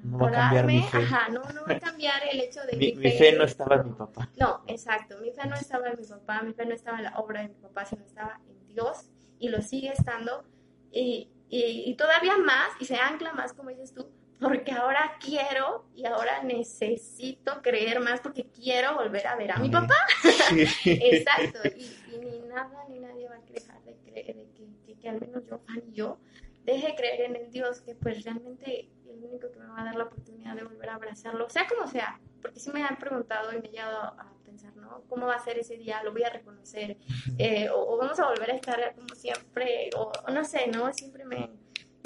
no 0.03 0.17
va 0.19 0.27
a 0.27 0.31
cambiar 0.31 0.65
mi 0.65 0.83
fe. 0.83 0.97
Ajá, 0.97 1.29
no, 1.29 1.41
no 1.53 1.65
va 1.65 1.75
a 1.75 1.79
cambiar 1.79 2.21
el 2.29 2.41
hecho 2.41 2.61
de 2.65 2.77
mi, 2.77 2.93
mi, 2.93 3.11
fe. 3.11 3.33
no 3.37 3.45
estaba 3.45 3.75
en 3.77 3.87
mi 3.87 3.93
papá. 3.93 4.29
No, 4.37 4.63
exacto, 4.67 5.17
mi 5.21 5.31
fe 5.31 5.47
no 5.47 5.55
estaba 5.55 5.89
en 5.89 5.99
mi 5.99 6.05
papá, 6.05 6.41
mi 6.41 6.53
fe 6.53 6.65
no 6.65 6.75
estaba 6.75 6.97
en 6.97 7.03
la 7.05 7.17
obra 7.17 7.41
de 7.41 7.49
mi 7.49 7.55
papá, 7.55 7.85
sino 7.85 8.03
estaba 8.03 8.39
en 8.47 8.67
Dios 8.67 9.09
y 9.39 9.49
lo 9.49 9.61
sigue 9.61 9.91
estando. 9.91 10.43
Y, 10.91 11.31
y, 11.49 11.95
todavía 11.95 12.37
más, 12.37 12.69
y 12.79 12.85
se 12.85 12.95
ancla 12.97 13.33
más, 13.33 13.53
como 13.53 13.69
dices 13.69 13.93
tú, 13.93 14.11
porque 14.39 14.71
ahora 14.71 15.17
quiero 15.19 15.85
y 15.95 16.05
ahora 16.05 16.43
necesito 16.43 17.61
creer 17.61 17.99
más 17.99 18.19
porque 18.19 18.45
quiero 18.47 18.95
volver 18.95 19.25
a 19.27 19.35
ver 19.35 19.51
a 19.51 19.57
mi 19.57 19.69
papá. 19.69 19.95
Exacto, 20.85 21.59
y, 21.75 22.17
ni 22.17 22.41
nada 22.41 22.85
ni 22.89 22.99
nadie 22.99 23.27
va 23.27 23.35
a 23.35 23.51
dejar 23.51 23.81
de 23.83 23.95
creer, 23.97 24.35
de 24.35 24.49
que, 24.85 24.95
que, 24.95 25.09
al 25.09 25.19
menos 25.19 25.43
yo, 25.47 25.59
Fanny 25.59 25.83
y 25.89 25.93
yo, 25.93 26.19
deje 26.65 26.87
de 26.87 26.95
creer 26.95 27.21
en 27.21 27.35
el 27.35 27.51
Dios 27.51 27.81
que 27.81 27.95
pues 27.95 28.23
realmente 28.23 28.89
el 29.05 29.23
único 29.23 29.51
que 29.51 29.59
me 29.59 29.67
va 29.67 29.81
a 29.81 29.85
dar 29.85 29.95
la 29.95 30.05
oportunidad 30.05 30.55
de 30.55 30.63
volver 30.63 30.89
a 30.89 30.95
abrazarlo, 30.95 31.49
sea 31.49 31.67
como 31.67 31.87
sea, 31.87 32.19
porque 32.41 32.59
sí 32.59 32.71
me 32.71 32.83
han 32.83 32.97
preguntado 32.97 33.51
y 33.53 33.61
me 33.61 33.67
he 33.67 33.71
llegado 33.71 34.01
a 34.01 34.33
pensar, 34.45 34.75
¿no? 34.75 35.03
¿Cómo 35.07 35.27
va 35.27 35.35
a 35.35 35.39
ser 35.39 35.57
ese 35.59 35.77
día? 35.77 36.03
¿Lo 36.03 36.11
voy 36.11 36.23
a 36.23 36.29
reconocer? 36.29 36.97
Eh, 37.37 37.69
o, 37.73 37.97
vamos 37.97 38.19
a 38.19 38.27
volver 38.27 38.51
a 38.51 38.55
estar 38.55 38.95
como 38.95 39.13
siempre? 39.15 39.89
O, 39.95 40.11
no 40.31 40.43
sé, 40.43 40.67
¿no? 40.67 40.93
Siempre 40.93 41.25
me, 41.25 41.49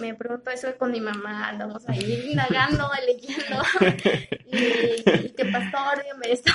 me 0.01 0.13
pregunto 0.15 0.51
eso 0.51 0.75
con 0.77 0.91
mi 0.91 1.01
mamá, 1.01 1.49
andamos 1.49 1.87
ahí 1.89 2.27
indagando, 2.31 2.89
leyendo, 3.05 3.61
y, 4.45 5.25
y 5.25 5.29
que 5.31 5.45
pastor, 5.45 6.03
dígame 6.03 6.31
esto. 6.31 6.51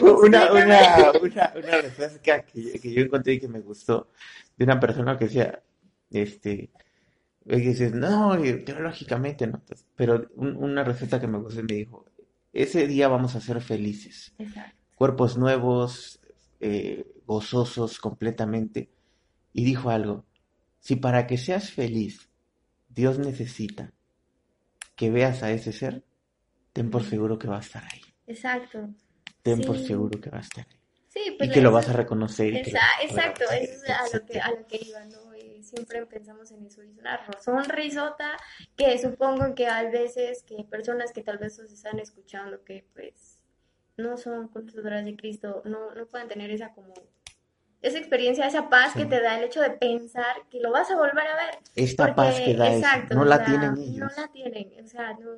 una, 0.02 0.52
una, 0.52 1.12
una, 1.20 1.52
una 1.56 1.80
respuesta 1.80 2.44
que, 2.44 2.80
que 2.80 2.92
yo 2.92 3.02
encontré 3.02 3.34
y 3.34 3.40
que 3.40 3.48
me 3.48 3.60
gustó 3.60 4.08
de 4.56 4.64
una 4.64 4.80
persona 4.80 5.16
que 5.16 5.24
decía, 5.26 5.62
este, 6.10 6.70
y 7.44 7.56
dices, 7.60 7.94
no, 7.94 8.38
teológicamente 8.64 9.46
no, 9.46 9.62
pero 9.96 10.28
una 10.36 10.84
receta 10.84 11.20
que 11.20 11.26
me 11.26 11.38
gustó 11.38 11.62
me 11.62 11.74
dijo, 11.74 12.04
ese 12.52 12.86
día 12.86 13.08
vamos 13.08 13.34
a 13.34 13.40
ser 13.40 13.60
felices. 13.60 14.34
Cuerpos 14.94 15.38
nuevos, 15.38 16.20
eh, 16.60 17.06
gozosos 17.26 17.98
completamente. 17.98 18.90
Y 19.52 19.64
dijo 19.64 19.90
algo, 19.90 20.26
si 20.78 20.96
para 20.96 21.26
que 21.26 21.38
seas 21.38 21.70
feliz 21.70 22.30
Dios 22.88 23.18
necesita 23.18 23.92
que 24.96 25.10
veas 25.10 25.42
a 25.42 25.50
ese 25.50 25.72
ser, 25.72 26.04
ten 26.72 26.90
por 26.90 27.04
seguro 27.04 27.38
que 27.38 27.48
va 27.48 27.56
a 27.56 27.60
estar 27.60 27.82
ahí. 27.84 28.02
Exacto. 28.26 28.90
Ten 29.42 29.62
por 29.62 29.78
seguro 29.78 30.20
que 30.20 30.28
va 30.28 30.38
a 30.38 30.42
estar 30.42 30.66
ahí. 30.68 30.76
Sí, 31.08 31.34
pues 31.36 31.50
y 31.50 31.52
que 31.52 31.60
lo 31.60 31.72
vas 31.72 31.88
a 31.88 31.92
reconocer. 31.92 32.54
exacto, 32.54 33.44
eso 33.50 33.84
es 33.84 33.90
a 33.90 34.16
lo 34.16 34.26
que, 34.26 34.40
a 34.40 34.50
lo 34.50 34.66
que 34.66 34.80
iba, 34.86 35.04
¿no? 35.06 35.29
Siempre 35.70 36.04
pensamos 36.06 36.50
en 36.50 36.66
eso, 36.66 36.82
es 36.82 36.96
una 36.98 37.20
sonrisota 37.40 38.36
que 38.76 38.98
supongo 38.98 39.54
que 39.54 39.66
hay 39.66 39.90
veces 39.90 40.42
que 40.42 40.64
personas 40.64 41.12
que 41.12 41.22
tal 41.22 41.38
vez 41.38 41.58
os 41.58 41.72
están 41.72 41.98
escuchando 41.98 42.62
que 42.64 42.84
pues 42.92 43.38
no 43.96 44.16
son 44.16 44.48
consultoras 44.48 45.04
de 45.04 45.16
Cristo, 45.16 45.62
no, 45.64 45.94
no 45.94 46.06
puedan 46.06 46.28
tener 46.28 46.50
esa 46.50 46.72
como 46.72 46.94
esa 47.82 47.98
experiencia, 47.98 48.46
esa 48.46 48.68
paz 48.68 48.92
que 48.94 49.06
te 49.06 49.20
da 49.22 49.38
el 49.38 49.44
hecho 49.44 49.60
de 49.60 49.70
pensar 49.70 50.36
que 50.50 50.60
lo 50.60 50.70
vas 50.70 50.90
a 50.90 50.96
volver 50.96 51.26
a 51.26 51.36
ver. 51.36 51.58
Esta 51.74 52.14
paz 52.14 52.38
que 52.38 52.54
da 52.54 52.74
exacto, 52.74 53.14
no 53.14 53.24
la 53.24 53.42
tienen 53.44 53.78
ellos. 53.78 53.98
No 53.98 54.22
la 54.22 54.28
tienen, 54.28 54.84
o 54.84 54.86
sea, 54.86 55.14
no, 55.14 55.30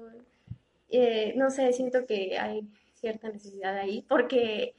eh, 0.88 1.34
no 1.36 1.50
sé, 1.50 1.72
siento 1.72 2.04
que 2.04 2.38
hay 2.38 2.68
cierta 2.94 3.28
necesidad 3.28 3.76
ahí, 3.76 4.04
porque 4.08 4.74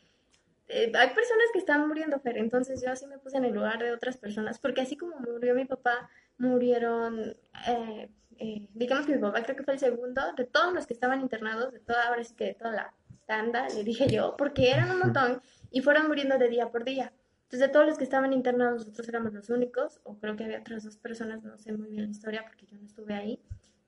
eh, 0.67 0.91
hay 0.95 1.09
personas 1.09 1.47
que 1.51 1.59
están 1.59 1.87
muriendo, 1.87 2.19
Fer, 2.19 2.37
entonces 2.37 2.81
yo 2.81 2.91
así 2.91 3.05
me 3.07 3.17
puse 3.17 3.37
en 3.37 3.45
el 3.45 3.53
lugar 3.53 3.79
de 3.79 3.91
otras 3.91 4.17
personas, 4.17 4.59
porque 4.59 4.81
así 4.81 4.95
como 4.95 5.17
murió 5.19 5.55
mi 5.55 5.65
papá, 5.65 6.09
murieron, 6.37 7.35
eh, 7.67 8.09
eh, 8.37 8.67
digamos 8.73 9.05
que 9.05 9.15
mi 9.15 9.21
papá 9.21 9.43
creo 9.43 9.55
que 9.55 9.63
fue 9.63 9.73
el 9.73 9.79
segundo, 9.79 10.21
de 10.35 10.45
todos 10.45 10.73
los 10.73 10.87
que 10.87 10.93
estaban 10.93 11.21
internados, 11.21 11.71
de 11.73 11.79
toda, 11.79 12.07
ahora 12.07 12.23
sí 12.23 12.33
que 12.35 12.45
de 12.45 12.53
toda 12.53 12.71
la 12.71 12.93
tanda, 13.27 13.67
le 13.69 13.83
dije 13.83 14.07
yo, 14.07 14.35
porque 14.37 14.71
eran 14.71 14.91
un 14.91 14.99
montón 14.99 15.41
y 15.71 15.81
fueron 15.81 16.07
muriendo 16.07 16.37
de 16.37 16.49
día 16.49 16.69
por 16.69 16.83
día. 16.83 17.13
Entonces, 17.43 17.67
de 17.67 17.73
todos 17.73 17.85
los 17.85 17.97
que 17.97 18.03
estaban 18.03 18.33
internados, 18.33 18.79
nosotros 18.79 19.07
éramos 19.09 19.33
los 19.33 19.49
únicos, 19.49 19.99
o 20.03 20.17
creo 20.17 20.35
que 20.35 20.43
había 20.45 20.59
otras 20.59 20.83
dos 20.83 20.97
personas, 20.97 21.43
no 21.43 21.57
sé 21.57 21.71
muy 21.73 21.89
bien 21.89 22.05
la 22.05 22.11
historia 22.11 22.43
porque 22.47 22.65
yo 22.65 22.77
no 22.77 22.85
estuve 22.85 23.13
ahí, 23.13 23.39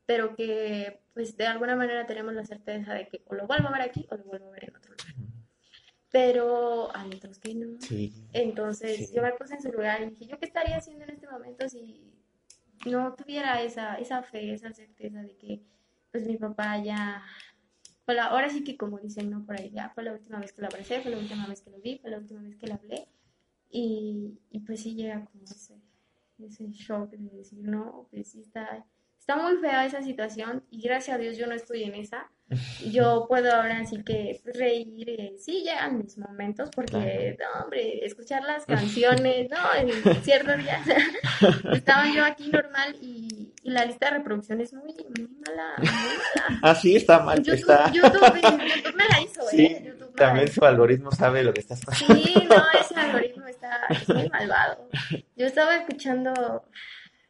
pero 0.05 0.35
que 0.35 0.99
pues 1.13 1.35
de 1.37 1.47
alguna 1.47 1.75
manera 1.75 2.05
tenemos 2.05 2.33
la 2.33 2.45
certeza 2.45 2.93
de 2.93 3.07
que 3.07 3.23
o 3.25 3.35
lo 3.35 3.47
vuelvo 3.47 3.69
a 3.69 3.71
ver 3.71 3.81
aquí 3.81 4.05
o 4.11 4.17
lo 4.17 4.23
vuelvo 4.25 4.49
a 4.49 4.51
ver 4.51 4.65
en 4.65 4.75
otro 4.75 4.94
pero 6.15 6.95
hay 6.95 7.09
otros 7.13 7.39
que 7.39 7.53
no. 7.53 7.77
Entonces 8.31 9.11
yo 9.13 9.21
me 9.21 9.33
puse 9.33 9.55
en 9.55 9.61
su 9.61 9.69
lugar 9.69 10.01
y 10.01 10.11
dije, 10.11 10.27
¿yo 10.27 10.39
qué 10.39 10.45
estaría 10.45 10.77
haciendo 10.77 11.03
en 11.03 11.09
este 11.09 11.27
momento 11.27 11.67
si 11.67 12.09
no 12.85 13.13
tuviera 13.15 13.61
esa, 13.61 13.95
esa 13.95 14.23
fe, 14.23 14.53
esa 14.53 14.71
certeza 14.71 15.21
de 15.21 15.35
que 15.35 15.61
pues 16.13 16.25
mi 16.25 16.37
papá 16.37 16.81
ya, 16.81 17.21
ahora 18.07 18.49
sí 18.49 18.63
que 18.63 18.77
como 18.77 18.97
dicen, 18.97 19.29
¿no? 19.29 19.45
Por 19.45 19.59
ahí 19.59 19.71
ya 19.71 19.89
fue 19.89 20.03
la 20.03 20.13
última 20.13 20.39
vez 20.39 20.53
que 20.53 20.61
lo 20.61 20.67
abracé, 20.67 21.01
fue 21.01 21.11
la 21.11 21.17
última 21.17 21.47
vez 21.47 21.61
que 21.61 21.71
lo 21.71 21.81
vi, 21.81 21.97
fue 21.97 22.09
la 22.09 22.19
última 22.19 22.41
vez 22.43 22.55
que 22.55 22.67
le 22.67 22.73
hablé 22.75 23.09
y, 23.69 24.39
y 24.51 24.59
pues 24.61 24.83
sí 24.83 24.95
llega 24.95 25.25
como 25.25 25.43
ese, 25.43 25.81
ese 26.39 26.71
shock 26.71 27.09
de 27.09 27.35
decir, 27.35 27.59
no, 27.59 28.07
pues 28.09 28.31
sí 28.31 28.39
está 28.39 28.85
Está 29.27 29.37
muy 29.37 29.57
fea 29.57 29.87
esa 29.87 30.03
situación 30.03 30.63
y 30.69 30.83
gracias 30.83 31.15
a 31.15 31.17
Dios 31.17 31.35
yo 31.35 31.47
no 31.47 31.55
estoy 31.55 31.83
en 31.83 31.95
esa. 31.95 32.29
Yo 32.91 33.25
puedo 33.27 33.51
ahora 33.51 33.79
así 33.79 34.03
que 34.03 34.39
reír, 34.53 35.09
eh, 35.09 35.33
sí 35.39 35.63
llegan 35.63 35.97
mis 35.97 36.15
momentos 36.19 36.69
porque, 36.75 37.35
no, 37.39 37.63
hombre, 37.63 38.05
escuchar 38.05 38.43
las 38.43 38.67
canciones, 38.67 39.49
no, 39.49 39.57
en 39.79 40.21
ciertos 40.21 40.55
días 40.59 40.81
estaba 41.73 42.05
yo 42.13 42.23
aquí 42.23 42.51
normal 42.51 42.95
y, 43.01 43.51
y, 43.63 43.71
la 43.71 43.85
lista 43.85 44.11
de 44.11 44.17
reproducción 44.19 44.61
es 44.61 44.73
muy, 44.73 44.93
muy 44.93 45.27
mala, 45.47 45.73
muy 45.79 45.87
mala. 45.87 46.59
Ah, 46.61 46.75
sí, 46.75 46.95
está 46.95 47.19
mal. 47.19 47.39
YouTube, 47.39 47.55
está... 47.55 47.91
YouTube, 47.91 48.11
YouTube, 48.13 48.95
me 48.95 49.07
la 49.07 49.21
hizo, 49.21 49.41
sí, 49.49 49.65
¿eh? 49.65 49.83
YouTube 49.87 50.15
también 50.15 50.47
su 50.47 50.63
algoritmo 50.63 51.11
sabe 51.11 51.43
lo 51.43 51.51
que 51.51 51.61
estás 51.61 51.83
pasando. 51.83 52.13
Sí, 52.13 52.47
no, 52.47 52.63
ese 52.79 52.95
algoritmo 52.95 53.47
está 53.47 53.87
es 53.89 54.07
muy 54.07 54.29
malvado. 54.29 54.87
Yo 55.35 55.47
estaba 55.47 55.77
escuchando 55.77 56.63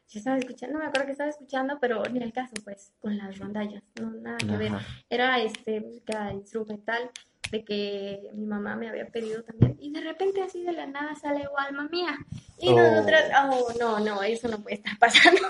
yo 0.08 0.18
estaba 0.18 0.38
escuchando, 0.38 0.74
no 0.74 0.80
me 0.80 0.88
acuerdo 0.88 1.06
que 1.06 1.12
estaba 1.12 1.30
escuchando, 1.30 1.78
pero 1.80 2.02
ni 2.04 2.22
el 2.22 2.32
caso, 2.32 2.54
pues, 2.64 2.92
con 3.00 3.16
las 3.16 3.38
rondallas, 3.38 3.82
no, 4.00 4.10
nada 4.10 4.38
que 4.38 4.56
ver. 4.56 4.72
Era 5.10 5.40
este, 5.40 5.80
música 5.80 6.32
instrumental 6.32 7.10
de 7.50 7.64
que 7.64 8.30
mi 8.34 8.44
mamá 8.44 8.76
me 8.76 8.88
había 8.88 9.06
pedido 9.06 9.42
también, 9.42 9.76
y 9.80 9.90
de 9.90 10.00
repente 10.00 10.42
así 10.42 10.62
de 10.62 10.72
la 10.72 10.86
nada 10.86 11.14
sale 11.14 11.46
o 11.46 11.58
alma 11.58 11.88
mía, 11.88 12.16
y 12.58 12.68
oh. 12.68 12.76
nosotras, 12.76 13.30
oh, 13.50 13.72
no, 13.78 14.00
no, 14.00 14.22
eso 14.22 14.48
no 14.48 14.60
puede 14.60 14.76
estar 14.76 14.96
pasando. 14.98 15.46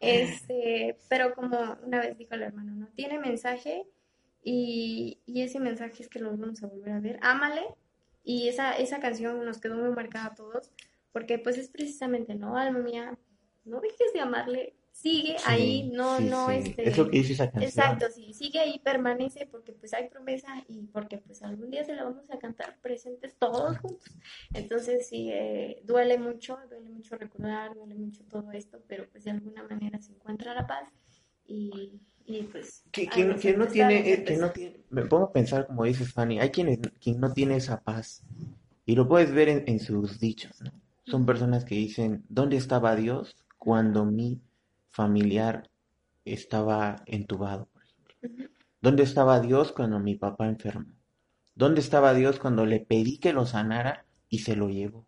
este, 0.00 0.96
pero 1.08 1.34
como 1.34 1.76
una 1.84 2.00
vez 2.00 2.16
dijo 2.18 2.34
el 2.34 2.42
hermano, 2.42 2.72
no, 2.74 2.86
tiene 2.88 3.18
mensaje, 3.18 3.84
y, 4.42 5.18
y 5.26 5.42
ese 5.42 5.60
mensaje 5.60 6.02
es 6.02 6.08
que 6.08 6.20
lo 6.20 6.36
vamos 6.36 6.62
a 6.62 6.66
volver 6.66 6.92
a 6.92 7.00
ver, 7.00 7.18
ámale, 7.22 7.62
y 8.24 8.48
esa, 8.48 8.72
esa 8.76 8.98
canción 8.98 9.44
nos 9.44 9.58
quedó 9.58 9.76
muy 9.76 9.90
marcada 9.90 10.26
a 10.26 10.34
todos, 10.34 10.70
porque 11.12 11.38
pues 11.38 11.58
es 11.58 11.68
precisamente, 11.68 12.34
¿no? 12.34 12.56
Alma 12.56 12.80
mía, 12.80 13.18
no 13.68 13.80
dejes 13.80 14.12
de 14.12 14.20
amarle, 14.20 14.74
sigue 14.90 15.36
ahí, 15.46 15.90
no, 15.92 16.18
no, 16.18 16.50
este... 16.50 16.88
Es 16.88 16.98
lo 16.98 17.08
que 17.08 17.18
dice 17.18 17.34
esa 17.34 17.50
canción. 17.50 17.64
Exacto, 17.64 18.06
sí, 18.12 18.32
sigue 18.32 18.58
ahí, 18.58 18.80
permanece, 18.80 19.46
porque 19.46 19.72
pues 19.72 19.94
hay 19.94 20.08
promesa 20.08 20.64
y 20.68 20.82
porque 20.86 21.18
pues 21.18 21.42
algún 21.42 21.70
día 21.70 21.84
se 21.84 21.94
la 21.94 22.04
vamos 22.04 22.30
a 22.30 22.38
cantar 22.38 22.78
presentes 22.80 23.36
todos 23.38 23.78
juntos. 23.78 24.10
Entonces 24.52 25.06
sí, 25.08 25.30
eh, 25.32 25.82
duele 25.84 26.18
mucho, 26.18 26.58
duele 26.68 26.90
mucho 26.90 27.16
recordar, 27.16 27.74
duele 27.74 27.94
mucho 27.94 28.22
todo 28.24 28.50
esto, 28.52 28.82
pero 28.88 29.08
pues 29.08 29.24
de 29.24 29.30
alguna 29.30 29.62
manera 29.62 30.00
se 30.00 30.12
encuentra 30.12 30.54
la 30.54 30.66
paz 30.66 30.88
y... 31.46 32.00
Y 32.30 32.42
pues, 32.42 32.84
que, 32.92 33.06
no 33.56 33.66
tiene, 33.68 34.12
eh, 34.12 34.22
que 34.22 34.36
no 34.36 34.50
tiene, 34.50 34.82
me 34.90 35.06
pongo 35.06 35.24
a 35.24 35.32
pensar 35.32 35.66
como 35.66 35.84
dices 35.84 36.12
Fanny, 36.12 36.38
hay 36.38 36.50
quienes 36.50 36.78
quien 37.00 37.18
no 37.18 37.32
tiene 37.32 37.56
esa 37.56 37.80
paz 37.80 38.22
y 38.84 38.96
lo 38.96 39.08
puedes 39.08 39.32
ver 39.32 39.48
en, 39.48 39.64
en 39.66 39.80
sus 39.80 40.20
dichos, 40.20 40.60
¿no? 40.60 40.70
Son 41.06 41.24
personas 41.24 41.64
que 41.64 41.74
dicen, 41.74 42.22
¿dónde 42.28 42.58
estaba 42.58 42.94
Dios 42.96 43.34
cuando 43.68 44.06
mi 44.06 44.40
familiar 44.88 45.70
estaba 46.24 47.02
entubado, 47.04 47.66
por 47.66 47.82
ejemplo? 47.82 48.48
¿Dónde 48.80 49.02
estaba 49.02 49.40
Dios 49.40 49.72
cuando 49.72 50.00
mi 50.00 50.14
papá 50.14 50.48
enfermó? 50.48 50.94
¿Dónde 51.54 51.82
estaba 51.82 52.14
Dios 52.14 52.38
cuando 52.38 52.64
le 52.64 52.80
pedí 52.80 53.18
que 53.18 53.34
lo 53.34 53.44
sanara 53.44 54.06
y 54.30 54.38
se 54.38 54.56
lo 54.56 54.70
llevó? 54.70 55.04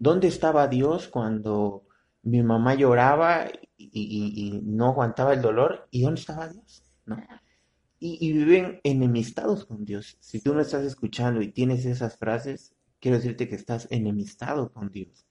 ¿Dónde 0.00 0.26
estaba 0.26 0.66
Dios 0.66 1.06
cuando 1.06 1.84
mi 2.24 2.42
mamá 2.42 2.74
lloraba 2.74 3.46
y, 3.78 4.60
no 4.64 4.86
aguantaba 4.86 5.34
el 5.34 5.42
dolor? 5.42 5.86
¿Y 5.92 6.02
dónde 6.02 6.22
estaba 6.22 6.48
Dios? 6.48 6.82
¿No? 7.04 7.18
Y, 8.00 8.18
y, 8.20 8.32
viven 8.32 8.80
enemistados 8.82 9.64
con 9.64 9.84
Dios. 9.84 10.16
Si 10.18 10.40
tú 10.40 10.54
no 10.54 10.60
estás 10.60 10.82
escuchando 10.82 11.40
y 11.40 11.52
tienes 11.52 11.86
esas 11.86 12.18
frases, 12.18 12.74
quiero 12.98 13.18
decirte 13.18 13.48
que 13.48 13.54
estás 13.54 13.86
enemistado 13.92 14.72
con 14.72 14.90
Dios. 14.90 15.24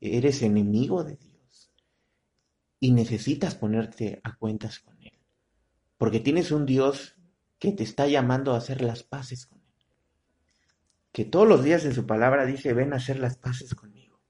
Eres 0.00 0.42
enemigo 0.42 1.04
de 1.04 1.18
Dios 1.18 1.33
y 2.84 2.90
necesitas 2.90 3.54
ponerte 3.54 4.20
a 4.24 4.36
cuentas 4.36 4.78
con 4.78 5.00
Él. 5.00 5.18
Porque 5.96 6.20
tienes 6.20 6.52
un 6.52 6.66
Dios 6.66 7.16
que 7.58 7.72
te 7.72 7.82
está 7.82 8.06
llamando 8.06 8.52
a 8.52 8.58
hacer 8.58 8.82
las 8.82 9.02
paces 9.02 9.46
con 9.46 9.58
Él. 9.58 9.86
Que 11.10 11.24
todos 11.24 11.48
los 11.48 11.64
días 11.64 11.86
en 11.86 11.94
su 11.94 12.06
palabra 12.06 12.44
dice, 12.44 12.74
ven 12.74 12.92
a 12.92 12.96
hacer 12.96 13.18
las 13.18 13.38
paces 13.38 13.74
conmigo. 13.74 14.20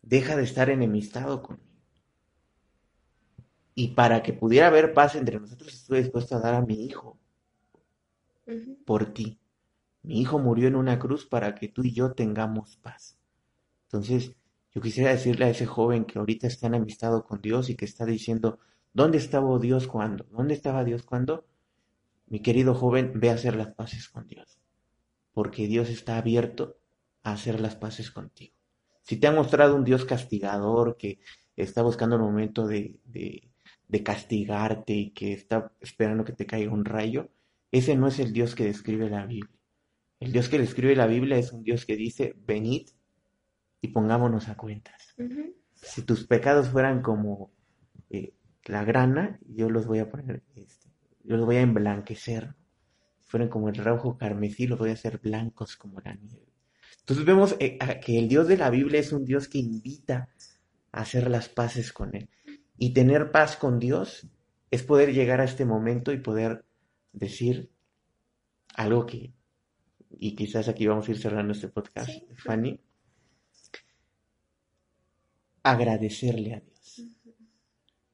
Deja 0.00 0.34
de 0.34 0.44
estar 0.44 0.70
enemistado 0.70 1.42
conmigo. 1.42 1.68
Y 3.74 3.88
para 3.88 4.22
que 4.22 4.32
pudiera 4.32 4.68
haber 4.68 4.94
paz 4.94 5.14
entre 5.14 5.38
nosotros, 5.38 5.74
estuve 5.74 5.98
dispuesto 5.98 6.36
a 6.36 6.40
dar 6.40 6.54
a 6.54 6.62
mi 6.62 6.86
hijo 6.86 7.20
por 8.86 9.12
ti. 9.12 9.38
Mi 10.00 10.22
hijo 10.22 10.38
murió 10.38 10.68
en 10.68 10.76
una 10.76 10.98
cruz 10.98 11.26
para 11.26 11.54
que 11.54 11.68
tú 11.68 11.84
y 11.84 11.92
yo 11.92 12.12
tengamos 12.12 12.78
paz. 12.78 13.18
Entonces, 13.88 14.36
yo 14.74 14.80
quisiera 14.80 15.10
decirle 15.10 15.46
a 15.46 15.50
ese 15.50 15.66
joven 15.66 16.04
que 16.04 16.18
ahorita 16.18 16.46
está 16.46 16.66
enemistado 16.66 17.24
con 17.24 17.40
Dios 17.40 17.70
y 17.70 17.76
que 17.76 17.84
está 17.84 18.04
diciendo, 18.04 18.58
¿Dónde 18.94 19.16
estaba 19.16 19.58
Dios 19.58 19.86
cuando? 19.86 20.24
¿Dónde 20.30 20.54
estaba 20.54 20.84
Dios 20.84 21.02
cuando? 21.02 21.46
Mi 22.26 22.40
querido 22.40 22.74
joven, 22.74 23.12
ve 23.14 23.30
a 23.30 23.34
hacer 23.34 23.56
las 23.56 23.68
paces 23.74 24.08
con 24.08 24.26
Dios, 24.26 24.58
porque 25.32 25.66
Dios 25.66 25.88
está 25.88 26.18
abierto 26.18 26.76
a 27.22 27.32
hacer 27.32 27.60
las 27.60 27.74
paces 27.74 28.10
contigo. 28.10 28.54
Si 29.00 29.16
te 29.16 29.26
ha 29.26 29.32
mostrado 29.32 29.76
un 29.76 29.84
Dios 29.84 30.04
castigador 30.04 30.96
que 30.98 31.20
está 31.56 31.82
buscando 31.82 32.16
el 32.16 32.22
momento 32.22 32.66
de, 32.66 33.00
de 33.04 34.02
castigarte 34.02 34.92
y 34.92 35.10
que 35.10 35.32
está 35.32 35.72
esperando 35.80 36.24
que 36.24 36.32
te 36.32 36.46
caiga 36.46 36.72
un 36.72 36.84
rayo, 36.84 37.30
ese 37.70 37.96
no 37.96 38.08
es 38.08 38.18
el 38.18 38.32
Dios 38.32 38.54
que 38.54 38.64
describe 38.64 39.08
la 39.08 39.24
Biblia. 39.24 39.58
El 40.20 40.32
Dios 40.32 40.50
que 40.50 40.58
describe 40.58 40.94
la 40.94 41.06
Biblia 41.06 41.38
es 41.38 41.52
un 41.52 41.62
Dios 41.62 41.86
que 41.86 41.96
dice, 41.96 42.34
venid 42.46 42.88
y 43.82 43.88
pongámonos 43.88 44.48
a 44.48 44.56
cuentas. 44.56 45.14
Si 45.74 46.02
tus 46.02 46.24
pecados 46.24 46.68
fueran 46.68 47.02
como 47.02 47.50
eh, 48.08 48.32
la 48.64 48.84
grana, 48.84 49.40
yo 49.46 49.68
los 49.68 49.86
voy 49.86 49.98
a 49.98 50.08
poner, 50.08 50.44
este, 50.54 50.88
yo 51.24 51.36
los 51.36 51.44
voy 51.44 51.56
a 51.56 51.62
emblanquecer. 51.62 52.54
Si 53.18 53.28
fueran 53.28 53.48
como 53.48 53.68
el 53.68 53.74
rojo 53.74 54.16
carmesí, 54.16 54.68
los 54.68 54.78
voy 54.78 54.90
a 54.90 54.94
hacer 54.94 55.18
blancos 55.18 55.76
como 55.76 56.00
la 56.00 56.14
nieve. 56.14 56.46
Entonces 57.00 57.26
vemos 57.26 57.56
eh, 57.58 57.78
que 58.00 58.18
el 58.18 58.28
Dios 58.28 58.46
de 58.46 58.56
la 58.56 58.70
Biblia 58.70 59.00
es 59.00 59.12
un 59.12 59.24
Dios 59.24 59.48
que 59.48 59.58
invita 59.58 60.28
a 60.92 61.00
hacer 61.00 61.28
las 61.28 61.48
paces 61.48 61.92
con 61.92 62.14
Él. 62.14 62.30
Y 62.78 62.94
tener 62.94 63.32
paz 63.32 63.56
con 63.56 63.80
Dios 63.80 64.28
es 64.70 64.84
poder 64.84 65.12
llegar 65.12 65.40
a 65.40 65.44
este 65.44 65.64
momento 65.64 66.12
y 66.12 66.18
poder 66.18 66.64
decir 67.12 67.70
algo 68.76 69.06
que, 69.06 69.32
y 70.20 70.36
quizás 70.36 70.68
aquí 70.68 70.86
vamos 70.86 71.08
a 71.08 71.10
ir 71.10 71.18
cerrando 71.18 71.52
este 71.52 71.68
podcast, 71.68 72.10
Fanny, 72.36 72.80
agradecerle 75.62 76.54
a 76.54 76.60
Dios. 76.60 77.02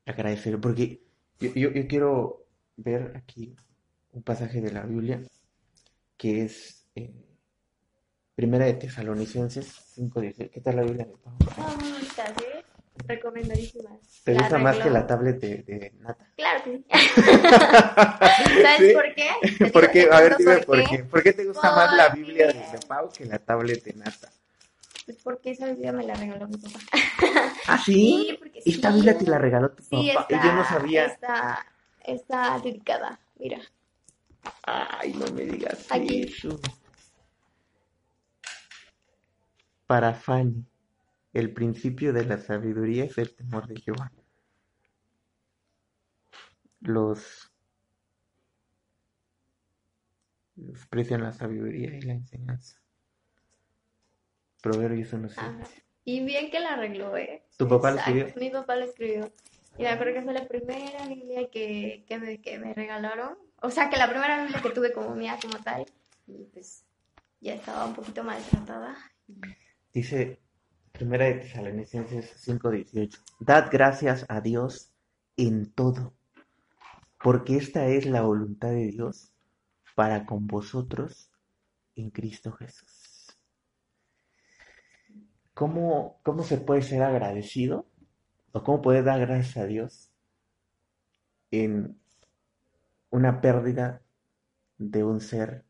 Agradecerle, 0.07 0.59
porque 0.59 1.01
yo, 1.39 1.73
quiero 1.89 2.47
ver 2.77 3.13
aquí 3.17 3.55
un 4.13 4.23
pasaje 4.23 4.61
de 4.61 4.73
la 4.73 4.83
Biblia 4.83 5.23
que 6.17 6.45
es 6.45 6.87
eh, 6.95 7.13
Primera 8.35 8.67
de 8.67 8.75
Tesalonicenses 8.75 9.97
5.10. 9.97 10.51
¿Qué 10.51 10.61
tal 10.61 10.77
la 10.77 10.83
Biblia 10.83 11.07
de 11.07 11.17
Pablo? 11.17 11.39
recomendadísimas. 13.07 14.23
¿Te 14.25 14.35
gusta 14.35 14.59
más 14.59 14.77
que 14.79 14.91
la 14.91 15.07
tablet 15.07 15.41
de, 15.41 15.93
Nata? 16.01 16.27
Claro 16.37 16.65
que 16.65 16.77
sí. 16.79 16.85
¿Sabes 18.63 18.95
por 18.95 19.15
qué? 19.15 19.71
¿Por 19.73 19.91
qué? 19.91 20.09
A 20.11 20.21
ver, 20.21 20.37
dime 20.37 20.59
por, 20.59 20.85
qué. 20.89 21.05
¿Por 21.05 21.23
qué 21.23 21.33
te 21.33 21.45
gusta 21.45 21.75
más 21.75 21.95
la 21.97 22.09
Biblia 22.11 22.49
de, 22.49 22.55
de 22.55 22.87
Pau 22.87 23.09
que 23.11 23.25
la 23.25 23.39
tablet 23.39 23.83
de 23.85 23.95
Nata? 23.95 24.31
Pues 25.09 25.23
porque 25.23 25.53
esa 25.53 25.69
Biblia 25.69 25.91
me 25.91 26.05
la 26.05 26.13
regaló 26.13 26.47
mi 26.49 26.59
papá. 26.59 26.81
¿Ah, 27.67 27.79
sí? 27.87 28.27
sí 28.29 28.37
porque 28.39 28.61
¿Esta 28.63 28.91
Biblia 28.91 29.17
te 29.17 29.25
la 29.25 29.39
regaló 29.39 29.71
tu 29.71 29.83
sí, 29.83 30.11
papá? 30.13 30.27
Está, 30.29 30.45
Yo 30.45 30.53
no 30.53 30.65
sabía. 30.67 31.07
Está, 31.07 31.67
está 32.05 32.61
dedicada, 32.61 33.19
mira. 33.39 33.59
Ay, 34.65 35.15
no 35.15 35.33
me 35.33 35.47
digas 35.47 35.87
Aquí. 35.91 36.25
eso. 36.25 36.61
Para 39.87 40.13
Fanny. 40.13 40.67
El 41.33 41.55
principio 41.55 42.13
de 42.13 42.27
la 42.27 42.37
sabiduría 42.37 43.05
es 43.05 43.17
el 43.17 43.35
temor 43.35 43.67
de 43.67 43.81
Jehová. 43.81 44.13
Los 46.81 47.51
desprecian 50.55 51.23
la 51.23 51.33
sabiduría 51.33 51.97
y 51.97 52.03
la 52.03 52.13
enseñanza. 52.13 52.79
Proverbios 54.63 55.13
1.7. 55.13 55.67
Y 56.05 56.25
bien 56.25 56.51
que 56.51 56.61
la 56.61 56.75
arregló, 56.75 57.17
¿eh? 57.17 57.45
¿Tu 57.57 57.69
papá 57.69 57.91
lo 57.91 57.99
escribió? 57.99 58.27
Mi 58.37 58.51
papá 58.51 58.77
lo 58.77 58.85
escribió. 58.85 59.33
Y 59.77 59.83
me 59.83 59.89
acuerdo 59.89 60.15
que 60.15 60.23
fue 60.23 60.33
la 60.33 60.49
primera 60.49 61.07
Biblia 61.07 61.49
que, 61.51 62.05
que, 62.09 62.19
me, 62.19 62.41
que 62.41 62.59
me 62.59 62.75
regalaron. 62.75 63.37
O 63.61 63.71
sea, 63.71 63.91
que 63.91 63.97
la 63.97 64.09
primera 64.09 64.43
Biblia 64.43 64.63
que 64.63 64.71
tuve 64.71 64.93
como 64.93 65.15
mía, 65.15 65.39
como 65.41 65.63
tal. 65.63 65.85
Y 66.27 66.45
pues 66.53 66.85
ya 67.41 67.55
estaba 67.55 67.87
un 67.87 67.95
poquito 67.95 68.25
maltratada. 68.25 68.97
Dice 69.93 70.41
Primera 70.99 71.27
de 71.27 71.35
Tesalonicenses 71.35 72.35
5:18. 72.45 73.23
Dad 73.39 73.69
gracias 73.71 74.27
a 74.29 74.41
Dios 74.41 74.91
en 75.37 75.71
todo, 75.73 76.13
porque 77.23 77.57
esta 77.57 77.87
es 77.87 78.05
la 78.05 78.23
voluntad 78.23 78.71
de 78.71 78.89
Dios 78.89 79.33
para 79.95 80.27
con 80.27 80.49
vosotros 80.49 81.31
en 81.95 82.11
Cristo 82.11 82.51
Jesús. 82.51 82.98
¿Cómo, 85.59 86.21
cómo 86.23 86.45
se 86.45 86.59
puede 86.59 86.83
ser 86.83 87.03
agradecido? 87.03 87.85
¿O 88.53 88.63
cómo 88.63 88.81
puede 88.81 89.03
dar 89.03 89.19
gracias 89.19 89.57
a 89.57 89.67
Dios 89.67 90.13
en 91.51 92.01
una 93.11 93.41
pérdida 93.41 94.01
de 94.77 95.03
un 95.03 95.21
ser, 95.21 95.65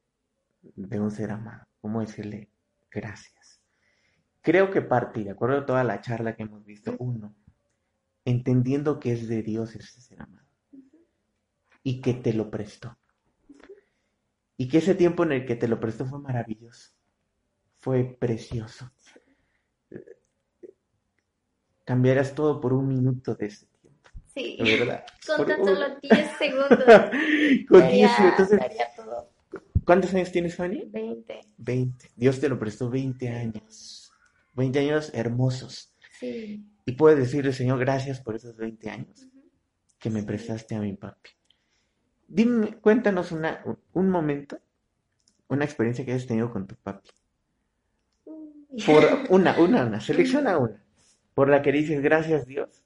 de 0.61 1.01
un 1.01 1.11
ser 1.11 1.31
amado? 1.31 1.67
¿Cómo 1.81 2.03
decirle 2.03 2.51
gracias? 2.91 3.63
Creo 4.43 4.71
que 4.71 4.83
parte, 4.83 5.25
de 5.25 5.31
acuerdo 5.31 5.61
a 5.61 5.65
toda 5.65 5.85
la 5.85 6.03
charla 6.03 6.37
que 6.37 6.43
hemos 6.43 6.67
visto, 6.67 6.95
uno, 6.99 7.35
entendiendo 8.27 9.01
que 9.01 9.13
es 9.13 9.27
de 9.27 9.43
Dios 9.43 9.75
ese 9.75 10.03
ser 10.03 10.21
amado 10.21 10.47
y 11.83 12.03
que 12.03 12.13
te 12.13 12.35
lo 12.35 12.51
prestó. 12.51 12.99
Y 14.59 14.69
que 14.69 14.79
ese 14.79 14.95
tiempo 14.95 15.23
en 15.23 15.33
el 15.33 15.47
que 15.47 15.57
te 15.57 15.67
lo 15.67 15.81
prestó 15.81 16.05
fue 16.05 16.21
maravilloso, 16.21 16.91
fue 17.81 18.05
precioso. 18.05 18.93
Cambiarás 21.89 22.35
todo 22.35 22.61
por 22.61 22.75
un 22.75 22.87
minuto 22.87 23.35
de 23.35 23.47
ese 23.47 23.65
tiempo. 23.81 24.11
Sí, 24.27 24.59
¿verdad? 24.61 25.07
con 25.27 25.47
tan 25.47 25.65
solo 25.65 25.87
10 26.03 26.31
segundos. 26.39 26.85
con 27.71 27.89
10 27.89 28.11
segundos. 28.11 29.27
¿Cuántos 29.87 30.13
años 30.13 30.31
tienes, 30.31 30.55
Fanny? 30.55 30.85
20. 30.85 31.41
20. 31.57 32.11
Dios 32.15 32.41
te 32.41 32.51
lo 32.51 32.59
prestó 32.59 32.91
20 32.91 33.31
años. 33.31 34.13
20 34.53 34.79
años 34.81 35.11
hermosos. 35.15 35.95
Sí. 36.21 36.63
Y 36.85 36.93
puedes 36.93 37.19
decirle, 37.21 37.55
Señor, 37.55 37.79
gracias 37.79 38.21
por 38.21 38.37
esos 38.37 38.55
20 38.59 38.91
años 38.91 39.27
que 39.99 40.11
me 40.11 40.23
prestaste 40.23 40.75
a 40.75 40.81
mi 40.81 40.93
papi. 40.93 41.31
Dime, 42.27 42.75
cuéntanos 42.83 43.33
una, 43.33 43.65
un 43.95 44.11
momento, 44.11 44.61
una 45.49 45.65
experiencia 45.65 46.05
que 46.05 46.13
hayas 46.13 46.27
tenido 46.27 46.53
con 46.53 46.67
tu 46.67 46.75
papi. 46.75 47.09
Por 48.85 49.05
una, 49.31 49.59
una, 49.59 49.83
una, 49.85 50.01
selecciona 50.03 50.59
una. 50.59 50.85
Por 51.39 51.49
la 51.49 51.63
que 51.63 51.71
dices, 51.71 52.03
gracias 52.03 52.47
Dios 52.47 52.83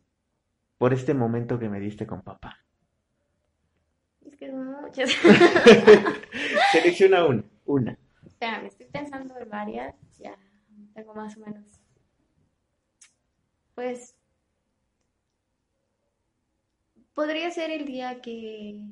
por 0.77 0.93
este 0.93 1.15
momento 1.15 1.59
que 1.59 1.71
me 1.71 1.81
diste 1.81 2.07
con 2.07 2.21
papá. 2.21 2.59
Es 4.27 4.37
que 4.37 4.51
son 4.51 4.73
muchas. 4.83 5.11
selecciona 6.73 7.25
una, 7.25 7.45
una. 7.65 7.99
Espera, 8.27 8.61
me 8.61 8.69
estoy 8.69 8.85
pensando 8.93 9.39
en 9.39 9.49
varias, 9.49 9.95
ya 10.19 10.37
tengo 10.93 11.15
más 11.15 11.35
o 11.39 11.41
menos. 11.41 11.65
Pues 13.75 14.19
podría 17.15 17.51
ser 17.51 17.71
el 17.71 17.87
día 17.87 18.21
que, 18.21 18.83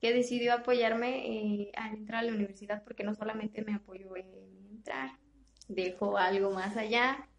que 0.00 0.12
decidió 0.12 0.54
apoyarme 0.54 1.68
eh, 1.68 1.72
al 1.76 1.94
entrar 1.94 2.24
a 2.24 2.26
la 2.26 2.32
universidad, 2.32 2.82
porque 2.82 3.04
no 3.04 3.14
solamente 3.14 3.62
me 3.62 3.74
apoyó 3.74 4.16
en 4.16 4.26
entrar, 4.72 5.12
dejó 5.68 6.18
algo 6.18 6.50
más 6.50 6.76
allá 6.76 7.29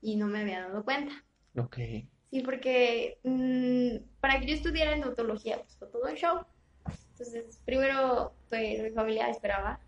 y 0.00 0.16
no 0.16 0.26
me 0.26 0.40
había 0.40 0.62
dado 0.62 0.84
cuenta. 0.84 1.12
Ok. 1.56 1.76
Sí, 2.30 2.40
porque 2.44 3.18
mm, 3.24 4.20
para 4.20 4.38
que 4.40 4.46
yo 4.46 4.54
estudiara 4.54 4.94
en 4.94 5.02
odontología, 5.02 5.58
pues 5.58 5.76
fue 5.76 5.88
todo 5.88 6.02
un 6.08 6.14
show. 6.14 6.44
Entonces, 7.12 7.60
primero, 7.64 8.34
pues 8.48 8.82
mi 8.82 8.90
familia 8.90 9.28
esperaba 9.28 9.80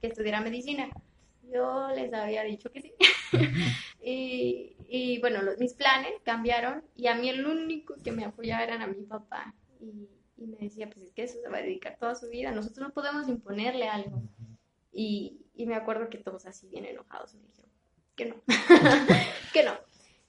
que 0.00 0.08
estudiara 0.08 0.40
medicina 0.40 0.90
yo 1.52 1.88
les 1.94 2.12
había 2.12 2.42
dicho 2.44 2.70
que 2.70 2.80
sí. 2.80 2.94
y, 4.02 4.76
y, 4.88 5.20
bueno, 5.20 5.40
mis 5.58 5.74
planes 5.74 6.12
cambiaron 6.22 6.84
y 6.94 7.08
a 7.08 7.14
mí 7.14 7.28
el 7.28 7.46
único 7.46 7.94
que 8.02 8.12
me 8.12 8.24
apoyaba 8.24 8.64
era 8.64 8.82
a 8.82 8.86
mi 8.86 9.02
papá. 9.04 9.54
Y, 9.80 10.08
y, 10.36 10.46
me 10.46 10.56
decía, 10.58 10.88
pues 10.88 11.06
es 11.06 11.12
que 11.12 11.24
eso 11.24 11.38
se 11.40 11.48
va 11.48 11.58
a 11.58 11.62
dedicar 11.62 11.96
toda 11.98 12.14
su 12.14 12.28
vida, 12.28 12.52
nosotros 12.52 12.88
no 12.88 12.94
podemos 12.94 13.28
imponerle 13.28 13.88
algo. 13.88 14.22
Y, 14.92 15.46
y 15.54 15.66
me 15.66 15.74
acuerdo 15.74 16.08
que 16.08 16.18
todos 16.18 16.46
así 16.46 16.68
bien 16.68 16.84
enojados 16.84 17.34
me 17.34 17.42
dijeron, 17.42 17.69
que 18.20 18.26
no, 18.26 18.36
que 19.52 19.62
no. 19.62 19.72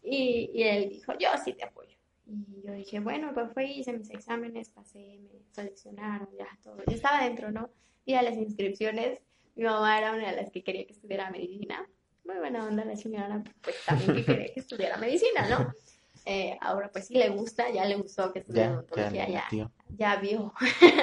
Y, 0.03 0.49
y, 0.53 0.63
él 0.63 0.89
dijo, 0.89 1.13
yo 1.19 1.29
sí 1.43 1.53
te 1.53 1.63
apoyo. 1.65 1.97
Y 2.25 2.65
yo 2.65 2.73
dije, 2.73 2.99
bueno, 2.99 3.31
pues 3.33 3.51
fue, 3.53 3.65
hice 3.65 3.93
mis 3.93 4.09
exámenes, 4.09 4.69
pasé, 4.69 5.19
me 5.19 5.41
seleccionaron, 5.51 6.29
ya 6.37 6.47
todo. 6.63 6.77
Yo 6.87 6.95
estaba 6.95 7.23
dentro, 7.23 7.51
¿no? 7.51 7.69
Y 8.05 8.13
a 8.13 8.21
las 8.21 8.35
inscripciones 8.35 9.19
mi 9.55 9.63
mamá 9.65 9.97
era 9.97 10.13
una 10.13 10.31
de 10.31 10.35
las 10.37 10.51
que 10.51 10.63
quería 10.63 10.85
que 10.85 10.93
estudiara 10.93 11.29
medicina. 11.29 11.87
Muy 12.23 12.37
buena 12.37 12.65
onda 12.65 12.85
la 12.85 12.95
señora, 12.95 13.43
pues 13.61 13.75
también 13.85 14.15
que 14.15 14.25
quería 14.25 14.53
que 14.53 14.59
estudiara 14.59 14.97
medicina, 14.97 15.47
¿no? 15.49 15.71
Eh, 16.23 16.55
ahora 16.61 16.91
pues 16.91 17.07
sí 17.07 17.15
le 17.15 17.29
gusta, 17.29 17.71
ya 17.71 17.83
le 17.83 17.95
gustó 17.95 18.31
que 18.31 18.39
estudiara 18.39 18.73
odontología, 18.73 19.27
ya, 19.27 19.47
ya, 19.51 19.71
ya, 19.97 20.15
vio. 20.17 20.53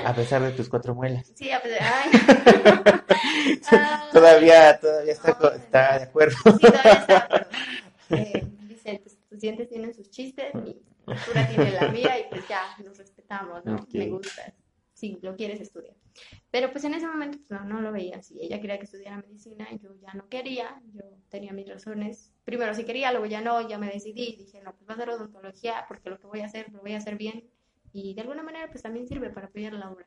A 0.05 0.15
pesar 0.15 0.43
de 0.43 0.53
tus 0.53 0.69
cuatro 0.69 0.95
muelas. 0.95 1.33
Sí, 1.35 1.51
a 1.51 1.61
pesar, 1.61 1.83
ay. 1.83 2.11
todavía, 4.13 4.79
todavía 4.81 5.13
está, 5.13 5.55
está, 5.57 5.99
de 5.99 6.05
acuerdo. 6.05 6.37
Sí, 6.45 6.59
todavía 6.59 6.93
está 6.93 7.07
de 7.07 7.25
acuerdo. 7.25 7.49
Eh, 8.11 8.47
tus 9.29 9.41
dientes 9.41 9.69
tienen 9.69 9.95
sus 9.95 10.11
chistes 10.11 10.53
y 10.67 10.77
postura 11.05 11.47
tiene 11.49 11.73
la 11.73 11.89
mía 11.89 12.19
y 12.19 12.25
pues 12.31 12.47
ya 12.49 12.63
nos 12.85 12.97
respetamos, 12.99 13.65
¿no? 13.65 13.87
Me 13.93 14.09
gusta. 14.09 14.55
Si 14.95 15.19
lo 15.23 15.37
quieres 15.37 15.61
estudiar. 15.61 15.95
Pero 16.51 16.73
pues 16.73 16.83
en 16.85 16.95
ese 16.95 17.07
momento 17.07 17.39
pues, 17.47 17.61
no, 17.61 17.69
no 17.69 17.81
lo 17.81 17.93
veía 17.93 18.17
así. 18.17 18.39
Ella 18.41 18.61
quería 18.61 18.79
que 18.79 18.85
estudiara 18.85 19.19
medicina 19.19 19.69
y 19.71 19.79
yo 19.79 19.91
ya 20.01 20.13
no 20.15 20.29
quería. 20.29 20.81
Yo 20.93 21.03
tenía 21.29 21.53
mis 21.53 21.69
razones. 21.69 22.33
Primero 22.45 22.75
sí 22.75 22.85
quería, 22.85 23.13
luego 23.13 23.27
ya 23.27 23.41
no, 23.41 23.69
ya 23.69 23.79
me 23.79 23.91
decidí. 23.91 24.37
Dije, 24.37 24.61
no, 24.63 24.75
pues 24.75 24.89
va 24.89 24.95
a 24.95 24.97
ser 24.97 25.11
odontología 25.11 25.85
porque 25.87 26.11
lo 26.11 26.19
que 26.19 26.27
voy 26.27 26.41
a 26.41 26.47
hacer 26.47 26.73
lo 26.73 26.81
voy 26.81 26.95
a 26.95 26.99
hacer 26.99 27.17
bien. 27.17 27.45
Y 28.01 28.15
de 28.15 28.21
alguna 28.21 28.45
manera 28.45 28.69
pues 28.71 28.83
también 28.83 29.09
sirve 29.09 29.31
para 29.31 29.49
apoyar 29.49 29.73
la 29.73 29.91
obra. 29.91 30.07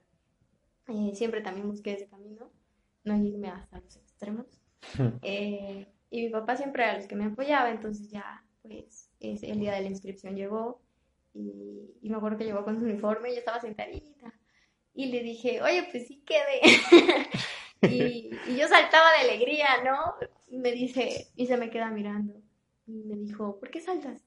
Eh, 0.87 1.11
siempre 1.13 1.41
también 1.41 1.67
busqué 1.67 1.93
ese 1.93 2.07
camino, 2.07 2.49
no 3.03 3.17
irme 3.17 3.49
hasta 3.49 3.79
los 3.79 3.97
extremos. 3.97 4.45
Eh, 5.21 5.87
y 6.09 6.23
mi 6.23 6.29
papá 6.29 6.57
siempre 6.57 6.83
era 6.83 6.97
los 6.97 7.05
que 7.05 7.15
me 7.15 7.25
apoyaba, 7.25 7.69
entonces 7.69 8.09
ya 8.09 8.43
pues 8.63 9.11
es, 9.19 9.43
el 9.43 9.59
día 9.59 9.73
de 9.73 9.81
la 9.81 9.89
inscripción 9.89 10.35
llegó 10.35 10.81
y, 11.33 11.93
y 12.01 12.09
me 12.09 12.17
acuerdo 12.17 12.39
que 12.39 12.45
llegó 12.45 12.63
con 12.63 12.79
su 12.79 12.85
uniforme 12.85 13.29
y 13.29 13.33
yo 13.33 13.39
estaba 13.39 13.61
sentadita 13.61 14.33
y 14.93 15.05
le 15.05 15.21
dije, 15.21 15.61
oye, 15.61 15.87
pues 15.91 16.07
sí 16.07 16.23
quedé. 16.25 16.61
y, 17.83 18.31
y, 18.47 18.57
yo 18.57 18.67
saltaba 18.67 19.05
de 19.13 19.29
alegría, 19.29 19.67
¿no? 19.85 20.15
Y 20.47 20.57
me 20.57 20.71
dice, 20.71 21.27
y 21.35 21.45
se 21.45 21.57
me 21.57 21.69
queda 21.69 21.91
mirando. 21.91 22.41
Y 22.87 23.03
me 23.03 23.15
dijo, 23.15 23.59
¿por 23.59 23.69
qué 23.69 23.79
saltas? 23.79 24.25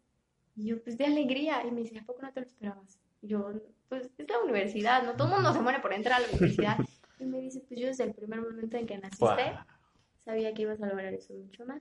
Y 0.56 0.68
yo, 0.68 0.82
pues 0.82 0.96
de 0.96 1.06
alegría. 1.06 1.66
Y 1.66 1.70
me 1.70 1.82
dice, 1.82 1.98
¿a 1.98 2.04
poco 2.04 2.22
no 2.22 2.32
te 2.32 2.40
lo 2.40 2.46
esperabas? 2.46 2.98
Yo, 3.26 3.52
pues 3.88 4.10
es 4.18 4.28
la 4.28 4.40
universidad, 4.40 5.02
¿no? 5.02 5.16
Todo 5.16 5.28
el 5.28 5.34
mundo 5.34 5.52
se 5.52 5.60
muere 5.60 5.80
por 5.80 5.92
entrar 5.92 6.20
a 6.20 6.20
la 6.20 6.28
universidad. 6.28 6.78
Y 7.20 7.26
me 7.26 7.38
dice, 7.38 7.60
pues 7.60 7.78
yo 7.78 7.86
desde 7.86 8.04
el 8.04 8.12
primer 8.12 8.40
momento 8.40 8.76
en 8.76 8.86
que 8.86 8.98
naciste, 8.98 9.56
sabía 10.24 10.52
que 10.52 10.62
ibas 10.62 10.82
a 10.82 10.88
lograr 10.88 11.14
eso 11.14 11.32
mucho 11.32 11.64
más. 11.64 11.78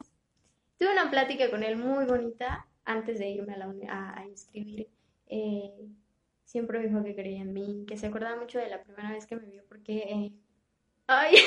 Tuve 0.78 0.92
una 0.92 1.10
plática 1.10 1.50
con 1.50 1.64
él 1.64 1.76
muy 1.76 2.06
bonita 2.06 2.68
antes 2.86 3.18
de 3.18 3.30
irme 3.30 3.56
a, 3.56 3.58
la 3.58 3.74
a, 3.90 4.20
a 4.20 4.26
inscribir. 4.28 4.88
Eh, 5.26 5.72
siempre 6.46 6.78
me 6.78 6.88
dijo 6.88 7.04
que 7.04 7.16
creía 7.16 7.42
en 7.42 7.52
mí, 7.52 7.84
que 7.88 7.98
se 7.98 8.06
acordaba 8.06 8.40
mucho 8.40 8.60
de 8.60 8.70
la 8.70 8.84
primera 8.84 9.12
vez 9.12 9.26
que 9.26 9.36
me 9.36 9.48
vio 9.48 9.64
porque... 9.68 9.98
Eh... 9.98 10.32
¡Ay! 11.08 11.36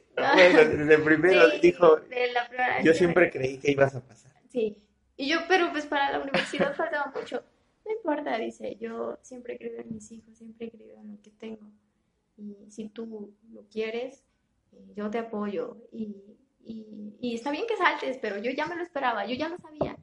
Bueno, 0.20 0.64
desde 0.64 0.98
primero 0.98 1.48
dijo, 1.60 1.96
de 1.96 2.32
la 2.32 2.48
primera 2.48 2.82
yo 2.82 2.92
siempre 2.92 3.30
creí 3.30 3.58
que 3.58 3.70
ibas 3.70 3.94
a 3.94 4.00
pasar. 4.00 4.32
Sí, 4.50 4.76
y 5.20 5.28
yo, 5.28 5.40
pero 5.46 5.70
pues 5.70 5.84
para 5.84 6.10
la 6.12 6.18
universidad 6.20 6.74
faltaba 6.74 7.12
mucho. 7.14 7.42
No 7.84 7.92
importa, 7.92 8.38
dice, 8.38 8.78
yo 8.80 9.18
siempre 9.20 9.54
he 9.54 9.58
creído 9.58 9.80
en 9.82 9.92
mis 9.92 10.10
hijos, 10.12 10.38
siempre 10.38 10.68
he 10.68 10.70
creído 10.70 10.98
en 10.98 11.12
lo 11.12 11.20
que 11.20 11.30
tengo. 11.30 11.70
Y 12.38 12.56
si 12.70 12.88
tú 12.88 13.34
lo 13.52 13.68
quieres, 13.68 14.24
eh, 14.72 14.92
yo 14.96 15.10
te 15.10 15.18
apoyo. 15.18 15.76
Y, 15.92 16.38
y, 16.64 17.16
y 17.20 17.34
está 17.34 17.50
bien 17.50 17.66
que 17.68 17.76
saltes, 17.76 18.16
pero 18.16 18.38
yo 18.38 18.50
ya 18.50 18.64
me 18.64 18.76
lo 18.76 18.82
esperaba, 18.82 19.26
yo 19.26 19.34
ya 19.34 19.50
lo 19.50 19.58
sabía. 19.58 19.98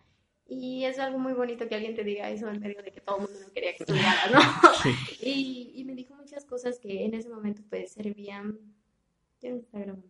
Y 0.45 0.85
es 0.85 0.99
algo 0.99 1.17
muy 1.17 1.33
bonito 1.33 1.67
que 1.67 1.73
alguien 1.73 1.95
te 1.95 2.03
diga 2.03 2.29
eso 2.29 2.47
en 2.47 2.59
medio 2.59 2.83
de 2.83 2.91
que 2.91 3.01
todo 3.01 3.15
el 3.15 3.23
mundo 3.23 3.39
no 3.41 3.51
quería 3.51 3.73
que 3.73 3.83
estudiara, 3.85 4.29
¿no? 4.31 4.39
Y, 5.19 5.71
y, 5.73 5.83
me 5.83 5.95
dijo 5.95 6.13
muchas 6.13 6.45
cosas 6.45 6.79
que 6.79 7.05
en 7.05 7.15
ese 7.15 7.29
momento 7.29 7.63
pues 7.71 7.93
servían... 7.93 8.59
¿Quién 9.39 9.57
está 9.57 9.79
grabando? 9.79 10.07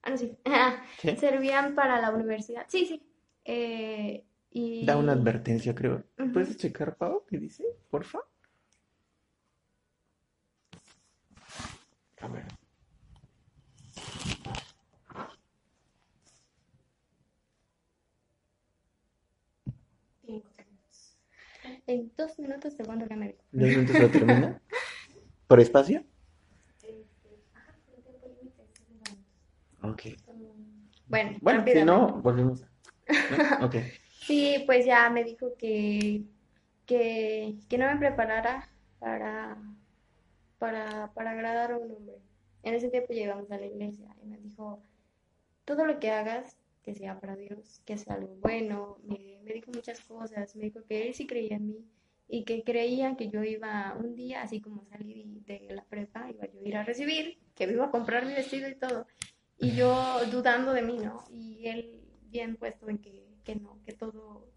Ah, 0.00 0.10
no, 0.10 0.16
sí. 0.16 0.36
servían 1.18 1.74
para 1.74 2.00
la 2.00 2.10
universidad. 2.12 2.64
Sí, 2.68 2.86
sí. 2.86 3.02
Eh, 3.46 4.26
y... 4.50 4.84
Da 4.84 4.96
una 4.96 5.12
advertencia, 5.12 5.74
creo. 5.74 6.02
¿Puedes 6.32 6.56
checar, 6.56 6.96
Pau, 6.96 7.24
qué 7.28 7.38
dice? 7.38 7.64
Porfa. 7.90 8.18
A 12.20 12.28
ver. 12.28 12.44
En 21.86 22.12
dos 22.16 22.36
minutos 22.40 22.76
te 22.76 22.84
cuento 22.84 23.06
que 23.06 23.14
me 23.14 23.26
dijo. 23.28 23.38
¿Dos 23.52 23.68
minutos 23.68 24.00
lo 24.00 24.10
termina? 24.10 24.60
¿Por 25.46 25.60
espacio? 25.60 26.02
Ok. 29.82 30.02
Bueno, 31.06 31.38
bueno 31.40 31.64
si 31.64 31.84
no, 31.84 32.20
volvemos. 32.20 32.64
¿No? 33.08 33.70
Sí, 34.26 34.64
pues 34.66 34.84
ya 34.84 35.08
me 35.08 35.22
dijo 35.22 35.54
que, 35.56 36.24
que, 36.84 37.54
que 37.68 37.78
no 37.78 37.86
me 37.86 37.96
preparara 37.96 38.68
para, 38.98 39.56
para, 40.58 41.12
para 41.14 41.30
agradar 41.30 41.70
a 41.70 41.78
un 41.78 41.92
hombre. 41.92 42.16
En 42.64 42.74
ese 42.74 42.88
tiempo 42.88 43.12
llegamos 43.12 43.48
a 43.52 43.58
la 43.58 43.66
iglesia 43.66 44.08
y 44.20 44.26
me 44.26 44.38
dijo, 44.38 44.82
todo 45.64 45.86
lo 45.86 46.00
que 46.00 46.10
hagas, 46.10 46.56
que 46.82 46.94
sea 46.94 47.20
para 47.20 47.36
Dios, 47.36 47.82
que 47.84 47.98
sea 47.98 48.14
algo 48.14 48.34
bueno. 48.40 48.98
Me, 49.04 49.52
dijo 49.52 49.70
muchas 49.72 50.00
cosas, 50.00 50.56
me 50.56 50.64
dijo 50.64 50.80
que 50.88 51.06
él 51.06 51.14
sí 51.14 51.28
creía 51.28 51.56
en 51.56 51.68
mí 51.68 51.84
y 52.28 52.44
que 52.44 52.64
creía 52.64 53.16
que 53.16 53.28
yo 53.28 53.44
iba 53.44 53.96
un 53.96 54.16
día, 54.16 54.42
así 54.42 54.60
como 54.60 54.84
salí 54.86 55.42
de 55.46 55.68
la 55.70 55.84
prepa, 55.84 56.28
iba 56.30 56.46
yo 56.46 56.60
a 56.60 56.68
ir 56.68 56.76
a 56.76 56.82
recibir, 56.84 57.38
que 57.54 57.64
iba 57.64 57.86
a 57.86 57.90
comprar 57.92 58.26
mi 58.26 58.34
vestido 58.34 58.68
y 58.68 58.74
todo. 58.74 59.06
Y 59.58 59.72
yo 59.76 60.18
dudando 60.32 60.72
de 60.72 60.82
mí, 60.82 60.98
¿no? 60.98 61.24
Y 61.30 61.66
él 61.66 61.95
bien 62.30 62.56
puesto 62.56 62.88
en 62.88 62.98
que, 62.98 63.26
que 63.44 63.56
no, 63.56 63.78
que 63.84 63.92
todo, 63.92 64.48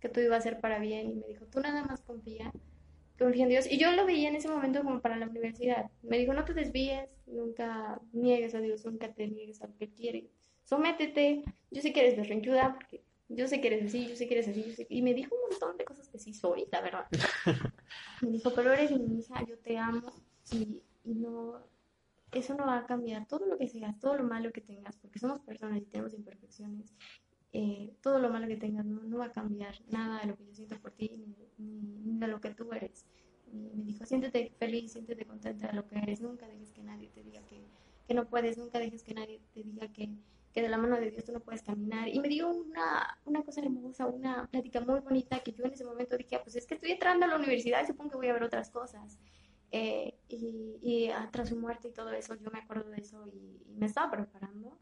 que 0.00 0.08
todo 0.08 0.24
iba 0.24 0.36
a 0.36 0.40
ser 0.40 0.60
para 0.60 0.78
bien 0.78 1.10
y 1.10 1.14
me 1.14 1.26
dijo, 1.28 1.46
tú 1.46 1.60
nada 1.60 1.84
más 1.84 2.02
confía, 2.02 2.52
confía 3.18 3.44
en 3.44 3.50
Dios. 3.50 3.66
Y 3.70 3.78
yo 3.78 3.92
lo 3.92 4.06
veía 4.06 4.28
en 4.28 4.36
ese 4.36 4.48
momento 4.48 4.82
como 4.82 5.00
para 5.00 5.16
la 5.16 5.26
universidad. 5.26 5.90
Me 6.02 6.18
dijo, 6.18 6.32
no 6.32 6.44
te 6.44 6.54
desvíes, 6.54 7.08
nunca 7.26 8.00
niegues 8.12 8.54
a 8.54 8.60
Dios, 8.60 8.84
nunca 8.84 9.12
te 9.12 9.28
niegues 9.28 9.62
a 9.62 9.68
lo 9.68 9.76
que 9.78 9.90
quieres 9.90 10.24
sométete, 10.64 11.42
yo 11.70 11.82
sé 11.82 11.92
que 11.92 12.00
eres 12.00 12.16
berrinchuda, 12.16 12.74
porque 12.74 13.02
yo 13.28 13.48
sé 13.48 13.60
que 13.60 13.68
eres 13.68 13.84
así, 13.84 14.08
yo 14.08 14.16
sé 14.16 14.26
que 14.26 14.34
eres 14.34 14.48
así, 14.48 14.64
yo 14.64 14.72
sé 14.72 14.86
y 14.88 15.02
me 15.02 15.14
dijo 15.14 15.34
un 15.34 15.50
montón 15.50 15.76
de 15.76 15.84
cosas 15.84 16.08
que 16.08 16.18
sí 16.18 16.32
soy, 16.34 16.66
la 16.70 16.80
verdad. 16.80 17.06
me 18.22 18.30
dijo, 18.30 18.52
pero 18.54 18.72
eres 18.72 18.90
mi 18.90 19.18
hija, 19.18 19.44
yo 19.46 19.58
te 19.58 19.78
amo, 19.78 20.12
y, 20.50 20.80
y 21.04 21.14
no, 21.14 21.60
eso 22.32 22.54
no 22.54 22.66
va 22.66 22.78
a 22.78 22.86
cambiar, 22.86 23.26
todo 23.26 23.46
lo 23.46 23.58
que 23.58 23.68
seas, 23.68 23.98
todo 24.00 24.16
lo 24.16 24.24
malo 24.24 24.52
que 24.52 24.60
tengas, 24.60 24.96
porque 24.96 25.18
somos 25.18 25.40
personas 25.40 25.78
y 25.78 25.82
tenemos 25.82 26.14
imperfecciones, 26.14 26.94
eh, 27.52 27.92
todo 28.00 28.18
lo 28.18 28.30
malo 28.30 28.48
que 28.48 28.56
tengas 28.56 28.84
no, 28.86 29.02
no, 29.02 29.18
va 29.18 29.26
a 29.26 29.32
cambiar 29.32 29.74
nada 29.88 30.20
de 30.20 30.26
lo 30.28 30.36
que 30.36 30.46
yo 30.46 30.54
siento 30.54 30.78
por 30.80 30.92
ti, 30.92 31.10
ni, 31.58 31.68
ni, 31.68 32.18
de 32.18 32.26
lo 32.26 32.40
que 32.40 32.50
tú 32.54 32.72
eres. 32.72 33.06
Y 33.52 33.76
me 33.76 33.84
dijo, 33.84 34.06
siéntete 34.06 34.52
feliz, 34.58 34.92
siéntete 34.92 35.26
contenta 35.26 35.66
de 35.66 35.74
lo 35.74 35.86
que 35.86 35.98
eres, 35.98 36.22
nunca 36.22 36.48
dejes 36.48 36.72
que 36.72 36.82
nadie 36.82 37.10
te 37.10 37.22
diga 37.22 37.42
que, 37.42 37.62
que 38.08 38.14
no 38.14 38.26
puedes, 38.26 38.56
nunca 38.56 38.78
dejes 38.78 39.02
que 39.02 39.12
nadie 39.12 39.40
te 39.52 39.62
diga 39.62 39.88
que, 39.88 40.08
que 40.54 40.62
de 40.62 40.68
la 40.70 40.78
mano 40.78 40.98
de 40.98 41.10
Dios 41.10 41.24
tú 41.24 41.32
no 41.32 41.40
puedes 41.40 41.62
caminar. 41.62 42.08
Y 42.08 42.18
me 42.20 42.28
dio 42.28 42.48
una, 42.48 43.18
una 43.26 43.42
cosa 43.42 43.60
hermosa, 43.60 44.06
una 44.06 44.46
plática 44.46 44.80
muy 44.80 45.00
bonita 45.00 45.40
que 45.40 45.52
yo 45.52 45.64
en 45.64 45.72
ese 45.72 45.84
momento 45.84 46.16
dije, 46.16 46.36
ah, 46.36 46.40
pues 46.42 46.56
es 46.56 46.66
que 46.66 46.74
estoy 46.74 46.92
entrando 46.92 47.26
a 47.26 47.28
la 47.28 47.36
universidad 47.36 47.82
y 47.82 47.86
supongo 47.86 48.12
que 48.12 48.16
voy 48.16 48.28
a 48.28 48.32
ver 48.32 48.44
otras 48.44 48.70
cosas. 48.70 49.18
Eh, 49.72 50.14
y, 50.28 50.78
y 50.82 51.10
tras 51.30 51.48
su 51.48 51.56
muerte 51.56 51.88
y 51.88 51.92
todo 51.92 52.10
eso, 52.12 52.34
yo 52.34 52.50
me 52.50 52.60
acuerdo 52.60 52.90
de 52.90 52.98
eso 52.98 53.26
y, 53.26 53.62
y 53.66 53.74
me 53.74 53.86
estaba 53.86 54.10
preparando 54.10 54.78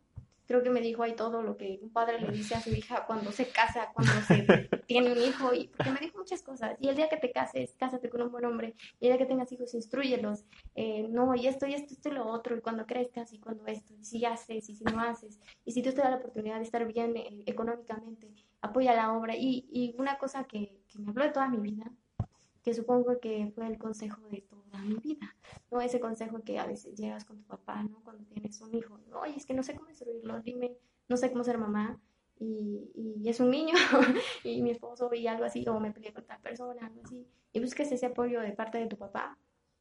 creo 0.51 0.65
que 0.65 0.71
me 0.71 0.81
dijo 0.81 1.05
ahí 1.05 1.15
todo 1.15 1.45
lo 1.45 1.57
que 1.57 1.79
un 1.81 1.91
padre 1.91 2.21
le 2.21 2.33
dice 2.33 2.57
a 2.57 2.61
su 2.61 2.71
hija 2.71 3.07
cuando 3.07 3.31
se 3.31 3.47
casa, 3.51 3.93
cuando 3.95 4.13
se 4.27 4.43
tiene 4.89 5.13
un 5.13 5.19
hijo, 5.19 5.55
y 5.55 5.69
porque 5.69 5.93
me 5.93 6.01
dijo 6.01 6.19
muchas 6.19 6.43
cosas. 6.43 6.77
Y 6.81 6.89
el 6.89 6.97
día 6.97 7.09
que 7.09 7.19
te 7.19 7.31
cases, 7.31 7.77
cásate 7.79 8.11
con 8.11 8.21
un 8.21 8.33
buen 8.33 8.45
hombre, 8.45 8.75
y 8.99 9.07
el 9.07 9.13
día 9.13 9.19
que 9.19 9.27
tengas 9.27 9.53
hijos, 9.53 9.75
instruyelos. 9.75 10.45
Eh, 10.75 11.07
no, 11.09 11.37
y 11.37 11.47
esto, 11.47 11.69
y 11.69 11.75
esto, 11.75 11.95
esto 11.95 12.09
y 12.09 12.13
lo 12.15 12.27
otro, 12.27 12.57
y 12.57 12.61
cuando 12.63 12.85
crezcas, 12.85 13.33
y 13.33 13.39
cuando 13.39 13.65
esto, 13.67 13.95
y 13.95 14.05
si 14.05 14.25
haces, 14.25 14.69
y 14.69 14.75
si 14.75 14.83
no 14.83 15.01
haces, 15.01 15.39
y 15.65 15.71
si 15.71 15.83
Dios 15.83 15.95
te 15.95 16.03
da 16.03 16.11
la 16.11 16.17
oportunidad 16.17 16.57
de 16.57 16.65
estar 16.65 16.85
bien 16.85 17.17
eh, 17.17 17.45
económicamente, 17.47 18.35
apoya 18.61 18.93
la 18.97 19.13
obra. 19.13 19.37
Y, 19.37 19.69
y 19.71 19.95
una 19.99 20.19
cosa 20.19 20.43
que, 20.43 20.83
que 20.89 20.99
me 20.99 21.11
habló 21.11 21.23
de 21.23 21.31
toda 21.31 21.49
mi 21.49 21.59
vida, 21.59 21.93
que 22.63 22.75
supongo 22.75 23.21
que 23.21 23.51
fue 23.55 23.67
el 23.67 23.79
consejo 23.79 24.21
de 24.29 24.43
toda 24.43 24.83
mi 24.83 24.97
vida, 24.97 25.35
¿no? 25.71 25.81
Ese 25.81 26.01
consejo 26.01 26.43
que 26.43 26.59
a 26.59 26.67
veces 26.67 26.97
llegas 26.97 27.25
con 27.25 27.39
tu 27.39 27.45
papá, 27.45 27.83
¿no? 27.83 28.01
Cuando 28.03 28.25
tienes 28.25 28.61
un 28.61 28.75
hijo, 28.75 28.99
¿no? 29.09 29.25
Es 29.25 29.47
que 29.47 29.55
no 29.55 29.63
sé 29.63 29.75
cómo 29.75 29.89
instruirlo, 29.89 30.41
dime, 30.41 30.77
no 31.09 31.17
sé 31.17 31.31
cómo 31.31 31.45
ser 31.45 31.59
mamá, 31.59 32.01
y, 32.39 32.91
y 32.95 33.29
es 33.29 33.39
un 33.41 33.51
niño, 33.51 33.75
y 34.45 34.63
mi 34.63 34.71
esposo 34.71 35.13
y 35.13 35.27
algo 35.27 35.45
así, 35.45 35.67
o 35.69 35.79
me 35.79 35.93
peleé 35.93 36.13
con 36.13 36.25
tal 36.25 36.41
persona, 36.41 36.87
algo 36.87 37.03
así, 37.05 37.27
y 37.53 37.61
busques 37.61 37.93
ese 37.93 38.07
apoyo 38.07 38.41
de 38.41 38.53
parte 38.53 38.79
de 38.79 38.87
tu 38.87 38.97
papá, 38.97 39.39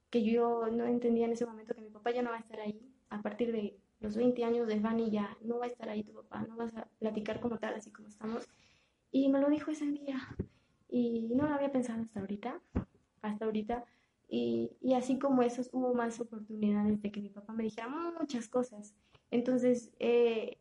que 0.10 0.24
yo 0.24 0.68
no 0.72 0.86
entendía 0.86 1.26
en 1.26 1.34
ese 1.34 1.46
momento 1.46 1.74
que 1.74 1.82
mi 1.82 1.90
papá 1.90 2.12
ya 2.12 2.22
no 2.22 2.32
va 2.32 2.38
a 2.38 2.40
estar 2.40 2.60
ahí, 2.60 2.82
a 3.10 3.22
partir 3.22 3.52
de 3.52 3.78
los 4.00 4.16
20 4.16 4.44
años 4.44 4.68
de 4.68 4.80
Fanny 4.80 5.10
ya 5.10 5.38
no 5.42 5.60
va 5.60 5.66
a 5.66 5.70
estar 5.70 5.90
ahí 5.90 6.04
tu 6.04 6.14
papá, 6.14 6.46
no 6.48 6.58
vas 6.58 6.76
a 6.76 6.88
platicar 7.00 7.40
como 7.40 7.58
tal, 7.58 7.76
así 7.76 7.92
como 7.92 8.08
estamos, 8.08 8.48
y 9.12 9.30
me 9.30 9.40
lo 9.40 9.50
dijo 9.50 9.72
ese 9.72 9.86
día, 9.86 10.20
y 10.90 11.30
no 11.36 11.48
lo 11.48 11.54
había 11.54 11.72
pensado 11.72 12.02
hasta 12.02 12.20
ahorita, 12.20 12.62
hasta 13.22 13.46
ahorita. 13.46 13.86
Y, 14.28 14.72
y, 14.82 14.94
así 14.94 15.18
como 15.18 15.42
eso, 15.42 15.64
hubo 15.72 15.94
más 15.94 16.20
oportunidades 16.20 17.02
de 17.02 17.12
que 17.12 17.22
mi 17.22 17.30
papá 17.30 17.54
me 17.54 17.64
dijera 17.64 17.88
muchas 17.88 18.48
cosas. 18.48 18.94
Entonces, 19.32 19.92
eh, 20.00 20.58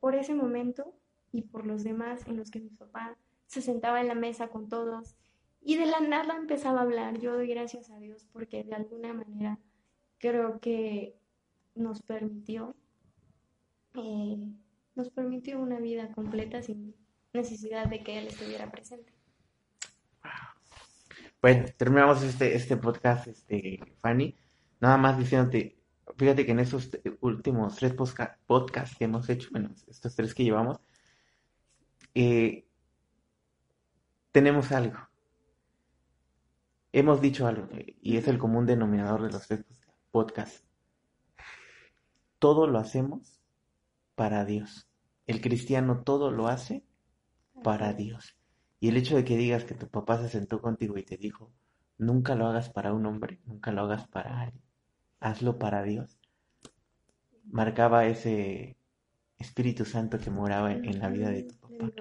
por 0.00 0.14
ese 0.14 0.34
momento 0.34 0.94
y 1.32 1.42
por 1.42 1.66
los 1.66 1.84
demás 1.84 2.26
en 2.26 2.36
los 2.36 2.50
que 2.50 2.60
mi 2.60 2.70
papá 2.70 3.16
se 3.46 3.62
sentaba 3.62 4.00
en 4.00 4.08
la 4.08 4.14
mesa 4.14 4.48
con 4.48 4.68
todos 4.68 5.14
y 5.60 5.76
de 5.76 5.86
la 5.86 6.00
nada 6.00 6.36
empezaba 6.36 6.80
a 6.80 6.82
hablar, 6.82 7.20
yo 7.20 7.34
doy 7.34 7.46
gracias 7.46 7.90
a 7.90 7.98
Dios 7.98 8.26
porque 8.32 8.64
de 8.64 8.74
alguna 8.74 9.12
manera 9.12 9.58
creo 10.18 10.58
que 10.58 11.14
nos 11.74 12.02
permitió, 12.02 12.74
eh, 13.94 14.52
nos 14.94 15.10
permitió 15.10 15.60
una 15.60 15.78
vida 15.78 16.12
completa 16.12 16.62
sin 16.62 16.94
necesidad 17.32 17.86
de 17.86 18.02
que 18.02 18.18
él 18.18 18.26
estuviera 18.26 18.70
presente. 18.70 19.11
Bueno, 21.42 21.66
terminamos 21.76 22.22
este, 22.22 22.54
este 22.54 22.76
podcast, 22.76 23.26
este, 23.26 23.80
Fanny. 24.00 24.36
Nada 24.78 24.96
más 24.96 25.18
diciéndote, 25.18 25.76
fíjate 26.16 26.46
que 26.46 26.52
en 26.52 26.60
esos 26.60 26.88
últimos 27.20 27.74
tres 27.74 27.94
podcasts 28.46 28.96
que 28.96 29.04
hemos 29.06 29.28
hecho, 29.28 29.48
bueno, 29.50 29.74
estos 29.88 30.14
tres 30.14 30.34
que 30.34 30.44
llevamos, 30.44 30.78
eh, 32.14 32.64
tenemos 34.30 34.70
algo. 34.70 34.98
Hemos 36.92 37.20
dicho 37.20 37.48
algo, 37.48 37.68
y 38.00 38.18
es 38.18 38.28
el 38.28 38.38
común 38.38 38.64
denominador 38.64 39.22
de 39.22 39.32
los 39.32 39.48
tres 39.48 39.64
podcasts. 40.12 40.64
Todo 42.38 42.68
lo 42.68 42.78
hacemos 42.78 43.40
para 44.14 44.44
Dios. 44.44 44.88
El 45.26 45.40
cristiano 45.40 46.04
todo 46.04 46.30
lo 46.30 46.46
hace 46.46 46.84
para 47.64 47.94
Dios. 47.94 48.36
Y 48.82 48.88
el 48.88 48.96
hecho 48.96 49.14
de 49.14 49.24
que 49.24 49.36
digas 49.36 49.62
que 49.62 49.76
tu 49.76 49.86
papá 49.86 50.20
se 50.20 50.28
sentó 50.28 50.60
contigo 50.60 50.98
y 50.98 51.04
te 51.04 51.16
dijo, 51.16 51.52
nunca 51.98 52.34
lo 52.34 52.48
hagas 52.48 52.68
para 52.68 52.92
un 52.92 53.06
hombre, 53.06 53.38
nunca 53.46 53.70
lo 53.70 53.82
hagas 53.82 54.08
para 54.08 54.40
alguien, 54.40 54.60
hazlo 55.20 55.56
para 55.56 55.84
Dios, 55.84 56.18
marcaba 57.44 58.06
ese 58.06 58.76
Espíritu 59.38 59.84
Santo 59.84 60.18
que 60.18 60.30
moraba 60.30 60.72
en, 60.72 60.98
la 60.98 61.10
vida 61.10 61.30
de 61.30 61.44
tu 61.44 61.54
papá 61.58 61.92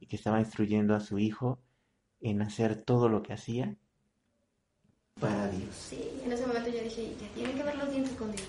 y 0.00 0.08
que 0.08 0.16
estaba 0.16 0.40
instruyendo 0.40 0.96
a 0.96 1.00
su 1.00 1.20
hijo 1.20 1.60
en 2.20 2.42
hacer 2.42 2.74
todo 2.74 3.08
lo 3.08 3.22
que 3.22 3.32
hacía 3.32 3.76
para 5.20 5.46
Dios. 5.46 5.76
Sí, 5.76 6.10
en 6.24 6.32
ese 6.32 6.44
momento 6.44 6.70
yo 6.70 6.82
dije, 6.82 7.14
ya 7.20 7.28
tienen 7.34 7.56
que 7.56 7.62
ver 7.62 7.76
los 7.76 7.88
dientes 7.88 8.14
con 8.14 8.32
Dios. 8.32 8.48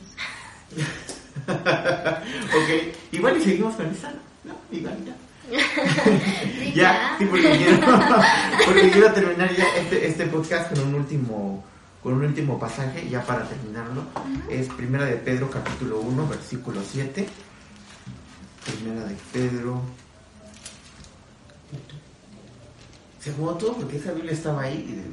ok, 1.47 2.95
igual 3.11 3.37
y 3.37 3.41
seguimos 3.41 3.75
con 3.75 3.85
esa, 3.85 4.13
¿no? 4.45 4.55
Igual 4.71 5.05
ya. 5.05 5.26
ya, 6.75 7.15
sí, 7.17 7.25
porque 8.65 8.91
quiero, 8.91 9.13
terminar 9.13 9.55
ya 9.55 9.65
este, 9.77 10.07
este 10.07 10.25
podcast 10.25 10.73
con 10.73 10.87
un 10.87 10.95
último 10.95 11.63
con 12.03 12.13
un 12.13 12.25
último 12.25 12.59
pasaje, 12.59 13.09
ya 13.09 13.21
para 13.23 13.43
terminarlo. 13.43 14.03
Es 14.49 14.67
Primera 14.69 15.05
de 15.05 15.15
Pedro, 15.15 15.49
capítulo 15.49 15.99
1, 15.99 16.27
versículo 16.27 16.81
7. 16.81 17.27
Primera 18.65 19.05
de 19.05 19.15
Pedro. 19.33 19.81
Se 23.19 23.33
jugó 23.33 23.55
todo 23.55 23.73
porque 23.73 23.97
esa 23.97 24.13
Biblia 24.13 24.31
estaba 24.31 24.61
ahí. 24.61 25.03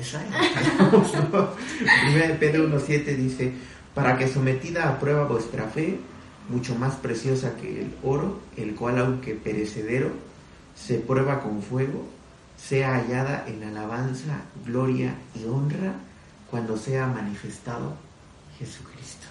Esa, 0.00 0.22
Primera 2.02 2.28
de 2.28 2.34
Pedro 2.34 2.68
1.7 2.68 3.16
dice, 3.16 3.52
para 3.94 4.16
que 4.16 4.28
sometida 4.28 4.88
a 4.88 4.98
prueba 4.98 5.24
vuestra 5.24 5.64
fe, 5.68 5.98
mucho 6.48 6.74
más 6.74 6.96
preciosa 6.96 7.56
que 7.56 7.82
el 7.82 7.94
oro, 8.02 8.40
el 8.56 8.74
cual 8.74 8.98
aunque 8.98 9.34
perecedero, 9.34 10.10
se 10.74 10.98
prueba 10.98 11.42
con 11.42 11.62
fuego, 11.62 12.06
sea 12.56 12.94
hallada 12.94 13.44
en 13.46 13.62
alabanza, 13.62 14.42
gloria 14.64 15.14
y 15.34 15.44
honra 15.44 15.94
cuando 16.50 16.76
sea 16.76 17.06
manifestado 17.06 17.94
Jesucristo. 18.58 19.26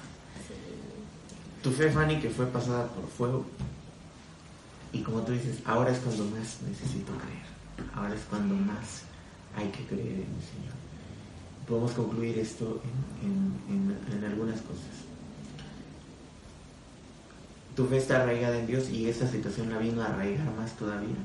Tu 1.63 1.71
fe, 1.71 1.89
Fanny, 1.89 2.19
que 2.19 2.29
fue 2.29 2.45
pasada 2.45 2.87
por 2.87 3.07
fuego, 3.07 3.45
y 4.93 5.01
como 5.01 5.21
tú 5.21 5.33
dices, 5.33 5.59
ahora 5.65 5.91
es 5.91 5.99
cuando 5.99 6.23
más 6.25 6.59
necesito 6.67 7.11
creer, 7.17 7.89
ahora 7.93 8.13
es 8.15 8.21
cuando 8.29 8.55
más 8.55 9.03
hay 9.55 9.67
que 9.69 9.85
creer 9.85 10.13
en 10.13 10.35
el 10.35 10.45
Señor. 10.45 10.73
Podemos 11.67 11.91
concluir 11.91 12.37
esto 12.39 12.81
en 13.21 14.23
algunas 14.23 14.61
cosas 14.61 15.06
tu 17.77 17.85
fe 17.85 17.97
está 17.97 18.23
arraigada 18.23 18.57
en 18.57 18.65
Dios 18.65 18.89
y 18.89 19.07
esa 19.07 19.27
situación 19.27 19.69
la 19.69 19.77
vino 19.77 20.01
a 20.01 20.07
arraigar 20.07 20.51
más 20.55 20.75
todavía. 20.75 21.15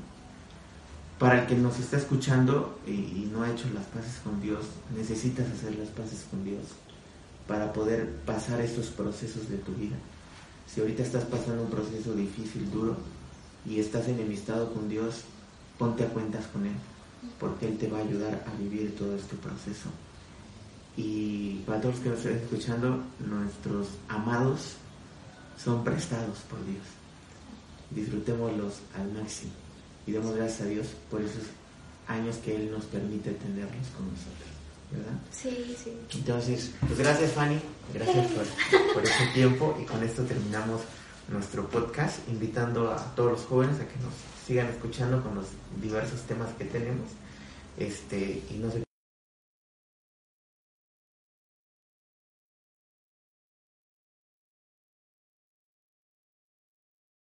Para 1.17 1.41
el 1.41 1.47
que 1.47 1.55
nos 1.55 1.79
está 1.79 1.97
escuchando 1.97 2.77
y, 2.85 3.27
no 3.33 3.41
ha 3.41 3.49
hecho 3.49 3.67
las 3.73 3.85
paces 3.85 4.19
con 4.23 4.39
Dios, 4.39 4.63
necesitas 4.95 5.47
hacer 5.49 5.75
las 5.75 5.89
paces 5.89 6.27
con 6.29 6.43
Dios 6.43 6.61
para 7.47 7.73
poder 7.73 8.07
pasar 8.27 8.61
estos 8.61 8.89
procesos 8.89 9.49
de 9.49 9.57
tu 9.57 9.73
vida. 9.73 9.95
Si 10.67 10.79
ahorita 10.79 11.01
estás 11.01 11.23
pasando 11.23 11.63
un 11.63 11.71
proceso 11.71 12.13
difícil, 12.13 12.69
duro, 12.69 12.97
y 13.65 13.79
estás 13.79 14.07
enemistado 14.07 14.71
con 14.73 14.87
Dios, 14.87 15.23
ponte 15.79 16.03
a 16.03 16.09
cuentas 16.09 16.45
con 16.47 16.67
Él, 16.67 16.75
porque 17.39 17.67
Él 17.67 17.79
te 17.79 17.87
va 17.87 17.97
a 17.97 18.01
ayudar 18.01 18.45
a 18.45 18.61
vivir 18.61 18.95
todo 18.95 19.15
este 19.15 19.35
proceso. 19.37 19.89
Y 20.97 21.63
para 21.65 21.81
todos 21.81 21.95
los 21.95 22.03
que 22.03 22.09
nos 22.09 22.19
estén 22.19 22.37
escuchando, 22.37 23.01
nuestros 23.19 23.87
amados 24.07 24.75
son 25.57 25.83
prestados 25.83 26.39
por 26.49 26.63
Dios. 26.65 26.85
Disfrutémoslos 27.91 28.79
al 28.95 29.11
máximo 29.11 29.51
y 30.05 30.11
demos 30.11 30.35
gracias 30.35 30.61
a 30.61 30.65
Dios 30.65 30.87
por 31.09 31.21
esos 31.21 31.43
años 32.07 32.37
que 32.37 32.55
Él 32.55 32.71
nos 32.71 32.85
permite 32.85 33.31
tenerlos 33.31 33.87
con 33.95 34.07
nosotros. 34.07 34.49
¿Verdad? 34.91 35.19
Sí, 35.31 35.75
sí. 35.81 35.91
Entonces, 36.13 36.71
pues 36.81 36.99
gracias 36.99 37.31
Fanny, 37.31 37.59
gracias 37.93 38.27
por, 38.31 38.93
por 38.93 39.03
este 39.03 39.25
tiempo 39.33 39.77
y 39.81 39.85
con 39.85 40.03
esto 40.03 40.23
terminamos 40.23 40.81
nuestro 41.29 41.67
podcast, 41.69 42.19
invitando 42.29 42.91
a 42.91 43.15
todos 43.15 43.31
los 43.31 43.41
jóvenes 43.45 43.79
a 43.79 43.87
que 43.87 43.97
nos 43.99 44.13
sigan 44.45 44.67
escuchando 44.67 45.23
con 45.23 45.35
los 45.35 45.47
diversos 45.81 46.21
temas 46.21 46.49
que 46.57 46.65
tenemos. 46.65 47.09
Este, 47.77 48.43
y 48.51 48.57
no 48.57 48.71
se 48.71 48.83